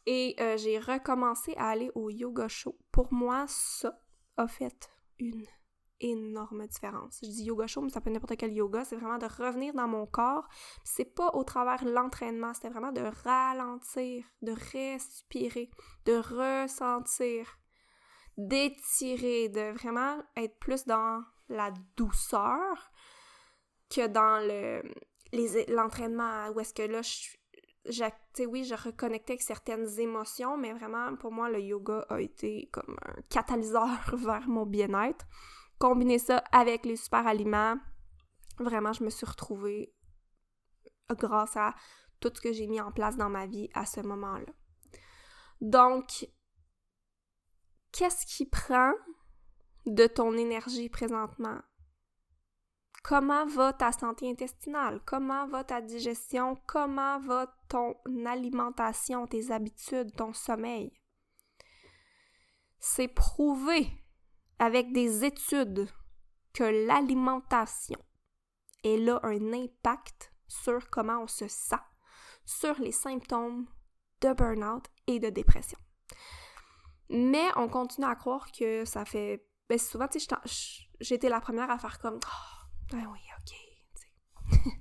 Et 0.06 0.34
euh, 0.40 0.56
j'ai 0.56 0.78
recommencé 0.78 1.54
à 1.56 1.68
aller 1.68 1.90
au 1.94 2.10
yoga 2.10 2.48
show. 2.48 2.76
Pour 2.90 3.12
moi, 3.12 3.44
ça, 3.48 4.00
a 4.36 4.48
fait 4.48 4.90
une 5.18 5.46
énorme 6.00 6.66
différence. 6.66 7.18
Je 7.22 7.28
dis 7.28 7.44
yoga 7.44 7.66
chaud, 7.66 7.82
mais 7.82 7.90
ça 7.90 8.00
peut 8.00 8.08
être 8.08 8.14
n'importe 8.14 8.38
quel 8.38 8.52
yoga. 8.52 8.84
C'est 8.84 8.96
vraiment 8.96 9.18
de 9.18 9.26
revenir 9.26 9.74
dans 9.74 9.88
mon 9.88 10.06
corps. 10.06 10.48
C'est 10.84 11.14
pas 11.14 11.30
au 11.34 11.44
travers 11.44 11.84
l'entraînement, 11.84 12.54
c'était 12.54 12.70
vraiment 12.70 12.92
de 12.92 13.02
ralentir, 13.24 14.24
de 14.42 14.52
respirer, 14.72 15.70
de 16.06 16.16
ressentir, 16.16 17.58
d'étirer, 18.36 19.48
de 19.48 19.72
vraiment 19.72 20.22
être 20.36 20.58
plus 20.58 20.86
dans 20.86 21.22
la 21.48 21.72
douceur 21.96 22.90
que 23.90 24.06
dans 24.06 24.38
le 24.46 24.82
l'entraînement 25.68 26.48
où 26.48 26.58
est-ce 26.58 26.74
que 26.74 26.82
là 26.82 27.02
je 27.02 27.36
oui, 28.46 28.64
je 28.64 28.74
reconnectais 28.74 29.32
avec 29.34 29.42
certaines 29.42 29.98
émotions, 29.98 30.56
mais 30.56 30.72
vraiment, 30.72 31.16
pour 31.16 31.32
moi, 31.32 31.50
le 31.50 31.60
yoga 31.60 32.04
a 32.08 32.20
été 32.20 32.68
comme 32.72 32.96
un 33.04 33.20
catalyseur 33.28 33.88
vers 34.16 34.48
mon 34.48 34.66
bien-être. 34.66 35.26
Combiner 35.78 36.18
ça 36.18 36.38
avec 36.52 36.84
les 36.84 36.96
super 36.96 37.26
aliments, 37.26 37.76
vraiment, 38.58 38.92
je 38.92 39.04
me 39.04 39.10
suis 39.10 39.26
retrouvée 39.26 39.94
grâce 41.10 41.56
à 41.56 41.74
tout 42.20 42.30
ce 42.34 42.40
que 42.40 42.52
j'ai 42.52 42.66
mis 42.66 42.80
en 42.80 42.92
place 42.92 43.16
dans 43.16 43.30
ma 43.30 43.46
vie 43.46 43.70
à 43.74 43.86
ce 43.86 44.00
moment-là. 44.00 44.52
Donc, 45.60 46.28
qu'est-ce 47.92 48.26
qui 48.26 48.46
prend 48.46 48.92
de 49.86 50.06
ton 50.06 50.36
énergie 50.36 50.88
présentement? 50.88 51.60
Comment 53.02 53.46
va 53.46 53.72
ta 53.72 53.92
santé 53.92 54.28
intestinale? 54.30 55.00
Comment 55.06 55.46
va 55.46 55.64
ta 55.64 55.80
digestion? 55.80 56.56
Comment 56.66 57.18
va 57.20 57.46
ton 57.68 57.96
alimentation, 58.26 59.26
tes 59.26 59.50
habitudes, 59.50 60.14
ton 60.14 60.32
sommeil? 60.32 60.92
C'est 62.78 63.08
prouvé 63.08 63.88
avec 64.58 64.92
des 64.92 65.24
études 65.24 65.88
que 66.52 66.86
l'alimentation 66.86 67.98
elle 68.82 69.08
a 69.10 69.20
un 69.22 69.52
impact 69.52 70.32
sur 70.48 70.88
comment 70.90 71.22
on 71.22 71.26
se 71.26 71.48
sent, 71.48 71.76
sur 72.44 72.78
les 72.80 72.92
symptômes 72.92 73.66
de 74.20 74.32
burn-out 74.32 74.86
et 75.06 75.18
de 75.18 75.30
dépression. 75.30 75.78
Mais 77.08 77.46
on 77.56 77.68
continue 77.68 78.06
à 78.06 78.14
croire 78.14 78.50
que 78.52 78.84
ça 78.84 79.04
fait. 79.04 79.46
Ben 79.68 79.78
souvent, 79.78 80.08
tu 80.08 80.18
j'étais 81.00 81.28
la 81.28 81.40
première 81.40 81.70
à 81.70 81.78
faire 81.78 81.98
comme. 81.98 82.20
Ben 82.90 83.06
oui, 83.12 83.20
ok. 83.38 84.62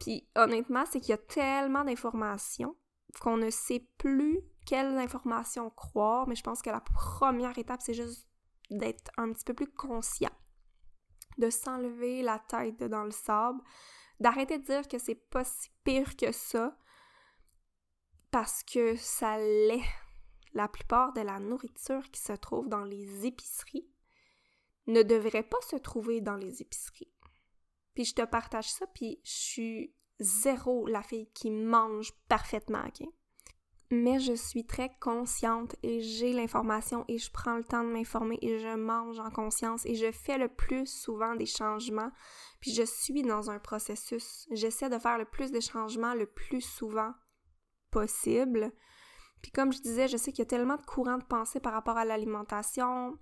Puis 0.00 0.28
honnêtement, 0.34 0.84
c'est 0.86 1.00
qu'il 1.00 1.10
y 1.10 1.14
a 1.14 1.18
tellement 1.18 1.84
d'informations 1.84 2.76
qu'on 3.20 3.36
ne 3.36 3.50
sait 3.50 3.86
plus 3.98 4.40
quelles 4.66 4.98
informations 4.98 5.70
croire, 5.70 6.26
mais 6.26 6.34
je 6.34 6.42
pense 6.42 6.62
que 6.62 6.70
la 6.70 6.80
première 6.80 7.56
étape, 7.58 7.82
c'est 7.82 7.94
juste 7.94 8.26
d'être 8.70 9.10
un 9.16 9.32
petit 9.32 9.44
peu 9.44 9.54
plus 9.54 9.70
conscient, 9.70 10.30
de 11.38 11.50
s'enlever 11.50 12.22
la 12.22 12.38
tête 12.38 12.82
dans 12.82 13.04
le 13.04 13.10
sable, 13.10 13.60
d'arrêter 14.20 14.58
de 14.58 14.64
dire 14.64 14.88
que 14.88 14.98
c'est 14.98 15.14
pas 15.14 15.44
si 15.44 15.68
pire 15.84 16.16
que 16.16 16.32
ça, 16.32 16.76
parce 18.30 18.62
que 18.62 18.96
ça 18.96 19.38
l'est. 19.38 19.84
La 20.54 20.68
plupart 20.68 21.14
de 21.14 21.22
la 21.22 21.38
nourriture 21.38 22.10
qui 22.10 22.20
se 22.20 22.34
trouve 22.34 22.68
dans 22.68 22.84
les 22.84 23.24
épiceries 23.24 23.88
ne 24.86 25.02
devrait 25.02 25.42
pas 25.42 25.60
se 25.68 25.76
trouver 25.76 26.20
dans 26.20 26.36
les 26.36 26.62
épiceries. 26.62 27.12
Puis 27.94 28.04
je 28.04 28.14
te 28.14 28.24
partage 28.24 28.70
ça, 28.70 28.86
puis 28.86 29.20
je 29.24 29.30
suis 29.30 29.94
zéro 30.18 30.86
la 30.86 31.02
fille 31.02 31.30
qui 31.34 31.50
mange 31.50 32.12
parfaitement, 32.28 32.82
ok? 32.86 33.06
Mais 33.90 34.20
je 34.20 34.32
suis 34.32 34.64
très 34.64 34.90
consciente 35.00 35.76
et 35.82 36.00
j'ai 36.00 36.32
l'information 36.32 37.04
et 37.08 37.18
je 37.18 37.30
prends 37.30 37.56
le 37.56 37.64
temps 37.64 37.84
de 37.84 37.90
m'informer 37.90 38.38
et 38.40 38.58
je 38.58 38.74
mange 38.74 39.20
en 39.20 39.30
conscience 39.30 39.84
et 39.84 39.94
je 39.94 40.10
fais 40.10 40.38
le 40.38 40.48
plus 40.48 40.86
souvent 40.86 41.34
des 41.34 41.44
changements. 41.44 42.10
Puis 42.60 42.72
je 42.72 42.84
suis 42.84 43.20
dans 43.20 43.50
un 43.50 43.58
processus. 43.58 44.46
J'essaie 44.50 44.88
de 44.88 44.98
faire 44.98 45.18
le 45.18 45.26
plus 45.26 45.52
de 45.52 45.60
changements 45.60 46.14
le 46.14 46.24
plus 46.24 46.62
souvent 46.62 47.12
possible. 47.90 48.72
Puis 49.42 49.50
comme 49.50 49.74
je 49.74 49.82
disais, 49.82 50.08
je 50.08 50.16
sais 50.16 50.32
qu'il 50.32 50.38
y 50.38 50.42
a 50.42 50.46
tellement 50.46 50.76
de 50.76 50.86
courants 50.86 51.18
de 51.18 51.24
pensée 51.24 51.60
par 51.60 51.74
rapport 51.74 51.98
à 51.98 52.06
l'alimentation. 52.06 53.18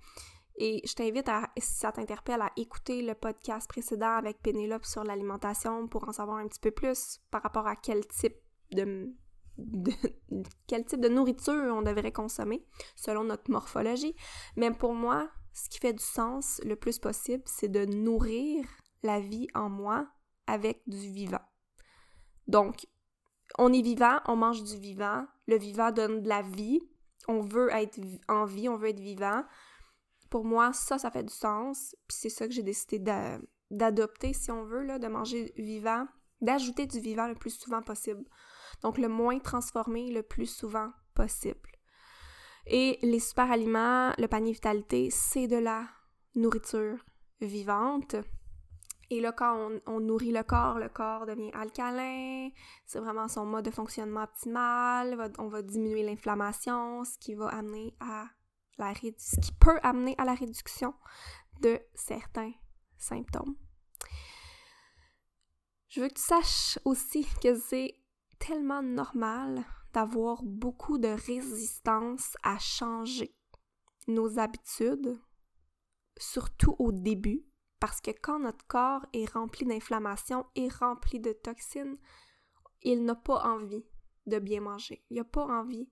Et 0.57 0.83
je 0.87 0.95
t'invite 0.95 1.29
à, 1.29 1.51
si 1.57 1.75
ça 1.75 1.93
t'interpelle, 1.93 2.43
à 2.43 2.51
écouter 2.57 3.03
le 3.03 3.15
podcast 3.15 3.69
précédent 3.69 4.17
avec 4.17 4.43
Pénélope 4.43 4.85
sur 4.85 5.05
l'alimentation 5.05 5.89
pour 5.89 6.09
en 6.09 6.13
savoir 6.13 6.39
un 6.39 6.49
petit 6.49 6.61
peu 6.61 6.71
plus 6.71 7.21
par 7.31 7.43
rapport 7.43 7.67
à 7.67 7.77
quel 7.77 8.07
type 8.07 8.37
de, 8.73 9.15
quel 10.67 10.85
type 10.85 11.01
de 11.01 11.09
nourriture 11.09 11.75
on 11.75 11.83
devrait 11.83 12.13
consommer 12.13 12.67
selon 12.97 13.25
notre 13.25 13.51
morphologie. 13.51 14.15
Mais 14.57 14.71
pour 14.71 14.95
moi, 14.95 15.31
ce 15.53 15.69
qui 15.69 15.79
fait 15.79 15.93
du 15.93 16.03
sens 16.03 16.61
le 16.65 16.77
plus 16.77 16.99
possible, 16.99 17.43
c'est 17.47 17.69
de 17.69 17.85
nourrir 17.87 18.65
la 19.03 19.21
vie 19.21 19.49
en 19.55 19.69
moi 19.69 20.07
avec 20.47 20.83
du 20.87 21.11
vivant. 21.13 21.41
Donc, 22.47 22.87
on 23.59 23.73
est 23.73 23.83
vivant, 23.83 24.21
on 24.27 24.37
mange 24.37 24.63
du 24.63 24.77
vivant, 24.77 25.27
le 25.47 25.57
vivant 25.57 25.91
donne 25.91 26.23
de 26.23 26.29
la 26.29 26.43
vie, 26.43 26.81
on 27.29 27.41
veut 27.41 27.71
être 27.73 27.99
en 28.29 28.45
vie, 28.45 28.69
on 28.69 28.77
veut 28.77 28.89
être 28.89 29.01
vivant. 29.01 29.45
Pour 30.31 30.45
moi, 30.45 30.73
ça, 30.73 30.99
ça 30.99 31.11
fait 31.11 31.25
du 31.25 31.35
sens, 31.35 31.97
puis 32.07 32.17
c'est 32.21 32.29
ça 32.31 32.47
que 32.47 32.55
j'ai 32.55 32.63
décidé 32.63 32.99
d'adopter, 33.71 34.33
si 34.33 34.51
on 34.51 34.65
veut, 34.65 34.85
là, 34.85 34.99
de 34.99 35.09
manger 35.09 35.53
vivant, 35.57 36.07
d'ajouter 36.41 36.87
du 36.87 37.01
vivant 37.01 37.27
le 37.27 37.35
plus 37.35 37.51
souvent 37.51 37.83
possible. 37.83 38.25
Donc, 38.83 38.97
le 38.97 39.09
moins 39.09 39.41
transformé 39.41 40.11
le 40.13 40.23
plus 40.23 40.47
souvent 40.47 40.91
possible. 41.15 41.69
Et 42.67 42.99
les 43.03 43.19
super 43.19 43.51
aliments, 43.51 44.13
le 44.19 44.29
panier 44.29 44.53
vitalité, 44.53 45.11
c'est 45.11 45.49
de 45.49 45.57
la 45.57 45.89
nourriture 46.37 47.05
vivante. 47.41 48.15
Et 49.11 49.21
là, 49.21 49.33
quand 49.33 49.71
on, 49.87 49.99
nourrit 49.99 50.31
le 50.31 50.45
corps, 50.45 50.79
le 50.79 50.89
corps 50.89 51.27
devient 51.27 51.51
alcalin, 51.53 52.51
c'est 52.87 53.01
vraiment 53.01 53.27
son 53.27 53.45
mode 53.45 53.65
de 53.65 53.73
fonctionnement 53.73 54.23
optimal, 54.23 55.33
on 55.39 55.49
va 55.49 55.63
diminuer 55.63 56.05
l'inflammation, 56.05 57.03
ce 57.03 57.19
qui 57.19 57.35
va 57.35 57.49
amener 57.49 57.93
à 57.99 58.27
ce 59.19 59.41
qui 59.41 59.53
peut 59.53 59.79
amener 59.83 60.15
à 60.19 60.25
la 60.25 60.35
réduction 60.35 60.95
de 61.61 61.81
certains 61.95 62.53
symptômes. 62.99 63.57
Je 65.89 66.01
veux 66.01 66.09
que 66.09 66.15
tu 66.15 66.23
saches 66.23 66.79
aussi 66.85 67.27
que 67.43 67.59
c'est 67.59 67.95
tellement 68.39 68.83
normal 68.83 69.65
d'avoir 69.93 70.43
beaucoup 70.43 70.99
de 70.99 71.09
résistance 71.09 72.37
à 72.43 72.59
changer 72.59 73.35
nos 74.07 74.39
habitudes, 74.39 75.21
surtout 76.17 76.77
au 76.79 76.93
début, 76.93 77.45
parce 77.81 78.01
que 78.01 78.13
quand 78.13 78.39
notre 78.39 78.67
corps 78.67 79.05
est 79.13 79.31
rempli 79.31 79.67
d'inflammation 79.67 80.47
et 80.55 80.69
rempli 80.69 81.19
de 81.19 81.33
toxines, 81.33 81.99
il 82.83 83.05
n'a 83.05 83.17
pas 83.17 83.43
envie 83.43 83.85
de 84.27 84.39
bien 84.39 84.61
manger. 84.61 85.05
Il 85.11 85.17
n'a 85.17 85.25
pas 85.25 85.45
envie 85.45 85.89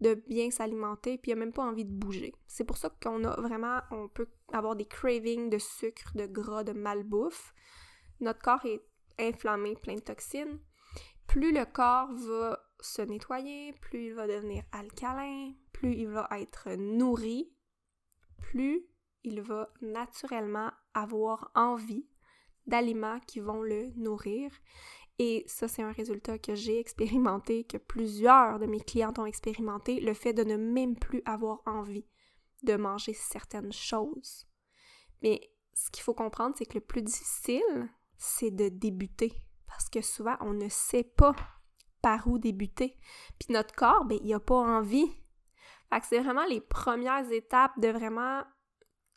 de 0.00 0.14
bien 0.14 0.50
s'alimenter, 0.50 1.18
puis 1.18 1.30
il 1.30 1.34
n'a 1.34 1.40
même 1.40 1.52
pas 1.52 1.64
envie 1.64 1.84
de 1.84 1.92
bouger. 1.92 2.34
C'est 2.46 2.64
pour 2.64 2.76
ça 2.76 2.90
qu'on 3.02 3.24
a 3.24 3.40
vraiment, 3.40 3.80
on 3.90 4.08
peut 4.08 4.28
avoir 4.52 4.76
des 4.76 4.86
cravings 4.86 5.50
de 5.50 5.58
sucre, 5.58 6.12
de 6.14 6.26
gras, 6.26 6.64
de 6.64 6.72
malbouffe. 6.72 7.54
Notre 8.20 8.40
corps 8.40 8.64
est 8.64 8.82
inflammé, 9.18 9.76
plein 9.76 9.96
de 9.96 10.00
toxines. 10.00 10.58
Plus 11.26 11.52
le 11.52 11.64
corps 11.64 12.12
va 12.12 12.60
se 12.80 13.02
nettoyer, 13.02 13.72
plus 13.74 14.06
il 14.06 14.14
va 14.14 14.26
devenir 14.26 14.64
alcalin, 14.72 15.52
plus 15.72 15.94
il 15.94 16.08
va 16.08 16.28
être 16.32 16.70
nourri, 16.76 17.52
plus 18.38 18.86
il 19.22 19.42
va 19.42 19.70
naturellement 19.82 20.70
avoir 20.94 21.50
envie 21.54 22.08
d'aliments 22.66 23.20
qui 23.20 23.40
vont 23.40 23.62
le 23.62 23.90
nourrir. 23.96 24.50
Et 25.22 25.44
ça, 25.46 25.68
c'est 25.68 25.82
un 25.82 25.92
résultat 25.92 26.38
que 26.38 26.54
j'ai 26.54 26.80
expérimenté, 26.80 27.64
que 27.64 27.76
plusieurs 27.76 28.58
de 28.58 28.64
mes 28.64 28.80
clientes 28.80 29.18
ont 29.18 29.26
expérimenté, 29.26 30.00
le 30.00 30.14
fait 30.14 30.32
de 30.32 30.44
ne 30.44 30.56
même 30.56 30.96
plus 30.96 31.20
avoir 31.26 31.60
envie 31.66 32.06
de 32.62 32.74
manger 32.74 33.12
certaines 33.12 33.70
choses. 33.70 34.46
Mais 35.20 35.52
ce 35.74 35.90
qu'il 35.90 36.04
faut 36.04 36.14
comprendre, 36.14 36.54
c'est 36.56 36.64
que 36.64 36.78
le 36.78 36.80
plus 36.80 37.02
difficile, 37.02 37.90
c'est 38.16 38.50
de 38.50 38.70
débuter. 38.70 39.34
Parce 39.66 39.90
que 39.90 40.00
souvent, 40.00 40.38
on 40.40 40.54
ne 40.54 40.70
sait 40.70 41.04
pas 41.04 41.36
par 42.00 42.26
où 42.26 42.38
débuter. 42.38 42.96
Puis 43.38 43.52
notre 43.52 43.74
corps, 43.74 44.06
ben, 44.06 44.18
il 44.22 44.30
n'a 44.30 44.40
pas 44.40 44.54
envie. 44.54 45.12
Fait 45.90 46.00
que 46.00 46.06
c'est 46.06 46.20
vraiment 46.20 46.46
les 46.46 46.62
premières 46.62 47.30
étapes 47.30 47.78
de 47.78 47.88
vraiment 47.88 48.42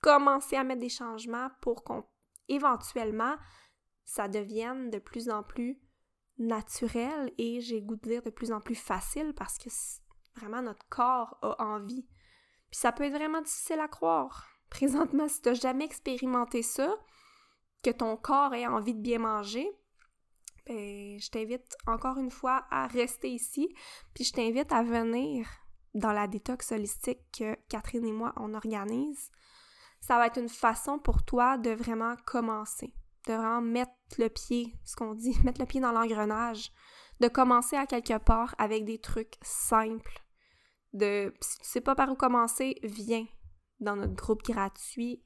commencer 0.01 0.57
à 0.57 0.65
mettre 0.65 0.81
des 0.81 0.89
changements 0.89 1.47
pour 1.61 1.85
qu'on 1.85 2.03
éventuellement 2.49 3.37
ça 4.03 4.27
devienne 4.27 4.89
de 4.89 4.99
plus 4.99 5.29
en 5.29 5.43
plus 5.43 5.79
naturel 6.37 7.31
et 7.37 7.61
j'ai 7.61 7.81
goût 7.81 7.95
de 7.95 8.09
dire 8.09 8.21
de 8.23 8.29
plus 8.29 8.51
en 8.51 8.59
plus 8.59 8.75
facile 8.75 9.33
parce 9.35 9.57
que 9.57 9.69
vraiment 10.35 10.61
notre 10.61 10.87
corps 10.89 11.37
a 11.41 11.63
envie. 11.63 12.07
Puis 12.71 12.79
ça 12.79 12.91
peut 12.91 13.03
être 13.03 13.15
vraiment 13.15 13.41
difficile 13.41 13.79
à 13.79 13.87
croire. 13.87 14.47
Présentement, 14.69 15.27
si 15.27 15.41
tu 15.41 15.49
n'as 15.49 15.55
jamais 15.55 15.85
expérimenté 15.85 16.63
ça, 16.63 16.95
que 17.83 17.91
ton 17.91 18.17
corps 18.17 18.53
ait 18.53 18.65
envie 18.65 18.95
de 18.95 19.01
bien 19.01 19.19
manger, 19.19 19.69
ben, 20.65 21.19
je 21.19 21.29
t'invite 21.29 21.75
encore 21.85 22.17
une 22.17 22.31
fois 22.31 22.65
à 22.71 22.87
rester 22.87 23.29
ici, 23.29 23.67
puis 24.13 24.23
je 24.23 24.31
t'invite 24.31 24.71
à 24.71 24.81
venir 24.81 25.47
dans 25.93 26.13
la 26.13 26.27
détox 26.27 26.71
holistique 26.71 27.19
que 27.37 27.55
Catherine 27.67 28.05
et 28.05 28.13
moi, 28.13 28.33
on 28.37 28.53
organise 28.53 29.29
ça 30.03 30.17
va 30.17 30.27
être 30.27 30.37
une 30.37 30.49
façon 30.49 30.99
pour 30.99 31.23
toi 31.23 31.57
de 31.57 31.69
vraiment 31.69 32.15
commencer, 32.25 32.93
de 33.27 33.33
vraiment 33.33 33.61
mettre 33.61 33.91
le 34.17 34.29
pied, 34.29 34.75
ce 34.83 34.95
qu'on 34.95 35.13
dit, 35.13 35.35
mettre 35.43 35.61
le 35.61 35.67
pied 35.67 35.81
dans 35.81 35.91
l'engrenage, 35.91 36.71
de 37.19 37.27
commencer 37.27 37.75
à 37.75 37.85
quelque 37.85 38.17
part 38.17 38.55
avec 38.57 38.85
des 38.85 38.99
trucs 38.99 39.35
simples. 39.41 40.21
De, 40.93 41.33
si 41.41 41.57
tu 41.59 41.65
sais 41.65 41.81
pas 41.81 41.95
par 41.95 42.09
où 42.09 42.15
commencer, 42.15 42.75
viens 42.83 43.25
dans 43.79 43.95
notre 43.95 44.15
groupe 44.15 44.43
gratuit. 44.43 45.23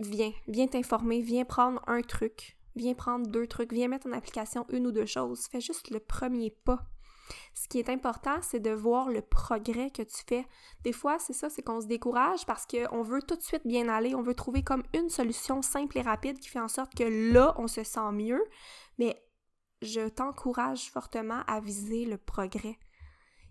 Viens, 0.00 0.32
viens 0.48 0.66
t'informer, 0.66 1.22
viens 1.22 1.44
prendre 1.44 1.82
un 1.86 2.02
truc, 2.02 2.58
viens 2.76 2.94
prendre 2.94 3.26
deux 3.26 3.46
trucs, 3.46 3.72
viens 3.72 3.88
mettre 3.88 4.06
en 4.06 4.12
application 4.12 4.66
une 4.70 4.86
ou 4.86 4.92
deux 4.92 5.06
choses. 5.06 5.46
Fais 5.50 5.60
juste 5.60 5.90
le 5.90 6.00
premier 6.00 6.50
pas. 6.50 6.86
Ce 7.54 7.68
qui 7.68 7.78
est 7.78 7.88
important, 7.88 8.40
c'est 8.42 8.60
de 8.60 8.70
voir 8.70 9.08
le 9.08 9.22
progrès 9.22 9.90
que 9.90 10.02
tu 10.02 10.22
fais. 10.26 10.46
Des 10.82 10.92
fois, 10.92 11.18
c'est 11.18 11.32
ça, 11.32 11.50
c'est 11.50 11.62
qu'on 11.62 11.80
se 11.80 11.86
décourage 11.86 12.46
parce 12.46 12.66
qu'on 12.66 13.02
veut 13.02 13.22
tout 13.22 13.36
de 13.36 13.42
suite 13.42 13.66
bien 13.66 13.88
aller, 13.88 14.14
on 14.14 14.22
veut 14.22 14.34
trouver 14.34 14.62
comme 14.62 14.82
une 14.94 15.08
solution 15.08 15.62
simple 15.62 15.98
et 15.98 16.02
rapide 16.02 16.38
qui 16.38 16.48
fait 16.48 16.60
en 16.60 16.68
sorte 16.68 16.94
que 16.94 17.32
là, 17.32 17.54
on 17.58 17.68
se 17.68 17.84
sent 17.84 18.12
mieux. 18.12 18.42
Mais 18.98 19.22
je 19.80 20.08
t'encourage 20.08 20.90
fortement 20.90 21.42
à 21.46 21.60
viser 21.60 22.04
le 22.04 22.18
progrès. 22.18 22.78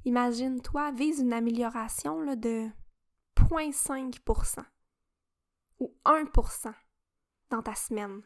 Imagine-toi, 0.05 0.91
vise 0.91 1.19
une 1.19 1.33
amélioration 1.33 2.25
de 2.35 2.69
0,5% 3.51 4.63
ou 5.79 5.93
1% 6.05 6.73
dans 7.49 7.61
ta 7.61 7.75
semaine 7.75 8.21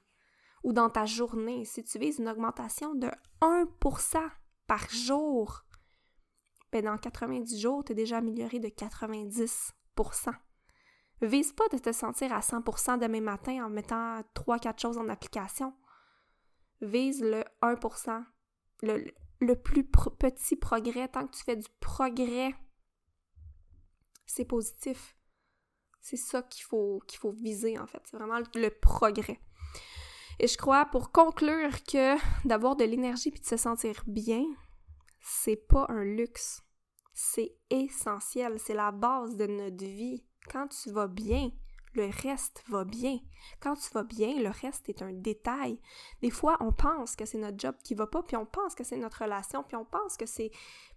ou 0.63 0.73
dans 0.73 0.89
ta 0.89 1.05
journée. 1.05 1.65
Si 1.65 1.83
tu 1.83 1.99
vises 1.99 2.19
une 2.19 2.29
augmentation 2.29 2.95
de 2.95 3.09
1%, 3.41 4.29
par 4.67 4.89
jour, 4.89 5.65
ben 6.71 6.85
dans 6.85 6.97
90 6.97 7.59
jours, 7.59 7.83
tu 7.83 7.91
es 7.91 7.95
déjà 7.95 8.17
amélioré 8.17 8.59
de 8.59 8.67
90% 8.67 9.73
Vise 11.21 11.53
pas 11.53 11.67
de 11.69 11.77
te 11.77 11.93
sentir 11.93 12.33
à 12.33 12.41
100% 12.41 12.99
demain 12.99 13.21
matin 13.21 13.65
en 13.65 13.69
mettant 13.69 14.19
3-4 14.35 14.81
choses 14.81 14.97
en 14.97 15.07
application. 15.07 15.73
Vise 16.81 17.21
le 17.21 17.43
1 17.61 17.75
le, 18.81 19.13
le 19.39 19.55
plus 19.55 19.85
petit 19.85 20.57
progrès. 20.57 21.07
Tant 21.07 21.25
que 21.25 21.35
tu 21.35 21.43
fais 21.43 21.55
du 21.55 21.67
progrès, 21.79 22.53
c'est 24.25 24.45
positif. 24.45 25.15
C'est 26.01 26.17
ça 26.17 26.43
qu'il 26.43 26.63
faut, 26.63 27.01
qu'il 27.07 27.17
faut 27.17 27.31
viser, 27.31 27.79
en 27.79 27.87
fait. 27.87 28.01
C'est 28.03 28.17
vraiment 28.17 28.39
le 28.53 28.69
progrès. 28.69 29.39
Et 30.39 30.47
je 30.47 30.57
crois, 30.57 30.85
pour 30.85 31.11
conclure, 31.11 31.83
que 31.83 32.15
d'avoir 32.47 32.75
de 32.75 32.83
l'énergie 32.83 33.31
puis 33.31 33.41
de 33.41 33.45
se 33.45 33.57
sentir 33.57 34.03
bien, 34.07 34.43
c'est 35.21 35.67
pas 35.67 35.85
un 35.89 36.03
luxe. 36.03 36.61
C'est 37.13 37.55
essentiel. 37.69 38.59
C'est 38.59 38.73
la 38.73 38.91
base 38.91 39.37
de 39.37 39.47
notre 39.47 39.85
vie. 39.85 40.23
Quand 40.51 40.67
tu 40.67 40.91
vas 40.91 41.07
bien, 41.07 41.51
le 41.95 42.09
reste 42.23 42.63
va 42.67 42.83
bien. 42.83 43.19
Quand 43.61 43.75
tu 43.75 43.89
vas 43.93 44.03
bien, 44.03 44.41
le 44.41 44.49
reste 44.49 44.89
est 44.89 45.01
un 45.01 45.13
détail. 45.13 45.79
Des 46.21 46.29
fois, 46.29 46.57
on 46.59 46.71
pense 46.71 47.15
que 47.15 47.25
c'est 47.25 47.37
notre 47.37 47.57
job 47.57 47.75
qui 47.83 47.95
va 47.95 48.05
pas, 48.05 48.21
puis 48.21 48.35
on 48.35 48.45
pense 48.45 48.75
que 48.75 48.83
c'est 48.83 48.97
notre 48.97 49.23
relation, 49.23 49.63
puis 49.63 49.77
on 49.77 49.85
pense 49.85 50.17
que 50.17 50.25
c'est 50.25 50.51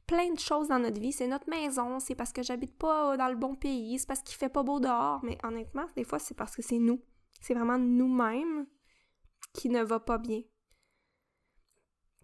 plein 0.07 0.32
de 0.32 0.39
choses 0.39 0.68
dans 0.68 0.80
notre 0.80 1.01
vie. 1.01 1.12
C'est 1.12 1.28
notre 1.28 1.49
maison, 1.49 2.01
c'est 2.01 2.14
parce 2.14 2.32
que 2.32 2.43
j'habite 2.43 2.76
pas 2.76 3.16
dans 3.16 3.28
le 3.28 3.36
bon 3.36 3.55
pays, 3.55 3.99
c'est 3.99 4.09
parce 4.09 4.22
qu'il 4.22 4.36
fait 4.36 4.49
pas 4.49 4.62
beau 4.62 4.80
dehors. 4.80 5.20
Mais 5.22 5.39
honnêtement, 5.45 5.86
des 5.97 6.05
fois, 6.05 6.18
c'est 6.18 6.36
parce 6.36 6.57
que 6.57 6.62
c'est 6.62 6.78
nous. 6.78 7.01
C'est 7.41 7.55
vraiment 7.55 7.78
nous-mêmes 7.78 8.66
qui 9.53 9.68
ne 9.68 9.82
va 9.82 10.01
pas 10.01 10.18
bien. 10.18 10.42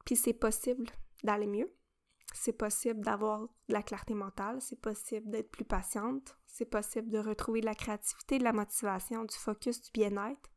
Puis 0.04 0.16
c'est 0.16 0.34
possible 0.34 0.90
d'aller 1.22 1.46
mieux. 1.46 1.72
C'est 2.34 2.52
possible 2.52 3.00
d'avoir 3.00 3.42
de 3.42 3.48
la 3.72 3.82
clarté 3.82 4.12
mentale, 4.12 4.60
c'est 4.60 4.80
possible 4.80 5.30
d'être 5.30 5.50
plus 5.50 5.64
patiente, 5.64 6.36
c'est 6.46 6.64
possible 6.64 7.08
de 7.08 7.18
retrouver 7.18 7.60
de 7.60 7.66
la 7.66 7.76
créativité, 7.76 8.38
de 8.38 8.44
la 8.44 8.52
motivation, 8.52 9.24
du 9.24 9.36
focus, 9.36 9.80
du 9.80 9.90
bien-être. 9.92 10.50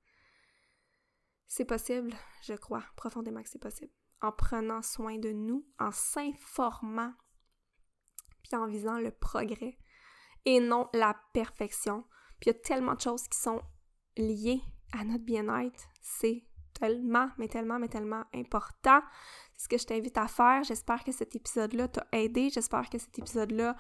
C'est 1.48 1.66
possible, 1.66 2.14
je 2.44 2.54
crois 2.54 2.84
profondément 2.96 3.44
que 3.44 3.50
c'est 3.50 3.62
possible. 3.62 3.92
En 4.22 4.32
prenant 4.32 4.82
soin 4.82 5.18
de 5.20 5.32
nous, 5.32 5.68
en 5.78 5.92
s'informant, 5.92 7.14
puis 8.42 8.56
en 8.56 8.68
visant 8.68 9.00
le 9.00 9.12
progrès 9.12 9.78
et 10.46 10.60
non 10.60 10.90
la 10.94 11.16
perfection. 11.34 12.06
Puis 12.40 12.50
il 12.50 12.54
y 12.54 12.58
a 12.58 12.60
tellement 12.60 12.96
de 12.96 13.02
choses 13.02 13.28
qui 13.28 13.38
sont 13.38 13.62
liées 14.18 14.62
à 14.94 15.04
notre 15.04 15.24
bien-être. 15.24 15.88
C'est 16.02 16.44
tellement, 16.80 17.30
mais 17.38 17.48
tellement, 17.48 17.80
mais 17.80 17.88
tellement 17.88 18.24
important. 18.34 19.02
C'est 19.56 19.64
ce 19.64 19.70
que 19.70 19.78
je 19.78 19.86
t'invite 19.86 20.18
à 20.18 20.28
faire. 20.28 20.64
J'espère 20.64 21.04
que 21.04 21.12
cet 21.12 21.36
épisode-là 21.36 21.88
t'a 21.88 22.06
aidé. 22.12 22.50
J'espère 22.50 22.90
que 22.90 22.98
cet 22.98 23.18
épisode-là 23.18 23.76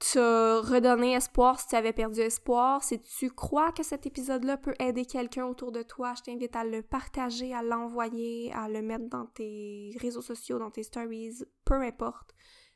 t'a 0.00 0.60
redonné 0.60 1.12
espoir 1.12 1.60
si 1.60 1.68
tu 1.68 1.76
avais 1.76 1.92
perdu 1.92 2.20
espoir. 2.20 2.82
Si 2.82 3.00
tu 3.00 3.30
crois 3.30 3.70
que 3.72 3.82
cet 3.82 4.06
épisode-là 4.06 4.56
peut 4.56 4.74
aider 4.80 5.04
quelqu'un 5.04 5.44
autour 5.44 5.72
de 5.72 5.82
toi, 5.82 6.14
je 6.16 6.22
t'invite 6.22 6.56
à 6.56 6.64
le 6.64 6.82
partager, 6.82 7.54
à 7.54 7.62
l'envoyer, 7.62 8.52
à 8.52 8.68
le 8.68 8.82
mettre 8.82 9.08
dans 9.08 9.26
tes 9.26 9.94
réseaux 10.00 10.22
sociaux, 10.22 10.58
dans 10.58 10.70
tes 10.70 10.82
stories, 10.82 11.44
peu 11.64 11.74
importe. 11.74 12.34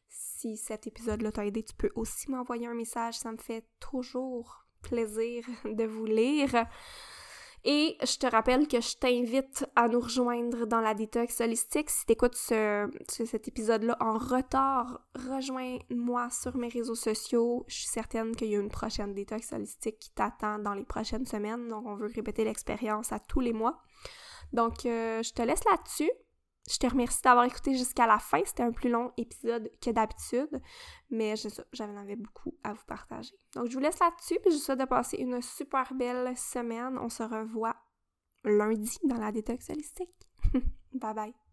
Si 0.09 0.57
cet 0.57 0.87
épisode-là 0.87 1.33
t'a 1.33 1.47
aidé, 1.47 1.63
tu 1.63 1.75
peux 1.75 1.91
aussi 1.97 2.31
m'envoyer 2.31 2.67
un 2.67 2.75
message. 2.75 3.19
Ça 3.19 3.33
me 3.33 3.39
fait 3.39 3.67
toujours 3.81 4.67
plaisir 4.83 5.45
de 5.65 5.85
vous 5.85 6.05
lire. 6.05 6.67
Et 7.67 7.97
je 8.03 8.19
te 8.19 8.27
rappelle 8.27 8.69
que 8.69 8.79
je 8.79 8.95
t'invite 8.97 9.65
à 9.75 9.89
nous 9.89 10.01
rejoindre 10.01 10.67
dans 10.67 10.83
la 10.83 10.93
détox 10.93 11.41
holistique. 11.41 11.89
Si 11.89 12.05
t'écoutes 12.05 12.35
ce, 12.35 12.91
cet 13.09 13.49
épisode-là 13.49 13.97
en 14.01 14.19
retard, 14.19 15.01
rejoins-moi 15.15 16.29
sur 16.31 16.57
mes 16.59 16.69
réseaux 16.69 16.95
sociaux. 16.95 17.65
Je 17.67 17.75
suis 17.77 17.87
certaine 17.87 18.37
qu'il 18.37 18.49
y 18.49 18.57
a 18.57 18.61
une 18.61 18.69
prochaine 18.69 19.15
détox 19.15 19.51
holistique 19.55 19.99
qui 19.99 20.11
t'attend 20.11 20.59
dans 20.59 20.75
les 20.75 20.85
prochaines 20.85 21.25
semaines. 21.25 21.69
Donc, 21.69 21.87
on 21.87 21.95
veut 21.95 22.11
répéter 22.15 22.45
l'expérience 22.45 23.13
à 23.13 23.19
tous 23.19 23.41
les 23.41 23.55
mois. 23.55 23.81
Donc, 24.53 24.85
euh, 24.85 25.23
je 25.23 25.33
te 25.33 25.41
laisse 25.41 25.65
là-dessus. 25.65 26.11
Je 26.71 26.79
te 26.79 26.87
remercie 26.87 27.21
d'avoir 27.23 27.45
écouté 27.45 27.77
jusqu'à 27.77 28.07
la 28.07 28.19
fin. 28.19 28.41
C'était 28.45 28.63
un 28.63 28.73
plus 28.73 28.89
long 28.89 29.13
épisode 29.17 29.71
que 29.83 29.91
d'habitude, 29.91 30.63
mais 31.11 31.35
j'en 31.73 31.97
avais 31.97 32.17
beaucoup 32.17 32.57
à 32.65 32.73
vous 32.73 32.85
partager. 32.87 33.35
Donc, 33.55 33.69
je 33.69 33.75
vous 33.75 33.81
laisse 33.81 33.99
là-dessus, 33.99 34.39
puis 34.41 34.51
je 34.51 34.57
vous 34.57 34.63
souhaite 34.63 34.81
de 34.81 34.85
passer 34.87 35.19
une 35.19 35.43
super 35.43 35.93
belle 35.95 36.37
semaine. 36.37 36.99
On 36.99 37.11
se 37.11 37.23
revoit 37.23 37.77
lundi 38.45 38.99
dans 39.05 39.19
la 39.19 39.31
détox 39.31 39.69
holistique. 39.69 40.29
bye 40.95 41.15
bye. 41.15 41.44